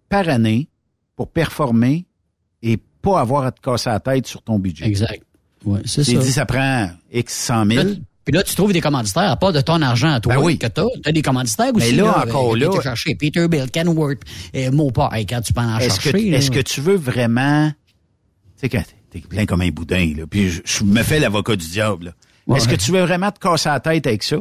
[0.08, 0.70] par année
[1.16, 2.06] pour performer
[2.62, 4.86] et pas avoir à te casser la tête sur ton budget?
[4.86, 5.24] Exact.
[5.66, 6.20] Ouais, c'est Tu ça.
[6.22, 7.88] dis, ça prend X 100 000.
[8.22, 10.42] Là, Puis là, tu trouves des commanditaires, à part de ton argent à toi Ben
[10.44, 10.58] oui.
[10.60, 10.84] que t'as.
[11.04, 11.96] T'as des commanditaires Mais aussi.
[11.96, 14.20] là, encore euh, là- Peter chercher Peterbilt, Kenworth,
[14.56, 15.14] euh, Mopar.
[15.16, 16.30] Hey, quand tu peux en Est-ce chercher.
[16.30, 16.38] là.
[16.38, 17.76] est-ce que tu veux vraiment, tu
[18.58, 21.68] sais, quand t'es plein comme un boudin, là, puis je, je me fais l'avocat du
[21.68, 22.12] diable, là.
[22.48, 22.58] Ouais.
[22.58, 24.38] Est-ce que tu veux vraiment te casser la tête avec ça?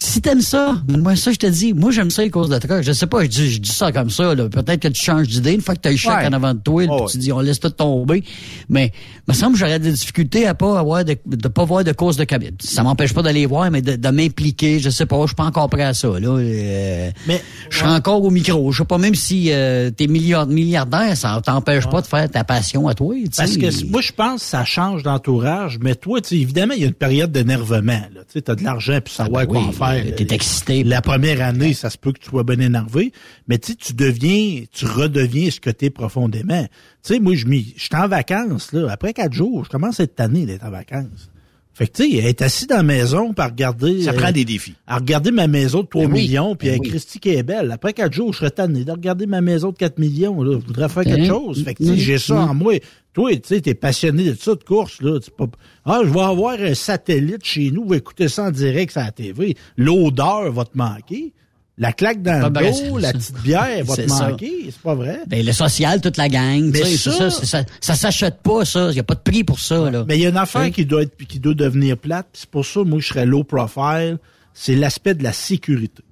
[0.00, 2.82] Si t'aimes ça, moi ça je te dis, moi j'aime ça les courses de truck.
[2.82, 4.32] Je sais pas, je dis, je dis ça comme ça.
[4.34, 4.48] là.
[4.48, 6.26] Peut-être que tu changes d'idée une fois que tu as le chèque Ouais.
[6.26, 8.22] en avant de toi, Oh, tu dis on laisse tout tomber.
[8.68, 8.92] Mais
[9.28, 12.16] me semble que j'aurais des difficultés à pas avoir de, de pas voir de courses
[12.16, 12.56] de cabine.
[12.60, 14.80] Ça m'empêche pas d'aller voir, mais de, de m'impliquer.
[14.80, 16.08] Je sais pas, je suis pas encore prêt à ça.
[16.08, 16.28] Là.
[16.28, 18.72] Euh, mais je suis encore au micro.
[18.72, 22.44] Je sais pas, même si euh, t'es milliard, milliardaire, ça t'empêche pas de faire ta
[22.44, 23.14] passion à toi.
[23.14, 23.42] tu sais.
[23.42, 26.84] Parce que moi, je pense que ça change d'entourage, mais toi, tu évidemment, il y
[26.84, 28.00] a une période d'énervement.
[28.32, 30.04] Tu as de l'argent puis savoir ben quoi en faire.
[30.16, 30.84] t'es excité.
[30.84, 33.12] La première année, ça se peut que tu sois bien énervé,
[33.46, 36.66] mais tu tu deviens, tu redeviens ce que tu es profondément.
[37.04, 38.88] Tu sais, moi, je suis en vacances, là.
[38.90, 41.30] Après quatre jours, je commence à être tanné d'être en vacances.
[41.74, 44.02] Fait que, tu sais, être assis dans la maison par regarder...
[44.02, 44.74] Ça euh, prend des défis.
[44.88, 46.88] à regarder ma maison de 3 Ben oui, millions, puis ben oui.
[46.88, 47.70] Christy qui est belle.
[47.70, 50.42] Après quatre jours, je serais tanné de regarder ma maison de 4 millions.
[50.42, 50.58] Là.
[50.60, 51.26] Je voudrais faire quelque Hein?
[51.28, 51.62] chose.
[51.62, 52.74] Fait que, tu sais, j'ai ça en moi.
[53.12, 55.20] Toi, tu sais, t'es passionné de ça, de course, là.
[55.36, 55.46] Pas...
[55.84, 59.00] Ah, je vais avoir un satellite chez nous, je vais écouter ça en direct sur
[59.00, 59.56] la TV.
[59.76, 61.32] L'odeur va te manquer.
[61.80, 64.52] La claque dans le dos, la petite bière va te manquer.
[64.64, 65.20] C'est pas vrai?
[65.28, 68.88] Ben, le social, toute la gang, Mais ça- ça, ça, ça s'achète pas, ça.
[68.90, 70.04] Il n'y a pas de prix pour ça, là.
[70.08, 70.72] Mais il y a une affaire Oui.
[70.72, 74.18] qui doit être qui doit devenir plate, c'est pour ça moi je serais low profile,
[74.54, 76.02] c'est l'aspect de la sécurité.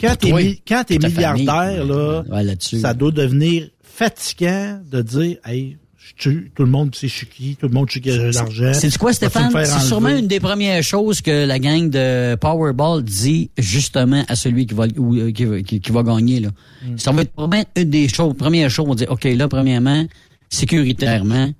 [0.00, 5.78] Quand t'es ta milliardaire famille, là, ouais, ça doit devenir fatigant de dire hey,
[6.16, 8.34] tue, tout le monde sait je suis qui, tout le monde sait que j'ai de
[8.34, 8.72] l'argent.
[8.74, 9.50] C'est quoi, Stéphane?
[9.64, 14.66] C'est sûrement une des premières choses que la gang de Powerball dit justement à celui
[14.66, 16.40] qui va, ou, euh, qui, va- qui- qui va gagner.
[16.40, 16.48] Là.
[16.86, 16.98] Mm.
[16.98, 20.04] Ça va être probablement une des choses, première chose, on dit, OK, là, premièrement,
[20.50, 21.50] sécuritairement,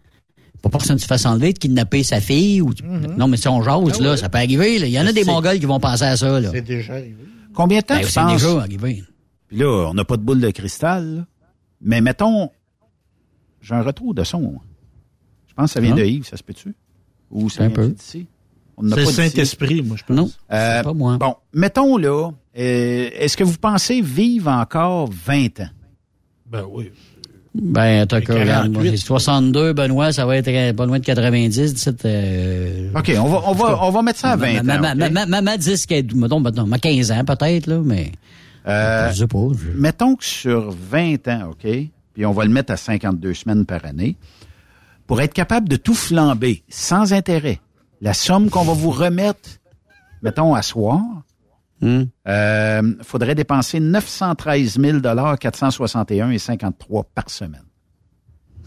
[0.63, 2.71] Pas pour que ça ne se fasse enlever, de kidnapper sa fille ou.
[3.19, 4.17] Non, mais si on jase, Ah là, ouais.
[4.17, 4.79] ça peut arriver.
[4.79, 4.87] là.
[4.87, 6.49] Il y en a des Mongols qui vont penser à ça, là.
[6.55, 7.17] C'est déjà arrivé.
[7.53, 8.43] Combien de temps Ben, tu c'est penses?
[8.43, 9.05] déjà arrivé.
[9.49, 11.27] Puis là, on n'a pas de boule de cristal, là.
[11.83, 12.49] Mais mettons,
[13.65, 14.59] j'ai un retour de son.
[15.49, 16.01] Je pense que ça vient Ah.
[16.01, 16.75] de Yves, ça se peut-tu?
[17.31, 17.89] Ou ça Un vient peu.
[17.89, 18.27] d'ici?
[18.93, 19.05] C'est.
[19.07, 20.17] Saint-Esprit, moi, je pense.
[20.17, 21.17] Non, Euh, c'est pas moi.
[21.19, 25.69] Bon, mettons là, euh, est-ce que vous pensez vivre encore 20 ans?
[26.51, 26.91] Ben oui.
[27.55, 28.99] Ben, t'as que, regarde, moi, 48.
[28.99, 33.29] c'est 62, Benoît, ça va être euh, pas loin de 90, 17, euh, OK, on
[33.29, 34.81] va, on va, on va mettre ça à 20 ma, ans.
[34.81, 34.99] ma, OK?
[34.99, 38.11] ma, ma, ma, ma 10, qu'elle- mettons, mettons, ma 15 ans peut-être, là, mais
[38.67, 39.39] Euh, je sais pas.
[39.53, 41.69] je- mettons que sur 20 ans, OK,
[42.15, 44.17] puis on va le mettre à 52 semaines par année,
[45.07, 47.61] pour être capable de tout flamber sans intérêt,
[48.01, 49.49] la somme qu'on va vous remettre,
[50.23, 51.01] mettons, à soir,
[51.81, 52.05] Hmm.
[52.29, 55.01] euh, faudrait dépenser 913 000
[55.39, 57.65] 461 et 53 par semaine.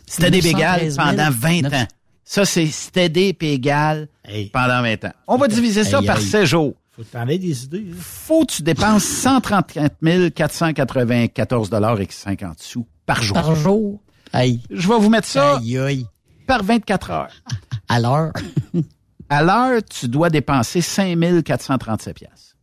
[0.05, 1.87] C'était des 913 000, pendant 20 neuf- ans.
[2.23, 4.49] Ça, c'est c'était égal Hey.
[4.49, 5.13] pendant 20 ans.
[5.25, 6.23] On va diviser ça par aïe.
[6.25, 6.73] 16 jours.
[6.91, 7.87] Faut que t'en aies des idées.
[7.91, 7.95] hein.
[7.97, 13.33] Faut que tu dépenses 134 494 dollars et 50 sous par jour.
[13.33, 13.99] Par jour.
[14.33, 14.61] Aïe.
[14.69, 16.05] Je vais vous mettre ça Aïe, aïe.
[16.45, 17.33] par 24 heures.
[17.89, 18.33] À l'heure.
[19.29, 22.55] À l'heure, tu dois dépenser 5 437 piastres.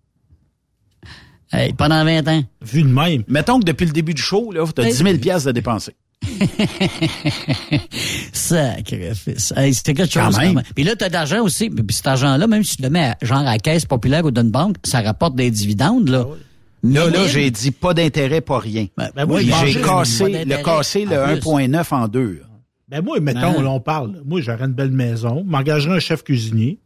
[1.53, 2.43] Hey, pendant 20 ans.
[2.63, 3.23] Vu de même.
[3.29, 5.95] Mettons que depuis le début du show, là, tu as 10 000 piastres de dépenser.
[8.33, 9.53] Sacrifice.
[9.57, 10.39] Hey, c'était quelque Quand chose.
[10.39, 10.63] même.
[10.75, 11.71] Puis là, tu as de l'argent aussi.
[11.71, 14.31] Puis cet argent-là, même si tu le mets à- genre à la caisse populaire ou
[14.31, 16.27] d'une banque, ça rapporte des dividendes, là.
[16.85, 18.87] Là, là, j'ai dit pas d'intérêt, pas rien.
[18.97, 21.41] Ben, Ben oui, j'ai cassé, le cassé le En plus.
[21.41, 22.43] 1.9 en deux.
[22.89, 23.63] Ben moi, mettons, Ah.
[23.63, 24.21] là, on parle.
[24.27, 26.79] Moi, j'aurais une belle maison, m'engagerais un chef cuisinier,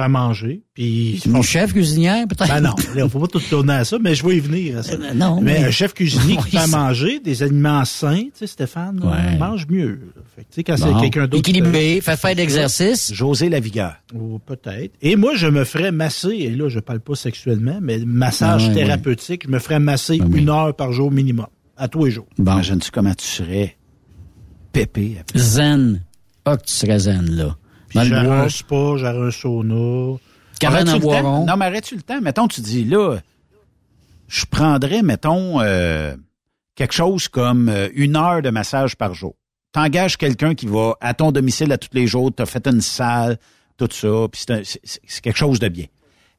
[0.00, 1.22] à manger, puis...
[1.26, 2.48] Mon chef cuisinière, peut-être?
[2.48, 4.82] Ben non, là, faut pas tout tourner à ça, mais je vais y venir à
[4.82, 4.94] ça.
[4.94, 8.30] Euh, non, mais, mais- un chef cuisinier qui fait à manger, des aliments sains, tu
[8.34, 9.38] sais, Stéphane, Ouais.
[9.38, 9.88] mange mieux.
[10.14, 10.22] là.
[10.34, 10.94] Fait que, tu sais, quand Bon.
[10.96, 11.38] c'est quelqu'un d'autre...
[11.38, 13.12] Équilibré, fait faire d'exercice.
[13.14, 13.94] José Lavigueur.
[14.14, 14.94] Oh, peut-être.
[15.02, 18.68] Et moi, je me ferais masser, et là, je parle pas sexuellement, mais massage Ah
[18.68, 20.40] ouais, thérapeutique, je me ferais masser Ah oui.
[20.40, 21.46] une heure par jour minimum,
[21.76, 22.26] à tous les jours.
[22.38, 22.52] Bon.
[22.52, 23.76] Imagine-tu comment tu serais
[24.72, 25.38] pépé après.
[25.38, 26.02] Zen.
[26.44, 27.56] Ah, que tu serais zen, là.
[27.96, 28.38] Dans le bois.
[28.40, 30.18] un spa, j'aurais un sauna.
[30.60, 30.98] Cabane le temps?
[30.98, 31.46] boiron.
[31.46, 32.20] Non, mais aurais-tu le temps?
[32.20, 33.16] Mettons, tu dis, là,
[34.28, 36.14] je prendrais, mettons, euh,
[36.74, 39.34] quelque chose comme euh, une heure de massage par jour.
[39.72, 43.38] T'engages quelqu'un qui va à ton domicile à tous les jours, t'as fait une salle,
[43.76, 45.84] tout ça, puis c'est quelque chose de bien.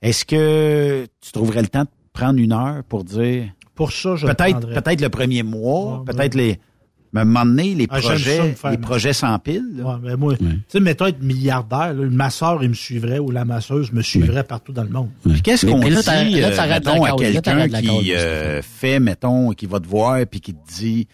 [0.01, 4.25] Est-ce que tu trouverais le temps de prendre une heure pour dire, Pour ça, je
[4.25, 6.59] peut-être peut-être le premier mois, Ouais, peut-être les...
[7.17, 9.85] Mais à un moment donné, les Ah, ça, projets, faire les projets sans pile, là.
[9.85, 13.31] Ouais, mais moi, tu sais, mettons être milliardaire, là, le masseur, il me suivrait, ou
[13.31, 15.09] la masseuse me suivrait partout dans le monde.
[15.23, 19.65] Puis qu'est-ce qu'on là, dit, là, euh, mettons, à quelqu'un qui euh, fait, mettons, qui
[19.65, 21.07] va te voir puis qui te dit,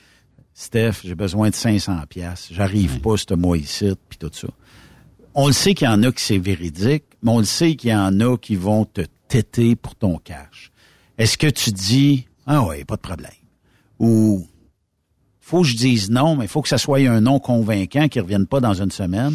[0.53, 4.49] Steph, j'ai besoin de 500 pièces, j'arrive pas ce mois ici, puis tout ça.
[5.35, 7.91] On le sait qu'il y en a qui c'est véridique, mais on le sait qu'il
[7.91, 10.71] y en a qui vont te têter pour ton cash.
[11.17, 13.31] Est-ce que tu dis, ah ouais, pas de problème,
[13.99, 14.45] ou
[15.45, 18.19] faut que je dise non, mais il faut que ça soit un non convaincant qui
[18.19, 19.33] revienne pas dans une semaine.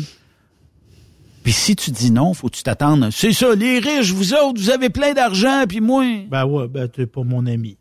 [1.44, 3.08] Puis si tu dis non, faut que tu t'attendes.
[3.12, 6.04] C'est ça, les riches, vous autres, vous avez plein d'argent, puis moi.
[6.30, 7.76] Ben ouais, ben t'es pas mon ami.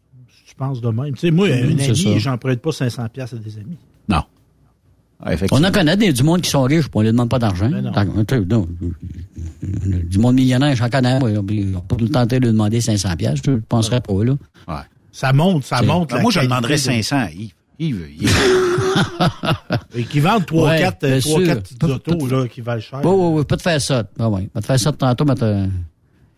[0.45, 1.13] Je pense de même.
[1.13, 2.09] Tu sais, moi, un Mm, ça.
[2.09, 3.77] ami, j'emprunte pas 500 pièces à des amis.
[4.09, 4.23] Non.
[5.23, 7.39] Ah, On en connaît des, du monde qui sont riches, puis on ne demande pas
[7.39, 7.69] d'argent.
[7.69, 7.91] Ben.
[10.09, 11.19] Du monde millionnaire, j'en connais.
[11.23, 14.33] On peut tout tenter de lui demander 500 pièces, je ne penserais pas, là.
[14.67, 14.75] Ouais.
[15.11, 16.11] Ça monte, ça monte.
[16.11, 17.53] Ben, moi, je demanderais de- 500 à Yves.
[17.79, 18.07] Yves.
[19.95, 21.45] Et qui vendent 3 Ouais, 4 bien 3 sûr.
[21.47, 23.01] 4 petites autos là qui valent cher.
[23.03, 24.03] Oui, oui, oui, pas te faire ça.
[24.19, 24.47] Ah, ouais.
[24.53, 25.65] Pas te faire ça de tantôt, mais te,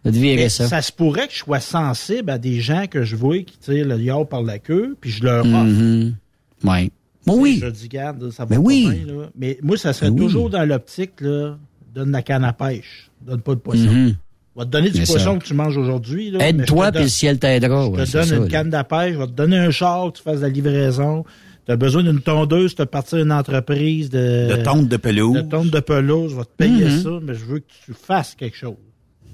[0.03, 0.67] te virer Mais ça.
[0.67, 3.87] ça se pourrait que je sois sensible à des gens que je vois qui tirent
[3.87, 5.63] le yard par la queue, puis je leur offre.
[5.65, 6.15] Mhm.
[6.63, 6.91] Ouais.
[7.25, 7.59] Bon, Tu sais, oui.
[7.61, 8.89] Je dis, garde, ça va Ben pas oui.
[8.89, 9.29] bien, là.
[9.37, 10.17] Mais moi, ça serait oui.
[10.17, 11.57] toujours dans l'optique, là,
[11.93, 13.09] donne la canne à pêche.
[13.21, 13.89] Donne pas de poisson.
[13.91, 14.15] Mhm.
[14.15, 14.28] On
[14.59, 16.31] va te donner du ça- poisson que tu manges aujourd'hui.
[16.33, 17.85] je Aide-toi, puis le ciel t'aidera.
[17.85, 18.47] Je te donne ça, une là.
[18.49, 21.23] canne à pêche, je vais te donner un char, tu fasses de la livraison.
[21.65, 25.35] Tu as besoin d'une tondeuse, tu as parti une entreprise de, De tonte de pelouse.
[25.35, 27.03] de tonte de pelouse, je vais te payer Mhm.
[27.03, 28.75] ça, mais je veux que tu fasses quelque chose.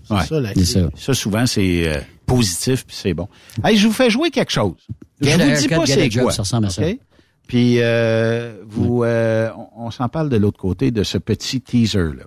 [0.08, 0.66] C'est Ouais, ça la clé.
[0.66, 0.90] ça.
[0.96, 3.28] Ça, souvent, c'est euh, positif, puis c'est bon.
[3.64, 4.76] Hey, je vous fais jouer quelque chose.
[5.22, 6.32] Je Get a vous dis pas c'est quoi.
[6.32, 6.86] ça ressemble à ça.
[6.88, 7.00] OK?
[7.48, 12.26] Puis, euh, vous, euh, on, on s'en parle de l'autre côté de ce petit teaser-là.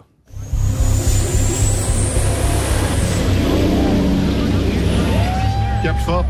[5.84, 6.24] Yep, fort.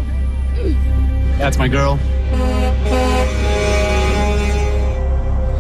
[1.39, 1.99] That's my girl.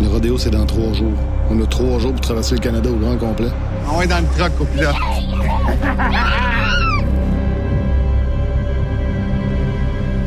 [0.00, 1.12] Le rodéo, c'est dans trois jours.
[1.50, 3.48] On a trois jours pour traverser le Canada au grand complet.
[3.90, 4.94] On est dans le truck, copilote.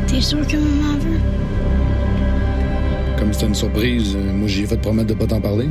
[0.08, 1.20] T'es sûr que maman veut?
[3.18, 5.68] Comme c'était une surprise, euh, moi, j'ai fait promettre de pas t'en parler.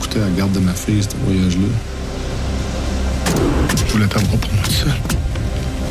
[0.00, 1.68] Coûté à la garde de ma fille, ce voyage-là.
[3.86, 4.92] Je voulais t'avoir pour moi tout seul.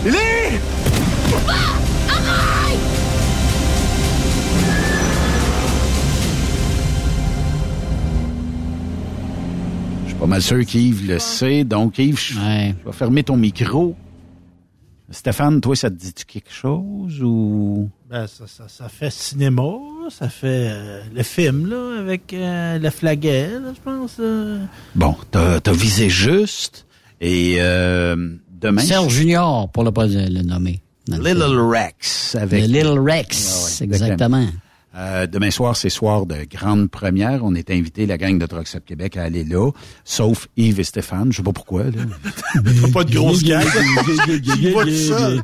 [0.05, 0.59] Lily!
[10.03, 11.63] Je suis pas mal sûr qu'Yves le sait.
[11.63, 13.95] Donc, Yves, je vais fermer ton micro.
[15.11, 17.89] Stéphane, toi, ça te dit quelque chose ou...
[18.09, 19.63] Ben, ça, ça, ça fait cinéma,
[20.09, 24.17] ça fait euh, le film, là, avec euh, le flaguet, là, je pense.
[24.19, 24.63] euh.
[24.95, 26.85] Bon, t'as as visé juste.
[27.21, 28.15] Et euh,
[28.49, 28.81] demain...
[28.81, 30.81] Serge Junior, pour ne pas le le nommer.
[31.07, 31.59] Little.
[31.59, 32.35] Rex.
[32.35, 32.61] Avec...
[32.61, 34.47] Le Little Rex, Ouais, exactement.
[34.95, 37.43] Euh, demain soir, c'est soir de grande première.
[37.43, 39.71] On est invité, la gang de Up Québec, à aller là,
[40.03, 41.31] sauf Yves et Stéphane.
[41.31, 41.85] Je sais pas pourquoi.
[41.85, 41.91] Là.
[42.93, 43.65] pas de grosse gang.
[44.55, 45.41] Il va tout seul.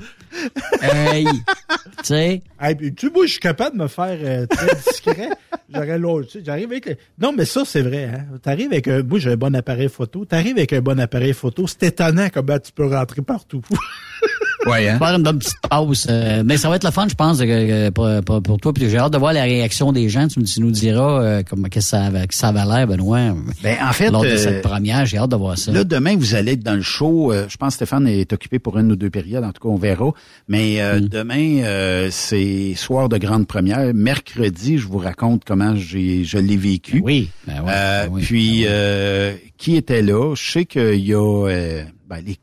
[0.81, 2.41] Hey, tu sais.
[2.61, 5.30] Hey, tu sais, moi, je suis capable de me faire euh, très discret.
[5.73, 6.27] J'aurais l'autre.
[6.27, 6.85] tu sais, J'arrive avec.
[6.85, 8.05] le- Non, mais ça, c'est vrai.
[8.05, 8.26] Hein?
[8.43, 9.01] T'arrives avec un.
[9.01, 10.26] Moi, j'ai un bon appareil photo.
[10.26, 11.65] T'arrives avec un bon appareil photo.
[11.65, 13.61] C'est étonnant comment tu peux rentrer partout.
[14.65, 14.98] Ouais, hein?
[14.98, 16.06] Faire une bonne petite pause.
[16.10, 18.73] euh, mais ça va être le fun, je pense, euh, pour, pour, pour toi.
[18.73, 20.27] Puis j'ai hâte de voir la réaction des gens.
[20.27, 23.36] Tu, nous diras euh, comment que ça, que ça avait l'air, Benoît.
[23.64, 25.72] Ben, en fait, lors de euh, cette première, j'ai hâte de voir ça.
[25.72, 27.31] Là, demain, vous allez être dans le show.
[27.31, 29.44] euh, je pense que Stéphane est occupé pour une ou deux périodes.
[29.44, 30.11] En tout cas, on verra.
[30.48, 33.94] Mais euh, demain, euh, c'est soir de grande première.
[33.94, 37.02] Mercredi, je vous raconte comment j'ai je l'ai vécu.
[37.03, 37.30] oui.
[37.48, 40.34] Euh, puis, euh, qui était là?
[40.36, 42.38] Je sais qu'il y a euh, ben, les,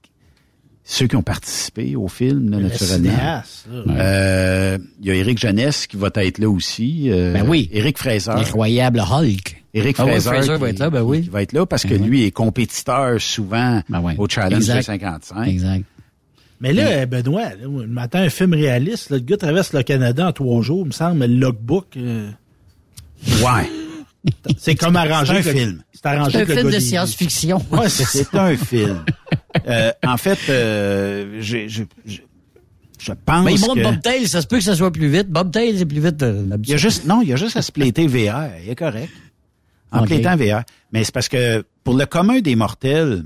[0.88, 3.42] ceux qui ont participé au film, là, Le naturellement.
[3.98, 7.10] Euh, Il y a Éric Jeunesse qui va être là aussi.
[7.10, 7.68] euh, Ben oui.
[7.72, 8.30] Éric Fraser.
[8.36, 9.64] L'incroyable Hulk.
[9.74, 11.22] Éric Ah oui, Fraser, qui, va être là, ben oui.
[11.22, 12.08] qui va être là parce que Ben oui.
[12.08, 13.82] lui est compétiteur souvent
[14.16, 14.76] au Challenge Exact.
[14.78, 15.48] de 55.
[15.48, 15.84] Exact.
[16.60, 19.10] Mais là, euh, Benoît, là, à un film réaliste.
[19.10, 19.16] là.
[19.18, 21.96] le gars traverse le Canada en trois jours, il me semble, le logbook.
[21.96, 22.30] euh,
[23.42, 23.68] Ouais.
[24.58, 25.42] C'est comme arrangé.
[25.42, 25.82] C'est un film.
[25.92, 27.64] C'est un le film de science-fiction.
[27.70, 29.04] Ouais, c'est un film.
[29.66, 32.18] Euh, en fait, euh, j'ai- je, je,
[32.98, 33.82] je pense Mais il montre que...
[33.82, 35.28] Bobtail, ça se peut que ça soit plus vite.
[35.28, 36.22] Bobtail, c'est plus vite.
[36.22, 36.76] euh, Il y a d'habitude.
[36.78, 38.48] juste, non, il y a juste à se plaiter VR.
[38.62, 39.10] Il est correct.
[39.92, 40.06] En Ok.
[40.06, 40.62] plaitant VR.
[40.92, 43.24] Mais c'est parce que pour le commun des mortels,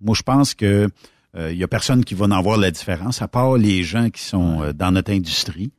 [0.00, 0.88] moi, je pense que
[1.36, 4.10] euh, il y a personne qui va en voir la différence, à part les gens
[4.10, 5.70] qui sont euh, dans notre industrie.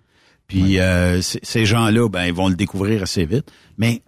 [0.48, 3.52] Puis euh, c- ces gens-là, ben, ils vont le découvrir assez vite.
[3.78, 4.02] Mais,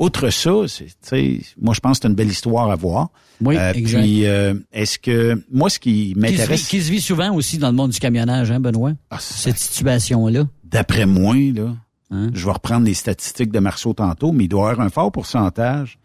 [0.00, 3.10] outre ça, c'est, tu sais, moi, je pense que c'est une belle histoire à voir.
[3.40, 4.00] Oui, Euh, exact.
[4.02, 7.68] Puis, euh, est-ce que moi, ce qui Qui m'intéresse, qui se vit souvent aussi dans
[7.68, 8.92] le monde du camionnage, hein, Benoît?
[9.20, 10.46] Cette situation-là.
[10.64, 11.74] d'après moi, là,
[12.12, 12.30] Hein?
[12.34, 15.12] je vais reprendre les statistiques de Marceau tantôt, mais il doit y avoir un fort
[15.12, 15.98] pourcentage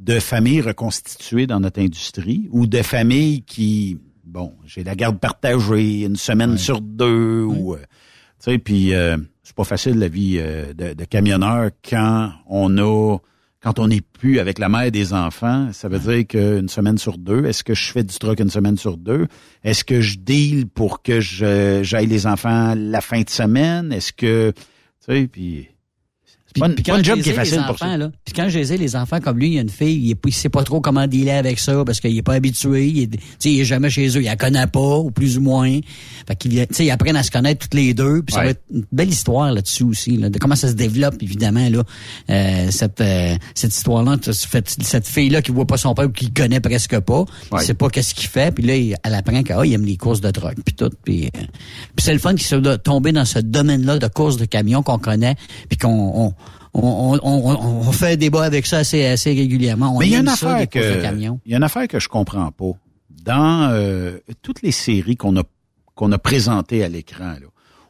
[0.00, 6.02] de familles reconstituées dans notre industrie ou de familles qui, bon, j'ai la garde partagée
[6.02, 10.38] une semaine sur deux ou, euh, tu sais, puis euh, c'est pas facile la vie
[10.40, 13.18] euh, de, de camionneur quand on a,
[13.62, 15.68] quand on n'est plus avec la mère des enfants.
[15.72, 18.76] Ça veut dire qu'une semaine sur deux, est-ce que je fais du truck une semaine
[18.76, 19.28] sur deux?
[19.62, 23.92] Est-ce que je deal pour que j'aille les enfants la fin de semaine?
[23.92, 25.68] Est-ce que, tu sais, puis
[26.54, 27.96] c'est pas, une- Puis pas un job qui est facile pour enfants, ça.
[27.96, 30.10] Là, puis quand je les ai, les enfants comme lui, il y a une fille,
[30.10, 33.02] il, il sait pas trop comment dealer avec ça parce qu'il est pas habitué, il
[33.02, 33.10] est,
[33.44, 35.78] il est jamais chez eux, il la connaît pas, ou plus ou moins.
[36.26, 38.84] Fait qu'ils ils apprennent à se connaître toutes les deux, puis ça va être une
[38.92, 41.82] belle histoire là-dessus aussi, là, de comment ça se développe, évidemment, là,
[42.30, 46.10] euh, cette, euh, cette histoire-là, sais, fait- cette fille-là qui voit pas son père ou
[46.10, 47.62] qui connaît presque pas, Ouais.
[47.64, 50.56] sait pas qu'est-ce qu'il fait, puis là, elle apprend qu'il aime les courses de drogue,
[50.64, 51.28] puis tout, puis, euh,
[51.94, 54.98] puis c'est le fun qu'il soit tombé dans ce domaine-là de courses de camions qu'on
[54.98, 55.36] connaît,
[55.68, 56.32] puis qu'on
[56.82, 59.94] on, on, on, fait un débat avec ça assez, assez régulièrement.
[59.94, 60.78] On Mais il y a une ça, affaire que
[61.44, 62.72] il y a une affaire que je comprends pas.
[63.24, 65.42] Dans euh, toutes les séries qu'on a
[65.94, 67.34] qu'on a présentées à l'écran,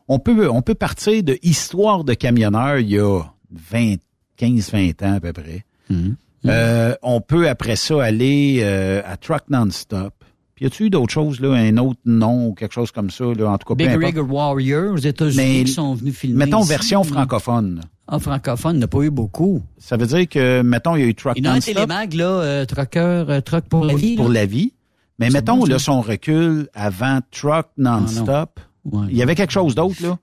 [0.09, 3.23] on peut on peut partir de histoire de camionneurs il y a
[3.53, 3.97] 20
[4.37, 5.65] 15 20 ans à peu près.
[5.91, 6.17] Mhm.
[6.47, 10.15] Euh, on peut après ça aller euh, à Truck Non-Stop.
[10.55, 13.25] Puis y a-tu eu d'autres choses là, un autre nom ou quelque chose comme ça
[13.25, 13.91] là, en tout cas Big.
[13.91, 16.47] Rig Warrior aux États-Unis qui sont venus filmer.
[16.47, 16.69] Mettons ici.
[16.69, 17.77] version francophone.
[17.77, 17.83] là.
[18.09, 19.63] En francophone, il n'y a pas eu beaucoup.
[19.79, 21.61] Ça veut dire que mettons il y a eu Truck Il y en a un
[21.61, 24.17] télémag, là, euh, trucker, euh, truck pour la vie.
[24.17, 24.41] pour là.
[24.41, 24.73] la vie.
[25.19, 28.61] Mais mettons bon, là, son recul avant Truck Non-Stop.
[28.85, 29.07] Ouais.
[29.11, 30.19] il y avait quelque chose d'autre là?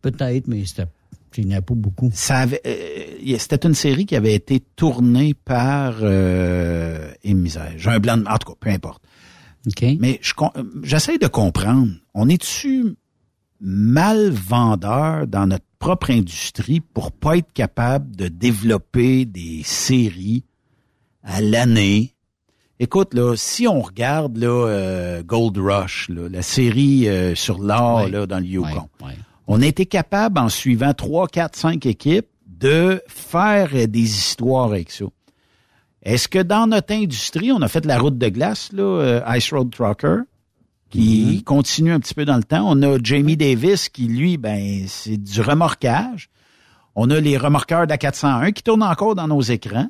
[0.00, 0.86] Peut-être, mais c'était,
[1.36, 2.10] il n'y en a pas beaucoup.
[2.12, 7.72] Ça avait, euh, c'était une série qui avait été tournée par euh, et misère.
[7.76, 9.02] J'ai un blanc de, en tout cas, peu importe.
[9.66, 9.84] OK.
[10.00, 11.92] Mais je euh, j'essaie de comprendre.
[12.14, 12.96] On est-tu
[13.60, 20.44] mal vendeur dans notre propre industrie pour pas être capable de développer des séries
[21.22, 22.14] à l'année?
[22.80, 28.08] Écoute, là, si on regarde là, euh, Gold Rush, là, la série euh, sur l'or
[28.08, 28.88] là, dans le Yukon,
[29.48, 34.90] on a été capable, en suivant trois, quatre, cinq équipes, de faire des histoires avec
[34.90, 35.06] ça.
[36.02, 39.52] Est-ce que dans notre industrie, on a fait la route de glace, là, euh, Ice
[39.52, 40.18] Road Trucker,
[40.90, 42.64] qui continue un petit peu dans le temps.
[42.68, 46.28] On a Jamie Davis qui, lui, ben, c'est du remorquage.
[46.94, 49.88] On a les remorqueurs d'A401 qui tournent encore dans nos écrans.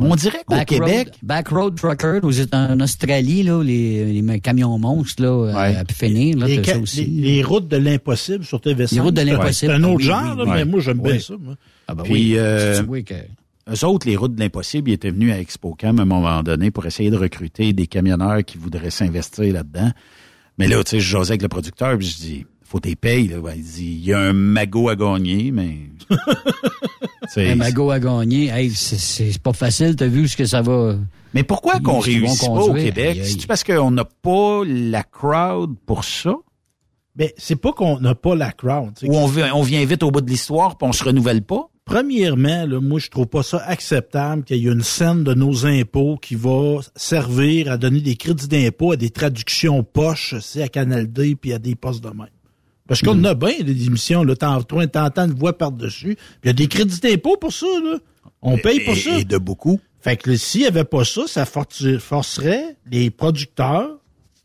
[0.00, 2.18] On dirait qu'au Québec, Road, Backroad Trucker,
[2.52, 6.76] en Australie, là, les, les camions monstres, là, euh, à pu finir, là, les, ça
[6.80, 7.04] aussi.
[7.04, 8.92] les- les routes de l'impossible sur TV5.
[8.96, 9.72] Les routes de c'est- l'impossible.
[9.72, 10.50] C'est un autre Oui, genre, oui, là, oui.
[10.52, 11.34] mais moi, j'aime bien ça.
[11.38, 11.54] moi.
[11.86, 12.34] Ah ben Puis, oui.
[12.38, 13.14] euh, que-
[13.72, 16.72] eux autres, les routes de l'impossible, ils étaient venus à ExpoCam à un moment donné
[16.72, 19.92] pour essayer de recruter des camionneurs qui voudraient s'investir là-dedans.
[20.58, 23.28] Mais là, tu sais, je jasais avec le producteur, puis je dis, faut tes payes.
[23.28, 23.40] Là.
[23.40, 25.76] Ben, il dit, il y a un magot à gagner, mais...
[27.36, 30.96] Un magot à gagner, hey, c'est- c'est pas facile, t'as vu ce que ça va.
[31.32, 32.74] Mais pourquoi qu'on réussit pas au?
[32.74, 33.20] Québec?
[33.24, 36.34] C'est parce qu'on n'a pas la crowd pour ça?
[37.16, 38.92] Mais c'est pas qu'on n'a pas la crowd.
[39.04, 41.68] Ou on, vient- on vient vite au bout de l'histoire puis on se renouvelle pas?
[41.84, 45.66] Premièrement, là, moi, je trouve pas ça acceptable qu'il y ait une scène de nos
[45.66, 50.68] impôts qui va servir à donner des crédits d'impôt à des traductions poches, c'est à
[50.68, 52.28] Canal D puis à des postes de même.
[52.88, 53.26] Parce qu'on Mm.
[53.26, 57.00] a bien des émissions, là, t'entends une voix par-dessus, puis il y a des crédits
[57.00, 57.98] d'impôt pour ça, là.
[58.40, 59.18] On paye pour Et- ça.
[59.18, 59.78] Et de beaucoup.
[60.00, 63.98] Fait que s'il n'y avait pas ça, ça forcerait les producteurs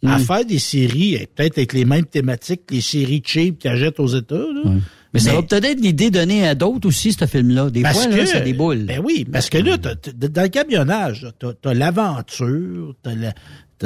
[0.06, 0.22] à Mm.
[0.22, 4.08] faire des séries, peut-être avec les mêmes thématiques que les séries cheap qu'ils achètent aux
[4.08, 4.36] États.
[4.36, 4.72] Là.
[5.14, 7.70] Mais, ça va peut-être être l'idée donnée à d'autres aussi, ce film-là.
[7.70, 8.86] Des Parce fois, là, que- ça déboule.
[8.86, 13.34] Ben oui, parce que là, t'as- t'as- dans le camionnage, t'as as, l'aventure, t'as la-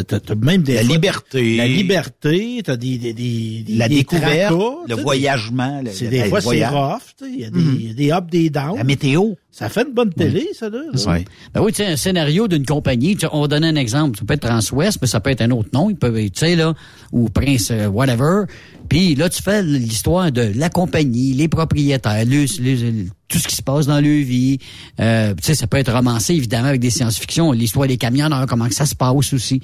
[0.03, 1.55] t'as- même des La fois- liberté.
[1.57, 5.81] La liberté, t'as des, des, des, des- La des découverte, tracas, le voyagement.
[5.91, 8.77] C'est des fois, c'est rough, il y a des, a des ups, des downs.
[8.77, 9.33] La météo.
[9.51, 10.79] Ça fait une bonne télé, ça, là.
[10.91, 11.11] là.
[11.11, 11.25] Ouais.
[11.53, 14.17] Ben oui, tu sais, un scénario d'une compagnie, on va donner un exemple.
[14.17, 15.91] Ça peut être Transwest, mais ça peut être un autre nom.
[15.91, 16.73] Il peut être, tu sais, là,
[17.11, 18.45] ou Prince, euh, whatever.
[18.93, 23.87] Puis là, tu fais l'histoire de la compagnie, les propriétaires, tout ce qui se passe
[23.87, 24.59] dans leur vie.
[24.99, 27.53] Euh, tu sais, ça peut être romancé, évidemment, avec des science-fiction.
[27.53, 29.63] L'histoire des camionneurs, comment que ça se passe aussi.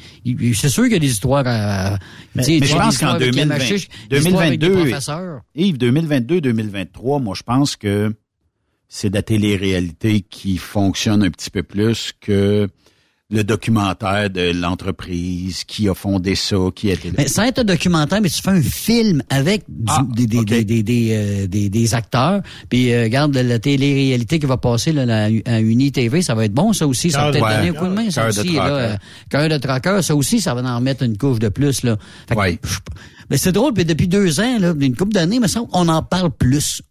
[0.56, 1.43] C'est sûr qu'il y a des histoires...
[1.45, 1.95] euh,
[2.34, 5.41] Mais, mais je pense qu'en avec 2020, Yamachiche, des histoires avec des 2022, professeurs.
[5.53, 8.11] Yves, 2022-2023, moi, je pense que
[8.88, 12.68] c'est la télé-réalité qui fonctionne un petit peu plus que
[13.31, 17.11] le documentaire de l'entreprise qui a fondé ça, qui a été...
[17.15, 20.43] Mais sans être un documentaire, mais tu fais un film avec du- Ah, des, des,
[20.43, 22.41] des, des, des, euh, des- des acteurs.
[22.69, 26.45] Puis euh, regarde la télé-réalité qui va passer là, la- à Uni TV, ça va
[26.45, 27.11] être bon ça aussi.
[27.11, 28.10] Ça va peut-être de- donner un coup de main.
[28.10, 28.97] Ça de aussi, là, euh,
[29.30, 31.84] Cœur de traqueur, ça aussi, ça va en remettre une couche de plus.
[31.84, 31.97] Là.
[32.27, 32.80] Fait que, je-
[33.30, 36.01] mais c'est drôle, puis depuis deux ans, là, une couple d'années, mais ça, on en
[36.01, 36.81] parle plus.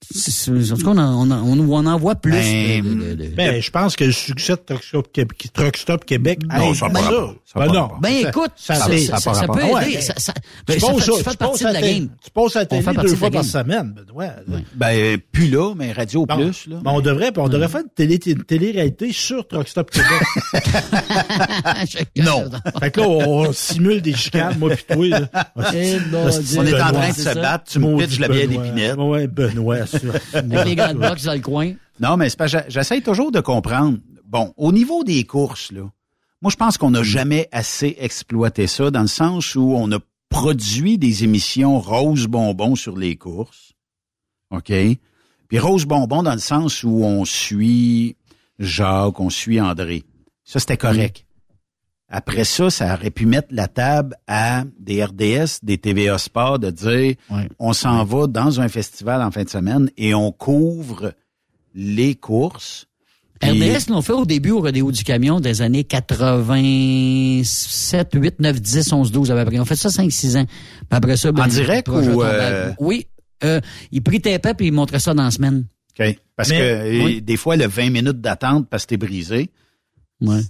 [0.00, 2.30] En tout cas, on en, on en, on en voit plus.
[2.32, 5.48] Ben, de- de- de- de- Ben, je pense que le succès de Truck Stop Québec,
[5.52, 6.88] Truck Stop Québec Non, ça ça.
[6.88, 7.34] pas.
[7.44, 7.88] Ça a Ben non.
[8.00, 9.94] Ben, écoute, ça- ça- ça- ça peut aider.
[9.96, 11.94] ben, Ça- ça- tu ben, ça fait- ça- tu partie passes de la à télé-
[11.94, 12.08] game.
[12.24, 13.94] Tu passes à la On fait télé partie deux de fois la par semaine.
[13.94, 14.64] Ben, ouais.
[14.74, 16.36] Ben, plus là, mais Radio Bon.
[16.36, 16.76] Plus, là.
[16.82, 20.08] Ben, on devrait, on devrait faire une télé, une télé-réalité sur Truck Stop Québec.
[22.16, 22.44] non.
[22.80, 25.06] Fait que là, on, on simule des chicanes, moi pis toi.
[25.08, 25.20] là.
[25.74, 25.96] Eh.
[26.12, 26.28] On
[26.64, 26.92] est en Benoît.
[26.92, 27.34] train de se ça.
[27.34, 28.62] battre, tu me pitches la bière Benoît.
[28.64, 28.96] d'épinette.
[28.96, 30.14] Ouais, Benoît, sûr.
[30.32, 31.72] Avec les grandes box dans le coin.
[32.00, 33.98] Non, mais c'est pas, j'essaie toujours de comprendre.
[34.24, 35.90] Bon, au niveau des courses, là,
[36.40, 39.98] moi, je pense qu'on n'a jamais assez exploité ça dans le sens où on a
[40.28, 43.72] produit des émissions rose bonbon sur les courses.
[44.50, 44.72] OK?
[45.48, 48.16] Puis rose bonbon dans le sens où on suit
[48.58, 50.04] Jacques, on suit André.
[50.44, 51.24] Ça, c'était correct.
[52.10, 56.70] Après ça, ça aurait pu mettre la table à des RDS, des TVA Sport, de
[56.70, 57.16] dire,
[57.58, 61.12] on s'en va dans un festival en fin de semaine et on couvre
[61.74, 62.86] les courses.
[63.40, 68.60] Puis- RDS l'ont fait au début au rodéo du camion des années 87, 8, 9,
[68.60, 69.60] 10, 11, 12 à peu près.
[69.60, 70.44] Ont fait ça 5, 6 ans.
[70.46, 73.06] Puis après ça, ben, En direct ou, euh, Oui.
[73.44, 73.60] Euh,
[73.92, 75.66] ils pritaient puis ils montraient ça dans la semaine.
[76.00, 76.18] OK.
[76.34, 77.22] Parce Mais- que oui.
[77.22, 79.50] des fois, le 20 minutes d'attente parce que t'es brisé,
[80.20, 80.40] Ouais.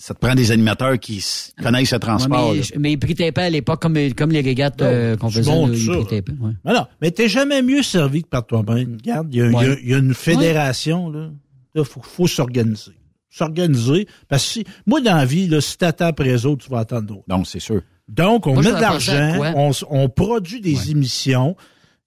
[0.00, 1.24] Ça te prend des animateurs qui
[1.60, 2.50] connaissent le transport.
[2.52, 5.50] Ouais, mais, mais ils pritaient pas à l'époque comme, comme les régates euh, qu'on faisait.
[5.50, 5.78] montre là,
[6.12, 6.32] ils pas.
[6.40, 6.52] Ouais.
[6.64, 8.96] Mais non, mais t'es jamais mieux servi que par toi-même.
[9.00, 9.78] Regarde, il y, a- il y a- Ouais.
[9.82, 11.30] il y a une fédération, là.
[11.74, 12.92] Il faut, faut s'organiser.
[13.28, 14.06] S'organiser.
[14.28, 16.78] Parce que si, moi, dans la vie, là, si t'attends après les autres, tu vas
[16.80, 17.24] attendre d'autres.
[17.28, 17.82] Non, c'est sûr.
[18.08, 21.56] Donc, on Moi, met de à l'argent, on, on produit des émissions.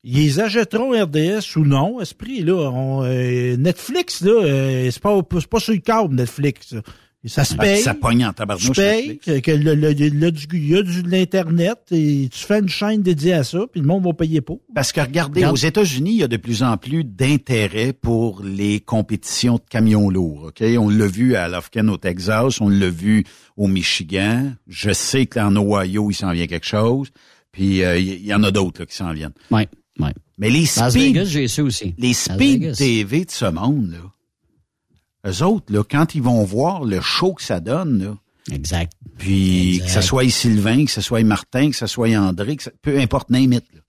[0.03, 2.01] Ils les achèteront RDS ou non.
[2.01, 6.73] Esprit, là, on, euh, Netflix, là, euh, c'est pas, c'est pas sur le câble, Netflix.
[6.73, 6.81] là.
[7.23, 7.81] Ça se Ah, paye.
[7.81, 8.75] ça pogne en Tu tabarnouche.
[8.75, 9.25] payes, Netflix.
[9.25, 12.59] que, que le, le- le- du- il y a du, de l'Internet et tu fais
[12.59, 14.59] une chaîne dédiée à ça, puis le monde va payer pour.
[14.73, 15.53] Parce que regardez, Regarde.
[15.53, 20.09] aux États-Unis, il y a de plus en plus d'intérêt pour les compétitions de camions
[20.09, 20.45] lourds.
[20.47, 23.23] Ok, On l'a vu à Lufkin au Texas, on l'a vu
[23.55, 24.53] au Michigan.
[24.67, 27.09] Je sais qu'en Ohio, il s'en vient quelque chose.
[27.51, 29.33] Puis euh, il y, en a d'autres là, qui s'en viennent.
[29.51, 29.67] Ouais,
[29.99, 30.13] ouais.
[30.39, 31.93] Mais les Las speed, Vegas, j'ai aussi.
[31.99, 32.75] les Las speed.
[32.75, 33.99] TV de ce monde, là,
[35.27, 38.15] eux autres, là, quand ils vont voir le show que ça donne, là,
[38.55, 38.91] Exact.
[39.17, 39.85] puis Exact.
[39.85, 42.99] que ce soit Sylvain, que ce soit Martin, que ce soit André, que ça- peu
[42.99, 43.81] importe, name it, là.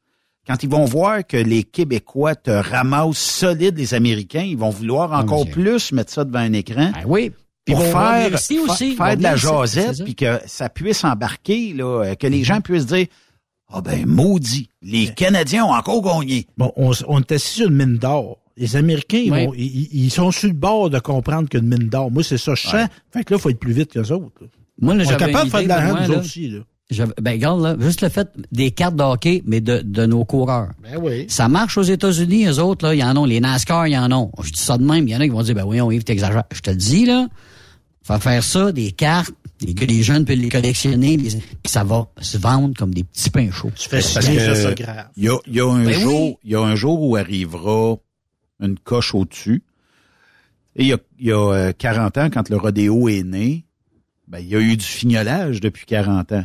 [0.46, 5.12] Quand ils vont voir que les Québécois te ramassent solide les Américains, ils vont vouloir
[5.12, 6.90] encore plus mettre ça devant un écran.
[6.92, 7.30] Ben oui.
[7.64, 10.04] Puis pour faire, fa- faire de la jasette, ça.
[10.04, 13.06] puis que ça puisse embarquer, là, euh, que les gens puissent dire,
[13.72, 16.48] ah ben maudit, les Canadiens ont encore gagné.
[16.58, 18.38] Bon, on, on est assis sur une mine d'or.
[18.56, 19.46] Les Américains, ils, Oui.
[19.46, 22.10] vont- ils, ils sont sur le bord de comprendre qu'une mine d'or.
[22.10, 22.86] Moi, c'est ça, je sens.
[23.10, 24.30] Fait que là, il faut être plus vite que les autres.
[24.40, 24.46] là.
[24.80, 26.08] Moi, là, on est j'avais capable une de faire de nous là.
[26.08, 26.48] autres aussi.
[26.48, 26.58] Là.
[26.90, 30.24] J'avais- Ben, regarde, là, juste le fait des cartes de hockey, mais de, de nos
[30.26, 30.70] coureurs.
[30.82, 31.24] Ben oui.
[31.28, 33.24] Ça marche aux États-Unis, eux autres, là, ils en ont.
[33.24, 34.30] Les NASCAR, ils en ont.
[34.42, 36.04] Je dis ça de même, il y en a qui vont dire, ben voyons, Yves,
[36.04, 36.44] t'exagères.
[36.52, 37.28] Je te le dis, là,
[38.02, 41.84] faire faire ça, des cartes, les, que les jeunes peuvent les collectionner, les- puis ça
[41.84, 43.70] va se vendre comme des petits pains chauds.
[43.76, 44.32] Tu fais Parce que
[45.16, 46.36] il y a, il y a un Ben jour, oui.
[46.44, 47.96] il y a un jour où arrivera
[48.62, 49.62] une coche au-dessus.
[50.76, 53.64] Et il y a, il y a euh, 40 ans, quand le rodéo est né,
[54.28, 56.44] ben, il y a eu du fignolage depuis 40 ans.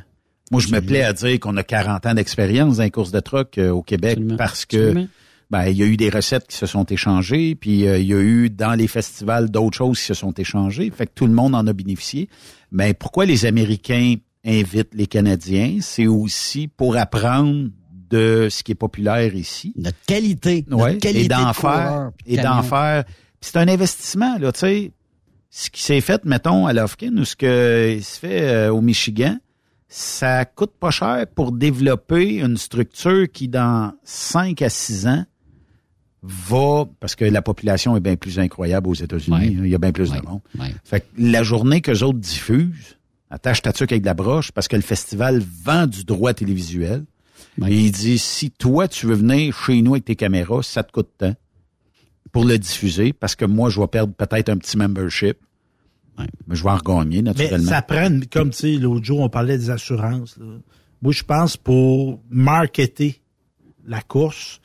[0.51, 3.19] Moi, je me plais à dire qu'on a 40 ans d'expérience dans les courses de
[3.19, 5.07] truck euh, au Québec parce que Absolument.
[5.49, 8.13] ben, il y a eu des recettes qui se sont échangées, puis euh, il y
[8.13, 10.89] a eu dans les festivals d'autres choses qui se sont échangées.
[10.91, 12.29] Fait que tout le monde en a bénéficié.
[12.71, 14.15] Mais pourquoi les Américains
[14.45, 15.77] invitent les Canadiens?
[15.81, 17.69] C'est aussi pour apprendre
[18.09, 19.73] de ce qui est populaire ici.
[19.77, 20.65] Notre qualité.
[20.67, 22.11] notre qualité et d'en de faire.
[22.25, 23.03] Et d'en faire.
[23.41, 24.91] C'est un investissement, là, tu sais.
[25.49, 29.37] Ce qui s'est fait, mettons, à Lofkin, ou ce qui se fait euh, au Michigan,
[29.87, 35.25] ça coûte pas cher pour développer une structure qui, dans 5 à 6 ans,
[36.23, 39.45] va, parce que la population est bien plus incroyable aux États-Unis, Ouais.
[39.47, 40.19] hein, il y a bien plus Ouais.
[40.19, 40.41] de monde.
[40.59, 40.73] Ouais.
[40.83, 42.97] Fait que la journée que autres diffusent,
[43.29, 47.05] attache ta tuque avec de la broche, parce que le festival vend du droit télévisuel.
[47.67, 50.91] Et il dit, si toi, tu veux venir chez nous avec tes caméras, ça te
[50.91, 51.33] coûte tant
[52.31, 55.37] pour le diffuser, parce que moi, je vais perdre peut-être un petit membership.
[56.47, 57.69] Mais je vais en regagner, Mais naturellement.
[57.69, 60.37] ça prend, comme tu sais, l'autre jour, on parlait des assurances.
[60.37, 60.45] là.
[61.01, 63.21] Moi, je pense pour marketer
[63.85, 64.59] la course,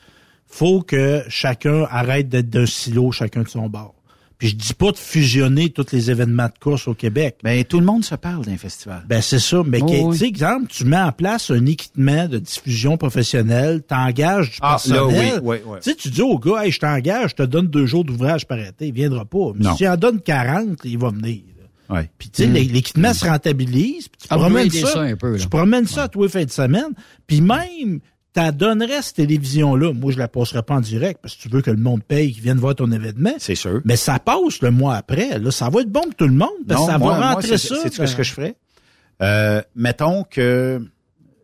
[0.46, 3.94] faut que chacun arrête d'être d'un silo, chacun de son bord.
[4.42, 7.36] Puis je dis pas de fusionner tous les événements de course au Québec.
[7.44, 9.04] Ben, tout le monde se parle d'un festival.
[9.06, 9.62] Ben, c'est ça.
[9.64, 10.12] Mais, Oh, oui.
[10.14, 14.78] tu sais, exemple, tu mets en place un équipement de diffusion professionnelle, t'engages du Ah,
[14.88, 15.32] là, personnel.
[15.34, 15.78] oui, oui, oui.
[15.80, 18.44] Tu sais, tu dis au gars, hey, je t'engage, je te donne deux jours d'ouvrage
[18.48, 18.88] par été.
[18.88, 19.52] Il viendra pas.
[19.54, 19.72] Mais Non.
[19.76, 21.42] si tu en donnes 40, il va venir.
[21.88, 22.10] Ouais.
[22.18, 22.52] Puis, tu sais, Mm.
[22.54, 24.08] l'é- l'équipement se rentabilise.
[24.08, 25.38] puis tu Ah, promènes ça, ça un peu, là.
[25.38, 26.90] tu promènes ça à tous les fins de semaine.
[27.28, 28.00] Puis même,
[28.32, 29.92] t'as donnerais cette télévision-là?
[29.92, 32.32] Moi, je la passerai pas en direct parce que tu veux que le monde paye,
[32.32, 33.34] qu'il vienne voir ton événement.
[33.38, 33.80] C'est sûr.
[33.84, 35.38] Mais ça passe le mois après.
[35.38, 36.48] Là, ça va être bon pour tout le monde.
[36.66, 37.76] Parce que Non, ça moi, va moi, rentrer c'est- ça.
[37.82, 38.54] C'est ben- ce que je ferais?
[39.22, 40.84] Euh, mettons que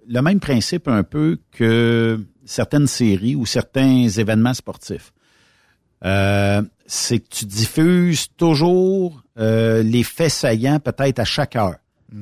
[0.09, 5.13] le même principe un peu que certaines séries ou certains événements sportifs.
[6.05, 11.77] Euh, c'est que tu diffuses toujours euh, les faits saillants peut-être à chaque heure.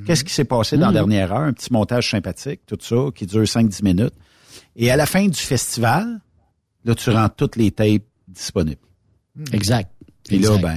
[0.04, 0.94] Qu'est-ce qui s'est passé dans la Mhm.
[0.94, 1.42] dernière heure?
[1.42, 4.12] Un petit montage sympathique, tout ça, qui dure 5-10 minutes.
[4.76, 6.20] Et à la fin du festival,
[6.84, 8.80] là, tu rends toutes les tapes disponibles.
[9.52, 9.90] Exact.
[10.30, 10.76] Et là, ben,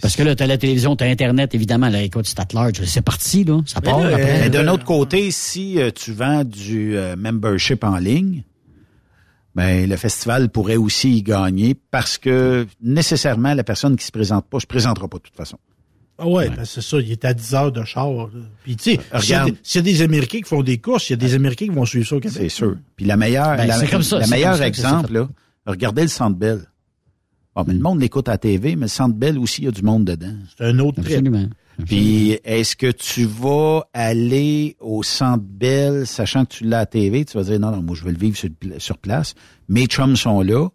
[0.00, 1.88] Parce que là, t'as la télévision, t'as Internet, évidemment.
[1.88, 2.82] Là, écoute, c'est at large.
[2.84, 3.60] C'est parti, là.
[3.66, 4.40] Ça part après.
[4.40, 8.42] Mais d'un autre côté, si euh, tu vends du euh, membership en ligne,
[9.54, 14.46] ben le festival pourrait aussi y gagner parce que nécessairement la personne qui se présente
[14.46, 15.58] pas se présentera pas de toute façon.
[16.24, 18.08] Ah ouais, ben c'est ça, il est à 10 heures de char.
[18.12, 18.26] là.
[18.62, 19.50] Puis tu sais, s'il y, a regarde.
[19.50, 21.66] des- s'il y a des Américains qui font des courses, il y a des Américains
[21.66, 22.38] qui vont suivre ça au Québec.
[22.40, 22.76] C'est sûr.
[22.96, 25.28] Puis la meilleure, Ben, la, c'est comme ça, la meilleure comme ça exemple là,
[25.66, 26.60] regardez le Centre Bell.
[27.56, 29.68] Bon, mais le monde l'écoute à la TV, mais le Centre Bell aussi, il y
[29.68, 30.32] a du monde dedans.
[30.56, 31.16] C'est un autre trip.
[31.18, 31.48] Absolument.
[31.86, 36.86] Puis est-ce que tu vas aller au Centre Bell, sachant que tu l'as à la
[36.86, 39.34] TV, tu vas dire non, non, moi je vais le vivre sur, pla- sur place.
[39.68, 40.68] Mes chums sont là.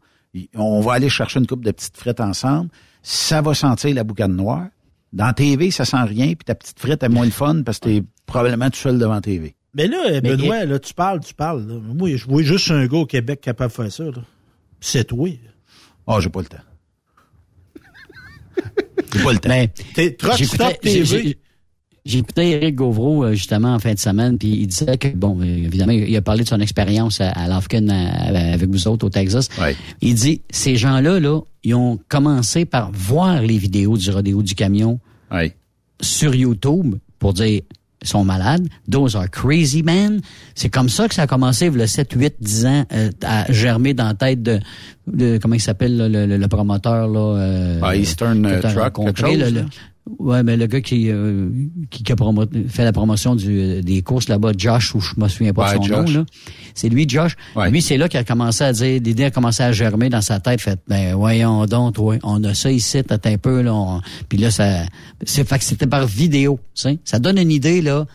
[0.56, 2.70] On va aller chercher une coupe de petites frites ensemble.
[3.02, 4.68] Ça va sentir la boucane noire.
[5.14, 7.86] Dans TV, ça sent rien, puis ta petite frite est moins le fun parce que
[7.86, 9.56] t'es probablement tout seul devant TV.
[9.74, 11.66] Mais là, Mais Benoît, là, tu parles, tu parles.
[11.68, 11.76] là.
[11.82, 14.04] Moi, je vois juste un gars au Québec capable de faire ça.
[14.04, 14.24] là.
[14.82, 15.30] C'est toi.
[16.08, 16.58] Ah, j'ai pas le temps.
[19.14, 19.66] j'ai pas le temps.
[19.94, 21.38] T'es Truck Stop TV.
[22.08, 25.40] J'ai- J'écoutais Eric Gauvreau euh, justement en fin de semaine, puis il disait que, bon,
[25.40, 27.48] euh, évidemment, il a parlé de son expérience à, à
[27.92, 29.50] à- avec vous autres au Texas.
[30.02, 34.56] Il dit, ces gens-là, là, ils ont commencé par voir les vidéos du rodéo du
[34.56, 35.00] camion
[36.02, 37.62] sur YouTube pour dire,
[38.02, 40.22] ils sont malades, those are crazy man.
[40.56, 43.94] C'est comme ça que ça a commencé, le 7, 8, 10 ans, euh, à germer
[43.96, 44.60] dans la tête de,
[45.08, 49.14] de comment il s'appelle, le, le- le promoteur, là, euh, Ah, Eastern, euh, Truck, rencontré,
[49.14, 49.66] quelque chose, là, le- là.
[50.20, 51.50] Ouais, mais le gars qui, euh,
[51.90, 55.28] qui, qui a promo- fait la promotion du, des courses là-bas, Josh, ou je me
[55.28, 56.12] souviens pas de Ouais, son Josh.
[56.14, 56.26] nom, là.
[56.74, 57.36] C'est lui, Josh.
[57.70, 60.40] Lui, c'est là qu'il a commencé à dire, l'idée a commencé à germer dans sa
[60.40, 64.02] tête, fait, ben, voyons donc, toi, on a ça ici, t'as un peu, là, on-
[64.30, 64.84] puis là, ça,
[65.26, 66.60] c'est, fait que c'était par vidéo.
[66.74, 68.06] Ça donne une idée, là,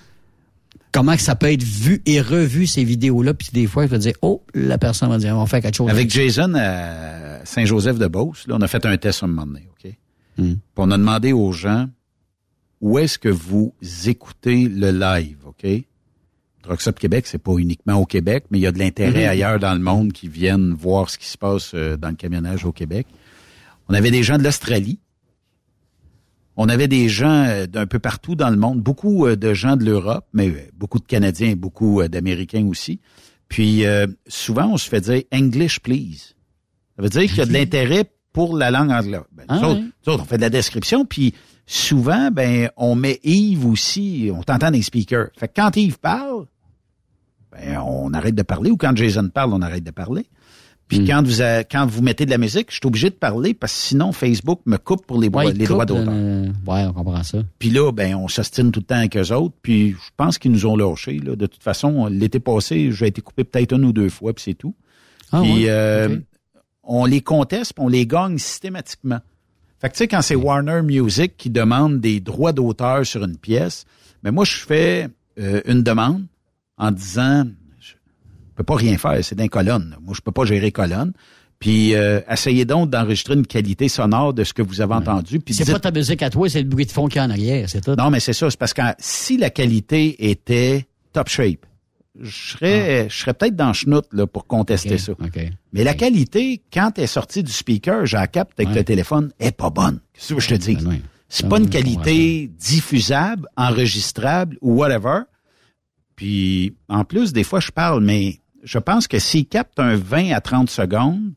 [0.92, 3.98] comment que ça peut être vu et revu, ces vidéos-là, puis des fois, il va
[3.98, 5.90] dire, oh, la personne va dire, on va faire quelque chose.
[5.90, 9.92] Avec Jason à Saint-Joseph-de-Beauce, là, on a fait un test un moment donné, OK?
[10.38, 10.54] Hmm.
[10.76, 11.88] On a demandé aux gens
[12.80, 13.74] où est-ce que vous
[14.06, 15.66] écoutez le live, OK?
[16.62, 19.30] Truck Stop Québec, c'est pas uniquement au Québec, mais il y a de l'intérêt Mhm.
[19.30, 22.64] ailleurs dans le monde qui viennent voir ce qui se passe euh, dans le camionnage
[22.64, 23.06] au Québec.
[23.88, 24.98] On avait des gens de l'Australie.
[26.56, 29.76] On avait des gens euh, d'un peu partout dans le monde, beaucoup euh, de gens
[29.76, 33.00] de l'Europe, mais beaucoup de Canadiens et beaucoup d'Américains aussi.
[33.48, 36.34] Puis euh, souvent, on se fait dire English, please.
[36.96, 39.22] Ça veut dire qu'il y a de l'intérêt pour la langue anglaise.
[39.32, 41.34] Ben, nous, Ah autres, nous autres, on fait de la description, puis
[41.66, 45.28] souvent, ben, on met Yves aussi, on t'entend dans les speakers.
[45.38, 46.46] Fait que quand Yves parle,
[47.52, 50.26] ben, on arrête de parler, ou quand Jason parle, on arrête de parler.
[50.88, 51.06] Puis Hmm.
[51.06, 53.72] quand vous a- quand vous mettez de la musique, je suis obligé de parler parce
[53.72, 55.96] que sinon Facebook me coupe pour les, Ouais, droits- les d'auteur.
[56.08, 57.38] euh, ouais, on comprend ça.
[57.58, 59.54] Puis là, ben, on s'ostine tout le temps avec eux autres.
[59.62, 61.18] Puis je pense qu'ils nous ont lâchés.
[61.18, 61.34] Là.
[61.34, 64.54] De toute façon, l'été passé, j'ai été coupé peut-être une ou deux fois, puis c'est
[64.54, 64.74] tout.
[65.30, 65.70] Ah puis ouais?
[65.70, 66.18] euh.
[66.84, 69.20] On les conteste, puis on les gagne systématiquement.
[69.80, 73.36] Fait que tu sais, quand c'est Warner Music qui demande des droits d'auteur sur une
[73.36, 73.84] pièce,
[74.22, 76.24] ben moi, je fais euh, une demande
[76.78, 77.44] en disant
[77.80, 77.92] je
[78.54, 79.96] peux pas rien faire, c'est d'un colonne.
[80.02, 81.12] Moi, je peux pas gérer colonne.
[81.58, 85.38] Puis euh, essayez donc d'enregistrer une qualité sonore de ce que vous avez entendu.
[85.40, 87.18] Puis C'est dites- pas ta musique à toi, c'est le bruit de fond qu'il y
[87.20, 87.94] a en arrière, c'est tout.
[87.96, 88.50] non, mais c'est ça.
[88.50, 91.64] C'est parce que si la qualité était top shape,
[92.20, 94.98] je serais, je serais peut-être dans chenoute là, pour contester Ah.
[94.98, 95.12] Ça.
[95.12, 95.40] ok.
[95.72, 98.80] Mais la qualité, quand elle est sortie du speaker, la capte avec Ouais.
[98.80, 100.00] le téléphone, est pas bonne.
[100.12, 100.76] Qu'est-ce que je te dis?
[100.76, 105.20] Ben C'est Ah, pas une qualité diffusable, enregistrable ou whatever.
[106.16, 110.32] Puis, en plus, des fois, je parle, mais je pense que s'il capte un 20
[110.32, 111.32] à 30 secondes,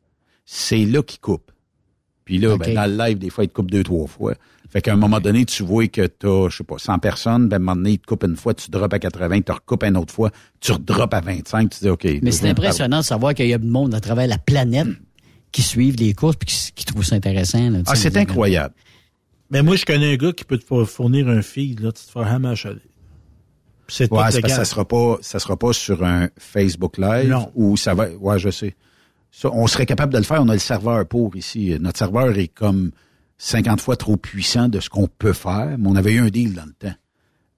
[0.45, 1.51] c'est là qu'il coupe.
[2.25, 4.35] Puis là, ben, dans le live, des fois, il te coupe deux, trois fois.
[4.75, 7.53] Fait qu'à un moment donné, tu vois que t'as, je sais pas, 100 personnes, ben,
[7.53, 9.51] à un moment donné, il te coupe une fois, tu drops à 80, tu te
[9.53, 12.05] recoupes une autre fois, tu redrops à 25, tu dis, OK.
[12.21, 14.89] Mais c'est impressionnant de savoir qu'il y a du monde à travers la planète
[15.53, 17.69] qui suivent les courses puis qui, qui trouvent ça intéressant.
[17.69, 18.73] là, Ah, c'est incroyable.
[19.49, 22.03] Mais moi, je connais un gars qui peut te four- fournir un feed, là, tu
[22.05, 22.81] te achaler.
[23.87, 26.97] Puis C'est Ouais, c'est parce que ça sera pas, ça sera pas sur un Facebook
[26.97, 27.49] Live Non.
[27.55, 28.09] ou ça va.
[28.09, 28.75] Ouais, je sais.
[29.31, 30.41] Ça, on serait capable de le faire.
[30.41, 31.77] On a le serveur pour ici.
[31.79, 32.91] Notre serveur est comme
[33.37, 35.75] 50 fois trop puissant de ce qu'on peut faire.
[35.77, 36.95] Mais on avait eu un deal dans le temps.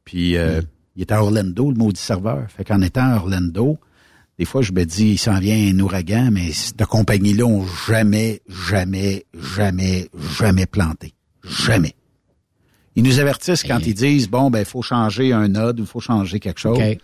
[0.03, 0.61] Puis euh,
[0.95, 2.49] il était à Orlando, le maudit serveur.
[2.49, 3.77] Fait qu'en étant à Orlando,
[4.39, 8.41] des fois je me dis, il s'en vient un ouragan, mais cette compagnie-là ont jamais,
[8.47, 11.13] jamais, jamais, jamais planté.
[11.43, 11.93] Jamais.
[12.95, 15.87] Ils nous avertissent quand ils disent bon ben il faut changer un node ou il
[15.87, 16.79] faut changer quelque chose.
[16.79, 16.97] OK.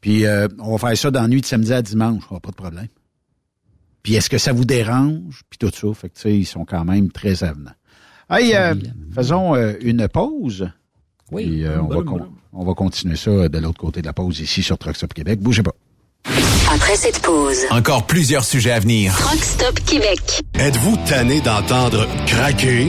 [0.00, 2.50] Puis euh, on va faire ça dans la nuit de samedi à dimanche, oh, pas
[2.50, 2.88] de problème.
[4.02, 5.42] Puis est-ce que ça vous dérange?
[5.50, 7.72] Puis tout ça, fait que tu sais ils sont quand même très avenants.
[8.30, 8.74] Hey, euh,
[9.14, 10.68] faisons euh, une pause.
[11.32, 11.46] Oui.
[11.46, 14.40] Puis, euh, on, va con- on va continuer ça de l'autre côté de la pause
[14.40, 15.40] ici sur Truck Stop Québec.
[15.40, 15.72] Bougez pas.
[16.72, 19.12] Après cette pause, Encore plusieurs sujets à venir.
[19.16, 20.42] Truck Stop Québec.
[20.54, 22.88] Êtes-vous tanné d'entendre craquer,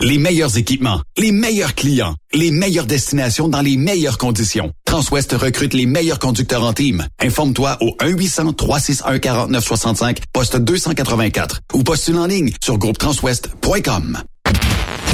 [0.00, 4.72] Les meilleurs équipements, les meilleurs clients, les meilleures destinations dans les meilleures conditions.
[4.84, 7.06] Transwest recrute les meilleurs conducteurs en team.
[7.20, 14.22] Informe-toi au 1-800-361-4965, poste 284 ou postule en ligne sur groupetranswest.com.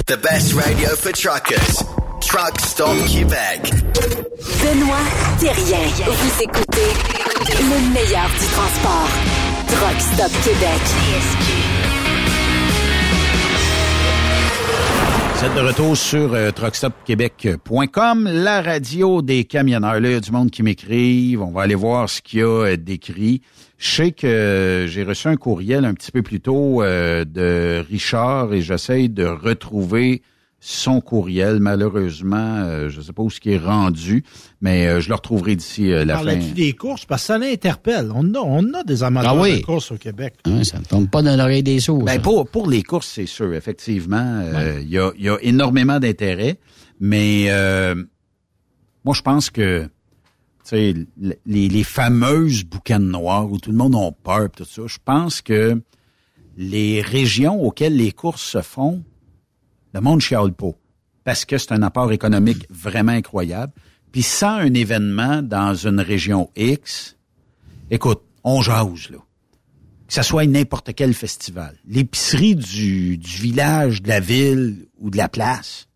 [0.07, 1.85] The best radio for truckers.
[2.21, 3.73] Truck Stop Québec.
[4.61, 5.05] Benoît
[5.39, 5.89] Thérien.
[6.07, 6.91] Vous écoutez
[7.61, 9.09] le meilleur du transport.
[9.69, 10.81] Truck Stop Québec.
[15.43, 19.99] Vous êtes de retour sur euh, truckstopquebec.com, la radio des camionneurs.
[19.99, 21.43] Là, il y a du monde qui m'écrive.
[21.43, 23.41] On va aller voir ce qu'il y a euh, d'écrit.
[23.77, 28.55] Je sais que j'ai reçu un courriel un petit peu plus tôt euh, de Richard
[28.55, 30.23] et j'essaye de retrouver
[30.65, 31.59] son courriel.
[31.59, 34.23] Malheureusement, euh, je ne sais pas où ce qui est rendu,
[34.61, 36.25] mais euh, je le retrouverai d'ici euh, la fin.
[36.25, 37.05] Parlais-tu des courses?
[37.05, 38.13] Parce que ça l'interpelle.
[38.15, 39.59] On a, on a des amateurs Ah oui.
[39.61, 40.35] de courses au Québec.
[40.45, 42.05] Hein, ça ne tombe pas dans l'oreille des sourds.
[42.05, 44.41] Ben pour, pour les courses, c'est sûr, effectivement.
[44.45, 46.59] euh, Il y, a, il y a énormément d'intérêt,
[47.01, 47.97] mais euh,
[49.05, 49.89] moi, je pense que
[50.65, 51.07] tu
[51.45, 55.43] les, les fameuses boucanes noires où tout le monde a peur, tout ça, je pense
[55.43, 55.83] que
[56.57, 59.03] les régions auxquelles les courses se font,
[59.93, 60.73] le monde chiale pas.
[61.25, 63.73] Parce que c'est un apport économique vraiment incroyable.
[64.11, 67.17] Puis sans un événement dans une région X,
[67.91, 69.19] écoute, on jase, là
[70.09, 71.75] que ça soit n'importe quel festival.
[71.89, 75.89] L'épicerie du, du village, de la ville ou de la place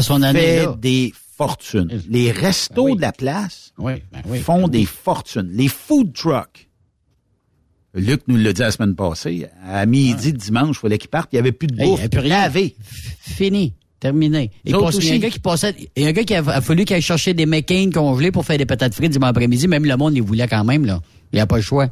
[0.00, 0.76] son année, fait là.
[0.78, 2.02] des fortunes.
[2.08, 4.40] Les restos de la place ben oui.
[4.40, 5.50] font des fortunes.
[5.52, 6.63] Les food trucks.
[7.94, 9.46] Luc nous l'a dit la semaine passée.
[9.66, 11.28] À midi, dimanche, il fallait qu'il parte.
[11.32, 12.00] Il n'y avait plus de Hey, bouffe.
[12.00, 12.28] il y a plus rien.
[12.42, 12.74] Lavé.
[13.20, 13.74] Fini.
[14.00, 14.50] Terminé.
[14.64, 16.40] Et il y a un gars qui passait, il y a un gars qui a,
[16.46, 19.66] a fallu qu'il aille chercher des McCain congelés pour faire des patates frites dimanche après-midi.
[19.68, 21.00] Même le monde, il voulait quand même, là.
[21.32, 21.86] Il n'y a pas le choix.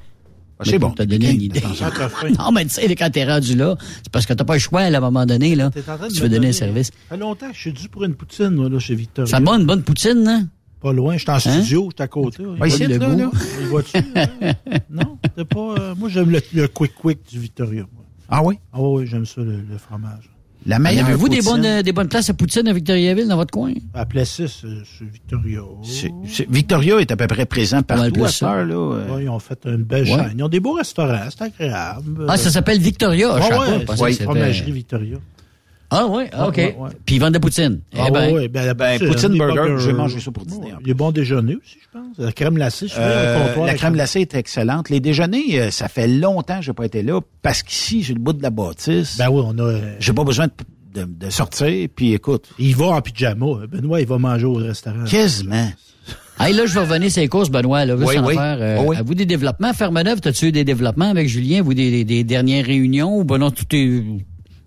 [0.59, 1.61] Ah, c'est bon, T'as donné une idée.
[2.39, 4.91] Non, mais tu sais, quand t'es rendu là, c'est parce que t'as pas le choix,
[4.91, 5.71] là, à un moment donné, là.
[5.73, 6.87] Tu me veux donner un donner- service.
[6.89, 9.27] Ça fait longtemps que je suis dû pour une poutine, moi, là, chez Victor.
[9.27, 10.49] Ça va, une bonne poutine, hein?
[10.83, 12.43] Pas loin, je suis en studio, je suis à côté.
[12.67, 13.15] Ici, là, là?
[13.15, 14.55] Il hein?
[14.91, 15.75] non, c'est pas.
[15.79, 17.83] euh, moi, j'aime le, le quick quick du Victoria.
[17.93, 18.05] moi.
[18.29, 18.59] Ah oui?
[18.73, 20.29] Ah oui, j'aime ça, le, le fromage.
[20.65, 23.73] La Avez-vous des bonnes, euh, des bonnes places à poutine à Victoriaville dans votre coin?
[23.95, 25.61] À Plessis, euh, c'est Victoria.
[25.83, 28.33] C'est- c'est- Victoria est à peu près présent partout à ça.
[28.33, 29.15] cette heure, là.
[29.15, 30.11] Ouais, ils ont fait une belle Ouais.
[30.11, 30.35] chaîne.
[30.39, 32.27] Ils ont des beaux restaurants, c'est agréable.
[32.29, 35.17] Ah, ça s'appelle Victoria, je Ah ouais, c'était- fromagerie Victoria.
[35.95, 36.57] Ah, ouais, ah, OK.
[36.57, 36.91] Ouais, ouais.
[37.05, 37.81] Puis ils vendent de la poutine.
[37.95, 40.91] Ah eh ben, ouais, ben, la ben, poutine, burger, j'ai mangé ça pour dîner, Il
[40.91, 42.17] a bon déjeuner aussi, je pense.
[42.19, 44.89] La crème glacée, je Euh, la crème glacée est excellente.
[44.89, 48.21] Les déjeuners, euh, ça fait longtemps que j'ai pas été là parce qu'ici, j'ai le
[48.21, 49.19] bout de la bâtisse.
[49.19, 49.63] Ben oui, on a.
[49.63, 51.89] euh, J'ai pas besoin de, de- de sortir.
[51.95, 53.67] Puis écoute, Il va en pyjama.
[53.71, 55.05] Benoît, il va manger au restaurant.
[55.05, 55.71] quasiment.
[56.41, 57.85] Hey, là, je vais revenir sur les courses, Benoît.
[57.85, 58.35] Là, Oui, sans oui.
[58.35, 58.97] faire, euh, Oh, oui.
[58.97, 59.73] À vous des développements.
[59.75, 61.61] Ferme-Neuve, t'as-tu eu des développements avec Julien?
[61.63, 63.19] Vous des, des, des dernières réunions?
[63.19, 64.03] Ou ben non, tout est...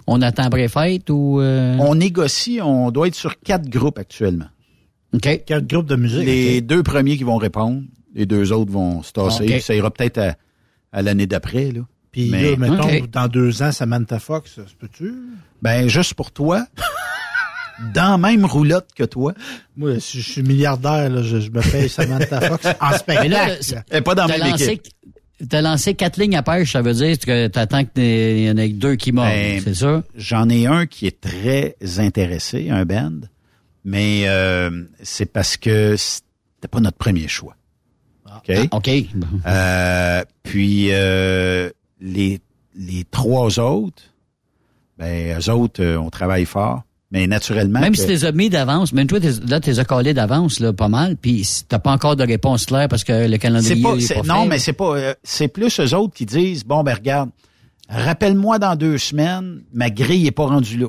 [0.07, 1.39] On attend après fête ou...
[1.41, 4.45] euh, On négocie, on doit être sur quatre groupes actuellement.
[5.13, 5.43] OK.
[5.45, 6.25] Quatre groupes de musique.
[6.25, 7.81] Les deux premiers qui vont répondre,
[8.13, 9.59] les deux autres vont se tasser.
[9.61, 10.35] Ça ira peut-être à,
[10.91, 11.71] à l'année d'après.
[11.71, 11.81] Là.
[12.11, 15.13] Puis Mais- là, mettons, dans deux ans, Samantha Fox, ça se peut-tu?
[15.61, 16.65] Ben, juste pour toi,
[17.93, 19.33] dans la même roulotte que toi.
[19.75, 23.29] Moi, si je suis milliardaire, là, je, je me paye Samantha Fox en Mais spectacle.
[23.29, 24.93] là, c'est- Elle est pas dans même lancé, équipe.
[25.49, 28.69] T'as lancé quatre lignes à pêche, ça veut dire que t'attends qu'il y en ait
[28.69, 30.03] deux qui mordent, Ben, c'est ça?
[30.15, 33.21] J'en ai un qui est très intéressé, un band,
[33.83, 37.55] mais euh, c'est parce que c'était pas notre premier choix.
[38.25, 38.51] OK?
[38.71, 38.89] Ah, OK.
[39.45, 41.69] Euh, puis euh,
[42.01, 42.41] les,
[42.75, 44.03] les trois autres,
[44.97, 46.83] ben eux autres, euh, on travaille fort,
[47.15, 47.79] mais naturellement.
[47.79, 50.73] Même que- si t'es as mis d'avance, même toi, là, t'es as collé d'avance, là,
[50.73, 53.95] pas mal, puis t'as pas encore de réponse claire parce que le calendrier c'est pas,
[53.95, 54.49] est c'est- pas non, fait.
[54.49, 54.95] mais c'est pas.
[54.97, 57.29] euh, c'est plus eux autres qui disent bon ben regarde,
[57.89, 60.87] rappelle-moi dans deux semaines, ma grille est pas rendue là.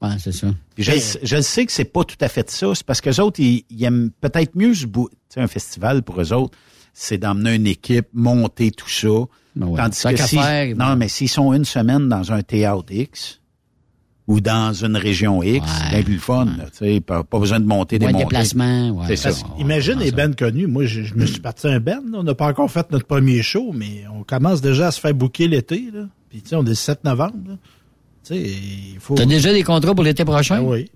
[0.00, 0.46] Ouais, c'est ça.
[0.74, 0.92] Puis je,
[1.22, 2.68] je le sais que c'est pas tout à fait ça.
[2.74, 5.08] C'est parce que les autres, ils, ils aiment peut-être mieux ce bout.
[5.10, 6.56] Tu sais, un festival pour eux autres,
[6.94, 9.08] c'est d'emmener une équipe, monter tout ça.
[9.56, 9.76] Ben ouais.
[9.80, 12.30] Tandis Tant que qu'à si, faire, ils non, vont- mais s'ils sont une semaine dans
[12.32, 13.40] un théâtre X
[14.28, 16.46] ou dans une région X, c'est bien plus le fun.
[16.46, 18.24] tu sais, pas, pas besoin de monter des Ouais, montées.
[18.26, 19.06] déplacement, ouais.
[19.08, 19.30] C'est ça.
[19.30, 20.66] Parce qu'imagine les bands connus.
[20.68, 22.02] Moi, je, je me suis parti à un band.
[22.12, 22.18] là.
[22.18, 25.14] On n'a pas encore fait notre premier show, mais on commence déjà à se faire
[25.14, 25.88] booker l'été.
[25.92, 26.02] là.
[26.30, 27.34] Puis, tu sais, on est le 7 novembre.
[27.48, 27.54] là.
[28.22, 29.14] Tu sais, il faut...
[29.14, 30.56] T'as déjà des contrats pour l'été prochain?
[30.58, 30.90] Ah oui.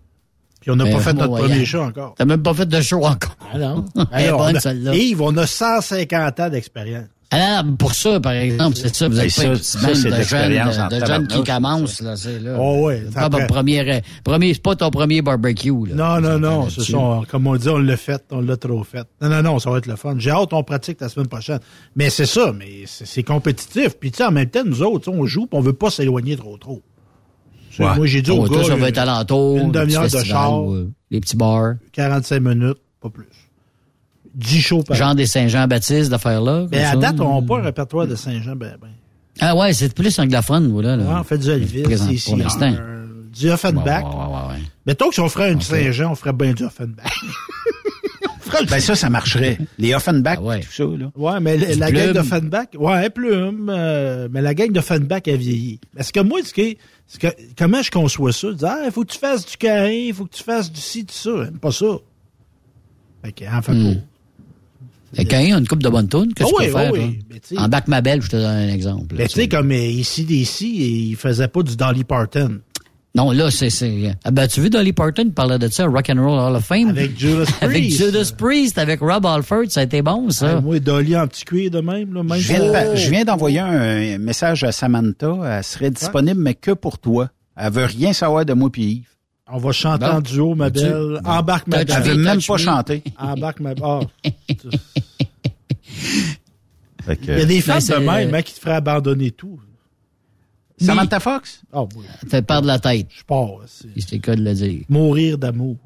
[0.60, 1.48] Puis on n'a Ben, pas fait moi, notre voyant.
[1.48, 2.14] premier show encore.
[2.16, 3.36] T'as même pas fait de show encore.
[3.52, 3.84] Ah non?
[4.12, 4.94] Alors, bonne, on a- celle-là.
[4.94, 7.06] Yves, on a 150 ans d'expérience.
[7.32, 9.08] Ah, non, pour ça, par exemple, c'est ça.
[9.08, 12.38] Vous Ben, êtes ça, pas ça, de jeunes, de, de jeunes qui commencent, là, c'est
[12.40, 12.56] là.
[12.58, 13.02] Oh, ouais.
[13.06, 15.94] C'est pas, Après- ton premier, euh, premier, c'est pas ton premier barbecue, là.
[15.94, 16.68] Non, non, non.
[16.70, 19.06] Ce sont, comme on dit, on l'a fait, on l'a trop fait.
[19.20, 20.14] Non, non, non, ça va être le fun.
[20.18, 21.60] J'ai hâte, on pratique la semaine prochaine.
[21.96, 23.96] Mais c'est ça, mais c'est c'est compétitif.
[23.98, 25.72] Puis, tu sais, en même temps, nous autres, tu sais, on joue, puis on veut
[25.72, 26.82] pas s'éloigner trop, trop.
[27.78, 29.56] Moi, j'ai dit au gars, ça va euh, être alentour.
[29.56, 30.70] une demi-heure de char.
[30.70, 31.74] euh, Les petits bars.
[31.92, 33.24] 45 minutes, pas plus.
[34.34, 36.66] 10 shows par Genre des Saint-Jean-Baptiste, d'affaires-là.
[36.70, 36.96] Mais à ça.
[36.96, 38.56] date, on n'a pas un répertoire de Saint-Jean.
[38.56, 38.88] Ben, ben.
[39.40, 40.96] Ah ouais, c'est plus anglophone, voilà.
[40.96, 41.04] Là.
[41.04, 42.72] Ouais, on fait du Elvis, Présent- ici, Pour l'instant.
[43.34, 44.04] du Offenbach.
[44.04, 44.62] Ouais, ouais, ouais, ouais.
[44.86, 47.12] Mettons que si on ferait une Saint-Jean, on ferait bien du Offenbach.
[48.68, 49.56] Ben ça, ça marcherait.
[49.78, 51.10] Les Offenbach, Ah tout ça, là.
[51.16, 55.80] Ouais, mais la, gang d'Offenbach, ouais, plume, euh, mais la gang d'Offenbach a vieilli.
[55.96, 56.76] Parce que moi, ce que,
[57.56, 58.52] comment je conçois ça?
[58.52, 60.80] Dire, ah, il faut que tu fasses du carré, il faut que tu fasses du
[60.82, 61.30] ci, du ça.
[61.44, 61.86] J'aime pas ça.
[63.24, 64.02] Fait que, en fait, Hmm.
[65.16, 66.72] Et quand il y a une coupe de bonne tune, qu'est-ce Ah que oui, tu
[66.72, 66.92] peux faire?
[66.92, 67.38] oui, oui.
[67.42, 69.14] Sais- En bac ma belle, je te donne un exemple.
[69.18, 72.60] Mais tu sais, comme ici, d'ici, il faisait pas du Dolly Parton.
[73.14, 73.68] Non, là, c'est.
[73.68, 76.64] c'est- Ah ben, tu veux Dolly Parton parlait de ça, Rock and Roll Hall of
[76.64, 76.88] Fame?
[76.88, 77.62] Avec Judas Priest.
[77.62, 80.54] Avec Judas Priest, avec Rob Alford, ça a été bon, ça.
[80.56, 82.90] Ah, moi, Dolly en petit cuir de même, là, même Je viens, Oh!
[82.92, 85.36] de- je viens d'envoyer un message à Samantha.
[85.58, 87.28] Elle serait disponible, mais que pour toi.
[87.54, 89.08] Elle veut rien savoir de moi puis Yves.
[89.50, 91.20] On va chanter en duo, ma Tu- belle.
[91.24, 92.18] Embarque ma Elle veut belle.
[92.18, 93.02] même pas chanter.
[93.18, 94.06] Embarque ma belle.
[97.04, 99.58] Fait que- Il y a des femmes de même hein, qui te feraient abandonner tout.
[100.80, 101.62] Samantha Fox?
[101.72, 102.04] Ah, oui.
[102.28, 103.06] T'as peur de la tête.
[103.16, 103.50] Je pars.
[103.66, 104.82] c'est cas de le dire.
[104.88, 105.76] Mourir d'amour.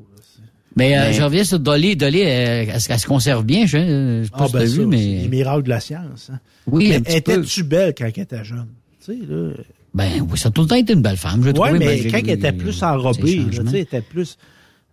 [0.74, 1.96] Mais, euh, Mais- je reviens sur Dolly.
[1.96, 3.64] Dolly, euh, est-ce qu'elle se conserve bien?
[3.66, 4.96] Je ne sais pas Ah, si ben ça, vu, mais.
[5.22, 6.28] les miracles de la science.
[6.30, 6.38] hein.
[6.66, 7.32] Oui, Mais un petit peu.
[7.32, 8.68] Étais-tu belle quand elle était jeune?
[9.00, 9.52] Tu sais, là.
[9.96, 11.78] Ben oui, ça a tout le temps été une belle femme, trouve.
[11.78, 14.36] mais quand elle était plus enrobée, là, tu sais, elle était plus.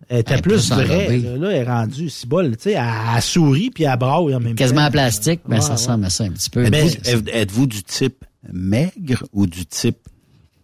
[0.08, 0.96] Elle était Elle plus, plus vraie.
[0.96, 1.18] enrobée.
[1.20, 2.50] Là, Là, elle est rendue si bol.
[2.56, 2.84] Tu sais, elle,
[3.16, 5.74] elle sourit puis elle braille en même Quasiment en plastique, mais Ouais, ça ouais.
[5.74, 6.64] ressemble à ça un petit peu.
[6.64, 6.70] Êtes-vous
[7.04, 9.96] Mais- êtes- êtes-vous du type maigre ou du type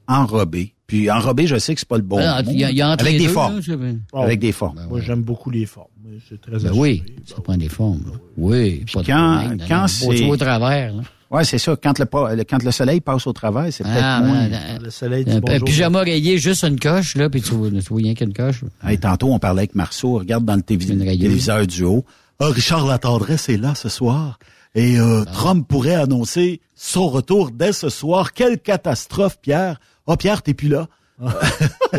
[0.08, 0.74] enrobé?
[0.86, 2.50] Puis enrobé, je sais que c'est pas le bon mot.
[2.50, 3.54] il y a- y a entre Avec les des deux, formes.
[3.56, 3.78] là, je sais
[4.12, 4.22] pas.
[4.24, 4.80] Avec des formes.
[4.88, 5.86] Moi, j'aime beaucoup les formes.
[6.04, 6.76] Oui, C'est très Ben assuré.
[6.78, 8.02] oui, ça prend des formes.
[8.06, 8.18] là.
[8.36, 10.94] Oui, pas de quand- problème, quand c'est- au travers.
[10.94, 11.02] là.
[11.30, 11.76] Ouais, c'est ça.
[11.80, 12.06] Quand le,
[12.44, 14.48] quand le soleil passe au travers, c'est peut-être Ah, moins.
[14.82, 15.64] Le soleil dit un bonjour.
[15.64, 18.64] pyjama rayé, juste une coche, là, puis tu vois, tu vois rien qu'une coche.
[18.84, 20.18] Hey, tantôt, on parlait avec Marceau.
[20.18, 22.04] Regarde dans le télévis- téléviseur du haut.
[22.40, 24.38] Ah, Richard Latendresse est là ce soir.
[24.74, 25.30] Et euh, Ah.
[25.32, 28.32] Trump pourrait annoncer son retour dès ce soir.
[28.32, 29.78] Quelle catastrophe, Pierre.
[30.08, 30.88] Ah, Pierre, t'es plus là.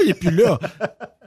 [0.03, 0.59] Il est plus là.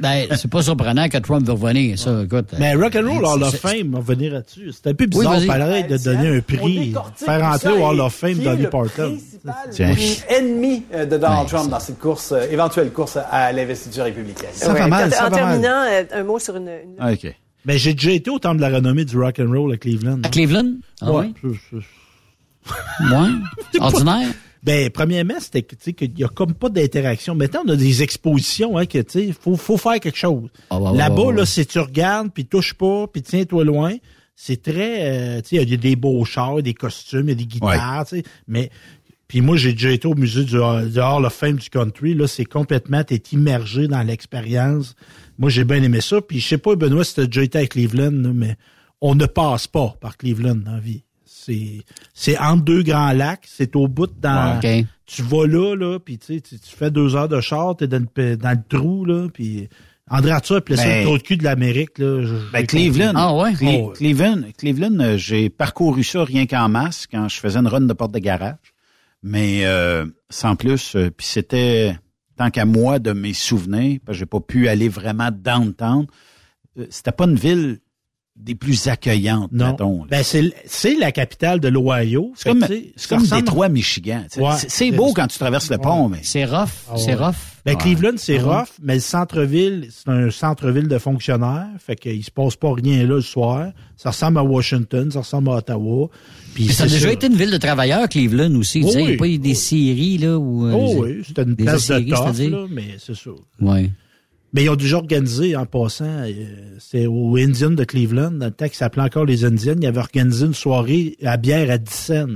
[0.00, 2.54] Ben, c'est pas surprenant que Trump veut revenir, ça, écoute.
[2.58, 4.72] Mais Rock'n'Roll Hall of C'est- Fame, on va venir là-dessus.
[4.72, 5.46] C'était un peu bizarre, vas-y.
[5.46, 9.16] pareil, de donner un prix, faire entrer au Hall of Fame Dolly Parton.
[9.70, 9.94] Tiens.
[10.28, 14.50] ennemi euh, de Donald Ouais, Trump dans cette course, euh, éventuelle course à l'investiture républicaine.
[14.52, 14.78] Ça Ouais.
[14.80, 15.38] va mal, En- ça en va mal.
[15.60, 16.68] terminant, euh, un mot sur une.
[16.68, 17.34] une- Ah, OK.
[17.64, 20.20] Mais j'ai déjà été au temple de la renommée du rock'n'roll à Cleveland.
[20.24, 20.72] À Cleveland?
[21.00, 21.32] Ah Ouais.
[21.42, 21.56] oui?
[23.10, 23.80] Ouais.
[23.80, 24.28] Ordinaire?
[24.62, 27.34] Ben, premièrement, c'était que, tu sais, qu'il y a comme pas d'interaction.
[27.34, 30.50] Maintenant, on a des expositions, hein, que, tu sais, faut, faut faire quelque chose.
[30.70, 31.36] Ah, ouais, ouais, Là-bas, ouais.
[31.36, 33.94] là, si tu regardes, puis touche pas, puis tiens-toi loin,
[34.36, 37.32] c'est très, euh, tu sais, il y a des beaux chars, des costumes, il y
[37.32, 38.70] a des guitares, tu sais, mais,
[39.26, 40.58] puis moi, j'ai déjà été au musée du, du
[41.00, 44.94] Hall of Fame du country, là, c'est complètement, t'es immergé dans l'expérience.
[45.38, 47.66] Moi, j'ai bien aimé ça, puis je sais pas, Benoît, si t'as déjà été à
[47.66, 48.56] Cleveland, mais
[49.00, 51.02] on ne passe pas par Cleveland dans la vie.
[51.44, 51.82] C'est,
[52.14, 54.60] c'est entre deux grands lacs, c'est au bout dans,
[55.06, 57.86] tu vas là, là, puis tu sais, tu tu fais deux heures de char, t'es
[57.88, 59.68] dans le, dans le trou, là, puis
[60.10, 62.00] André Arthur appelait ça Ben- le trou de cul de l'Amérique,
[62.52, 63.12] Ben, Cleveland.
[63.16, 63.52] Ah ouais?
[63.54, 63.92] Cle- Oh, ouais.
[63.94, 67.92] Cleveland, Cleveland, euh, j'ai parcouru ça rien qu'en masse quand je faisais une run de
[67.92, 68.56] porte de garage.
[69.22, 71.96] Mais euh, sans plus, euh, puis c'était
[72.36, 76.06] tant qu'à moi de mes souvenirs, parce que j'ai pas pu aller vraiment downtown.
[76.78, 77.78] euh, C'était pas une ville
[78.34, 79.70] des plus accueillantes, Non.
[79.72, 80.04] mettons.
[80.10, 82.32] Ben, c'est, la capitale de l'Ohio.
[82.34, 82.64] C'est comme,
[83.08, 84.22] comme Détroit, Michigan.
[84.30, 84.40] tu sais.
[84.40, 84.54] Ouais.
[84.68, 86.68] C'est- beau quand tu traverses le pont, mais C'est rough.
[86.90, 87.34] Ah c'est rough.
[87.64, 87.76] Ben.
[87.76, 88.54] Cleveland, c'est ouais.
[88.54, 91.68] rough, mais le centre-ville, c'est un centre-ville de fonctionnaires.
[91.78, 93.68] Fait qu'il se passe pas rien là le soir.
[93.96, 96.08] Ça ressemble à Washington, ça ressemble à Ottawa.
[96.54, 98.80] Puis Puis ça a déjà été une ville de travailleurs, Cleveland aussi.
[98.80, 99.14] Tu Oh sais, Il n'y oui.
[99.14, 100.66] a pas eu des séries, là, où...
[100.66, 102.50] euh, Oh oui, c'était une place de c'est-à-dire?
[102.50, 103.30] là, mais c'est ça.
[103.60, 103.90] Ouais.
[104.52, 106.32] Mais ils ont déjà organisé, en passant, euh,
[106.78, 109.98] c'est aux Indians de Cleveland, dans le temps qu'ils s'appelait encore les Indians, ils avaient
[110.00, 112.26] organisé une soirée à bière à 10 cents.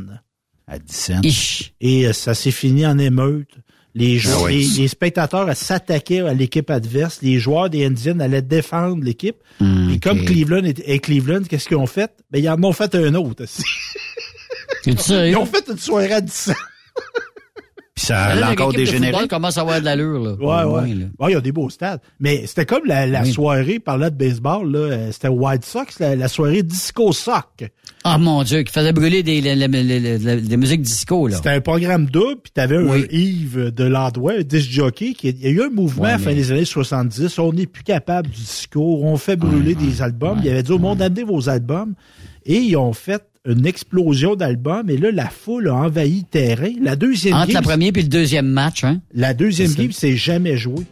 [0.66, 1.20] à 10 cents.
[1.22, 1.74] Ich.
[1.80, 3.50] Et euh, ça s'est fini en émeute.
[3.94, 4.52] Les, Ah ouais.
[4.52, 7.20] les, les spectateurs s'attaquaient à l'équipe adverse.
[7.22, 9.36] Les joueurs des Indians allaient défendre l'équipe.
[9.60, 10.26] Et comme ok.
[10.26, 12.10] Cleveland est, est Cleveland, qu'est-ce qu'ils ont fait?
[12.30, 13.44] Ben, ils en ont fait un autre.
[13.44, 13.62] aussi.
[14.98, 15.32] Sérieux?
[15.32, 16.52] Ils ont fait une soirée à 10 cents.
[17.96, 19.10] Puis ça Là, a encore dégénéré.
[19.10, 20.32] football commence à avoir de l'allure, là.
[20.66, 21.28] Ouais, ouais.
[21.28, 22.00] il y a des beaux stades.
[22.20, 23.32] Mais c'était comme la, la Oui.
[23.32, 27.64] soirée, par là de baseball, là, euh, c'était White Sox, la, la soirée Disco Sock.
[28.04, 31.36] Ah, mon Dieu, qui faisait brûler des, les- les- les- les- des musiques disco, là.
[31.36, 33.04] C'était un programme double, puis t'avais Oui.
[33.10, 36.10] un Yves de Landouin, un disc jockey, qui il y a eu un mouvement Ouais,
[36.10, 39.36] à la fin mais- des années 70, on n'est plus capable du disco, on fait
[39.36, 40.38] brûler des albums.
[40.44, 41.94] Il avait dit au monde, amenez vos albums.
[42.44, 46.70] Et ils ont fait une explosion d'albums et là, la foule a envahi terrain.
[46.82, 49.00] La deuxième Entre la game, première puis le deuxième match, hein?
[49.14, 50.82] la deuxième game, c'est jamais joué.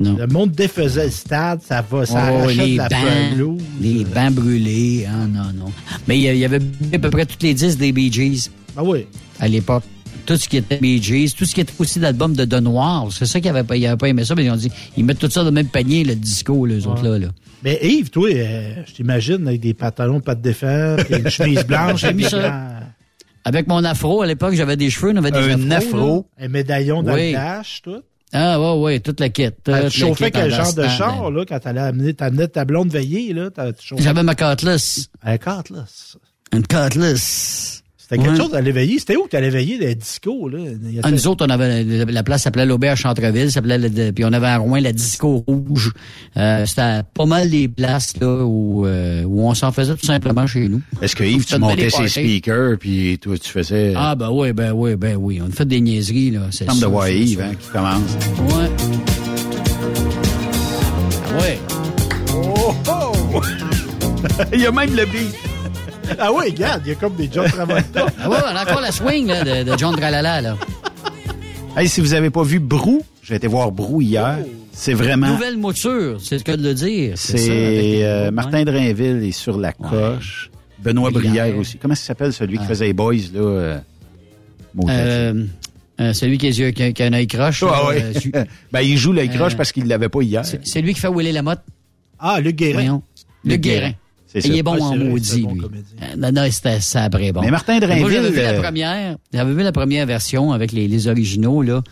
[0.00, 0.16] Non.
[0.16, 3.00] Le monde défaisait le stade, ça va, ça Oh, les de la bancs,
[3.32, 3.62] pelouse.
[3.80, 5.06] les bancs brûlés.
[5.08, 5.72] Ah, non, non.
[6.08, 6.58] Mais il y avait
[6.92, 8.50] à peu près toutes les 10 des Bee Gees.
[8.76, 9.06] Ah oui.
[9.38, 9.84] À l'époque.
[10.26, 13.06] Tout ce qui était Bee Gees, tout ce qui était aussi l'album de De Noir.
[13.12, 15.40] C'est ça qu'ils n'avaient pas aimé ça, mais ils ont dit, ils mettent tout ça
[15.40, 17.28] dans le même panier, le disco, les autres là, là.
[17.64, 21.64] Mais Yves, toi, euh, je t'imagine avec des pantalons pas de défense, et une chemise
[21.64, 22.80] blanche, mis des ça.
[23.46, 25.96] Avec mon afro, à l'époque, j'avais des cheveux, on avait des Un afros.
[25.96, 26.26] afro.
[26.38, 27.28] Un médaillon dans Oui.
[27.28, 28.02] le dash, tout.
[28.32, 29.58] Ah, ouais, ouais, toute la quête.
[29.68, 32.64] Ah, toute tu chauffais quel en genre de char, là, quand t'allais amener, t'amenais ta
[32.64, 33.48] blonde veillée, là?
[33.96, 35.08] J'avais ma Cutlass.
[35.22, 36.16] Un Cutlass.
[36.52, 37.83] Une Cutlass.
[38.06, 38.36] C'était quelque Ouais.
[38.36, 38.98] chose d'aller veiller.
[38.98, 40.58] C'était où que t'allais veiller des discos, là?
[40.60, 43.78] Il y a Ah, nous autres, on avait la, la place s'appelait l'Auberge Centreville, s'appelait
[43.78, 45.90] le- puis on avait à Rouen la disco rouge.
[46.36, 50.46] Euh, c'était pas mal les places là où, euh, où on s'en faisait tout simplement
[50.46, 50.82] chez nous.
[51.00, 53.94] Est-ce que Yves, tu montais ses speakers, puis toi, tu faisais...
[53.96, 55.40] Ah ben oui, ben oui, ben oui.
[55.42, 56.40] On a fait des niaiseries là.
[56.50, 58.18] C'est Comme de voir Yves, hein, qui commence.
[58.50, 58.70] Ouais.
[61.40, 61.58] Ouais.
[62.34, 63.40] Oh, oh!
[64.52, 65.34] Il y a même le beat.
[66.18, 68.06] Ah oui, regarde, il y a comme des John Travolta.
[68.22, 70.56] Ah ouais, on a encore la swing là, de, de John Tralala là.
[71.76, 74.38] Hey, si vous avez pas vu Brou, j'ai été voir Brou hier.
[74.72, 75.28] C'est vraiment...
[75.28, 77.14] Nouvelle mouture, c'est ce que de le dire.
[77.16, 80.50] C'est euh, Martin Drainville est sur la coche.
[80.80, 81.30] Benoît Brière.
[81.46, 81.78] Brière aussi.
[81.78, 83.40] Comment ça s'appelle celui qui faisait les boys, là?
[83.40, 83.78] Euh.
[84.88, 85.44] Euh,
[86.00, 87.62] euh, celui qui a, les yeux- qui a- qui a un œil croche.
[87.62, 88.02] Ah là, ouais.
[88.02, 88.32] euh, su-
[88.72, 90.44] ben, il joue l'œil croche Euh, parce qu'il l'avait pas hier.
[90.44, 91.60] c'est c'est lui qui fait Willy Lamotte.
[92.18, 92.72] Ah, Luc Guérin.
[92.74, 93.02] Voyons.
[93.44, 93.80] Luc Luc Guérin.
[93.80, 93.92] Guérin.
[94.34, 95.60] Il est bon Ouais, en maudit, bon lui.
[95.60, 95.96] comédien.
[96.02, 97.40] Euh, Non, non, c'était sabré bon.
[97.42, 99.16] Mais Martin Moi, j'avais Drainville, vu la euh, première.
[99.32, 101.82] J'avais vu la première version avec les, les originaux, là.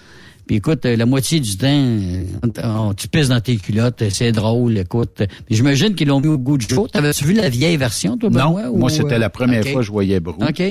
[0.47, 1.86] Puis écoute, euh, la moitié du temps,
[2.64, 5.23] on- tu pisses dans tes culottes, c'est drôle, écoute.
[5.51, 6.90] J'imagine qu'ils l'ont mis au goût du jour.
[6.90, 9.81] T'avais-tu vu la vieille version, toi, Non, Benoît, ou, moi, c'était euh, la première fois
[9.81, 10.43] que je voyais Brou.
[10.43, 10.62] OK.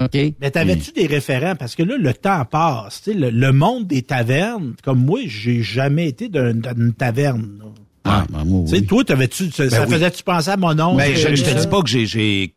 [0.00, 0.18] OK.
[0.40, 1.54] Mais t'avais-tu des référents?
[1.54, 3.02] Parce que là, le temps passe.
[3.06, 7.58] Le, le monde des tavernes, comme moi, j'ai jamais été d'un- d'une taverne.
[8.04, 9.90] Ah, ben, moi, Tu sais, toi, t'avais-tu, ça, ça oui.
[9.92, 10.96] faisait-tu penser à mon oncle?
[10.96, 12.54] Mais je, je te dis pas que j'ai, j'ai,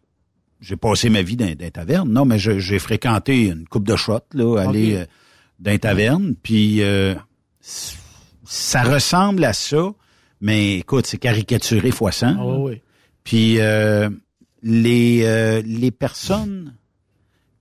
[0.61, 2.11] j'ai passé ma vie dans, dans les tavernes.
[2.11, 4.99] Non, mais j'ai fréquenté une coupe de shots, là, aller Ok.
[5.01, 5.05] euh,
[5.59, 6.35] dans les tavernes.
[6.41, 7.13] Puis euh,
[8.43, 9.91] ça ressemble à ça,
[10.41, 12.27] mais écoute, c'est caricaturé fois 100.
[12.39, 12.81] Ah oui, oui.
[13.23, 14.09] Puis euh,
[14.63, 16.75] les, euh, les personnes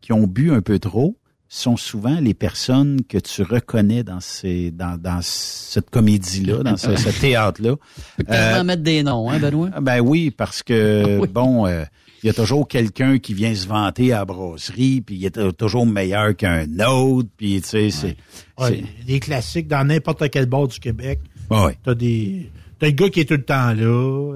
[0.00, 1.16] qui ont bu un peu trop
[1.56, 6.96] sont souvent les personnes que tu reconnais dans ces dans, dans cette comédie-là, dans ce,
[6.96, 7.76] ce théâtre-là.
[8.16, 9.70] Faut quasiment mettre des noms, hein, Benoît?
[9.72, 11.28] Ah, Ben oui, parce que Oui.
[11.32, 11.84] bon, euh,
[12.22, 15.52] il y a toujours quelqu'un qui vient se vanter à la brasserie, puis il est
[15.56, 18.16] toujours meilleur qu'un autre, puis tu sais, c'est,
[18.58, 21.20] Ouais, des classiques dans n'importe quel bord du Québec.
[21.50, 22.50] ouais, T'as des,
[22.80, 23.74] t'as le gars qui est tout le temps là,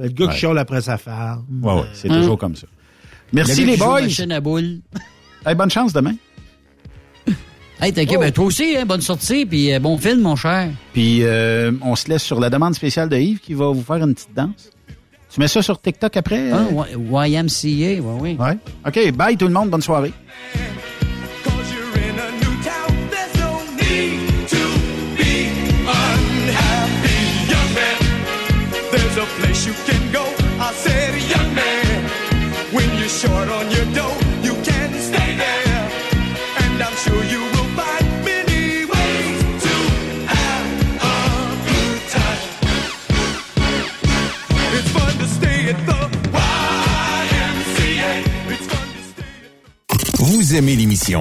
[0.03, 0.33] le gars Ouais.
[0.33, 1.45] qui chiale après sa femme.
[1.63, 2.21] ouais, ouais, Euh, c'est Hein?
[2.21, 2.67] toujours comme ça.
[3.33, 4.03] Merci Le les boys.
[4.03, 4.81] machine à boules.
[5.45, 6.15] Hey, bonne chance demain.
[7.81, 8.21] Hey, t'inquiète, Oh.
[8.21, 10.71] ben, toi aussi, hein, bonne sortie, puis euh, bon film, mon cher.
[10.93, 13.97] Puis euh, on se laisse sur la demande spéciale de Yves qui va vous faire
[14.05, 14.71] une petite danse.
[15.33, 16.51] Tu mets ça sur TikTok après?
[16.51, 16.97] Ah, euh?
[16.97, 18.37] Y- YMCA, oui, oui.
[18.41, 18.57] Ouais.
[18.87, 20.13] OK, bye tout le monde, bonne soirée.
[28.91, 29.98] There's a place you can
[50.49, 51.21] Vous aimez l'émission?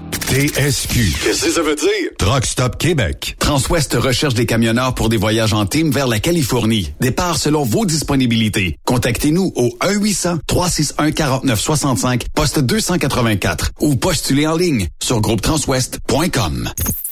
[0.17, 1.23] TSQ.
[1.23, 2.09] Qu'est-ce que ça veut dire?
[2.17, 3.35] Truck Stop Québec.
[3.39, 6.93] Transwest recherche des camionneurs pour des voyages en team vers la Californie.
[6.99, 8.77] Départ selon vos disponibilités.
[8.85, 16.71] Contactez-nous au 1-800-361-4965, poste 284 ou postulez en ligne sur groupetranswest.com.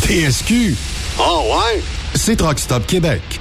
[0.03, 0.77] TSQ.
[1.19, 1.83] Oh ouais?
[2.15, 3.41] C'est Truck Stop Québec.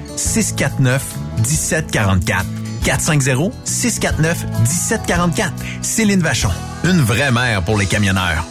[0.15, 1.01] 649
[1.43, 2.60] 1744.
[2.83, 5.53] 450 649 1744.
[5.81, 6.49] Céline Vachon.
[6.83, 8.43] Une vraie mère pour les camionneurs.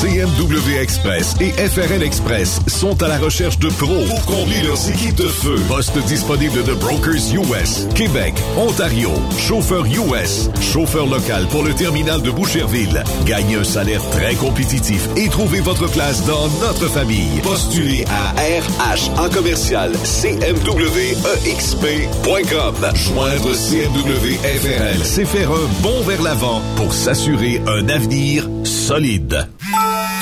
[0.00, 5.14] CMW Express et FRL Express sont à la recherche de pros pour combler leurs équipes
[5.16, 5.56] de feu.
[5.68, 12.30] Poste disponible de Brokers US, Québec, Ontario, chauffeur US, chauffeur local pour le terminal de
[12.30, 13.02] Boucherville.
[13.24, 17.40] Gagnez un salaire très compétitif et trouvez votre place dans notre famille.
[17.42, 22.74] Postulez à RH en commercial CMWEXP.com.
[22.94, 29.46] Joindre CMW FRL, c'est faire un bond vers l'avant pour s'assurer un avenir solide.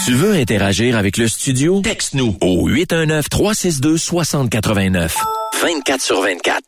[0.04, 1.80] Tu veux interagir avec le studio?
[1.80, 5.12] Texte-nous au 819-362-6089.
[5.62, 6.64] 24 sur 24.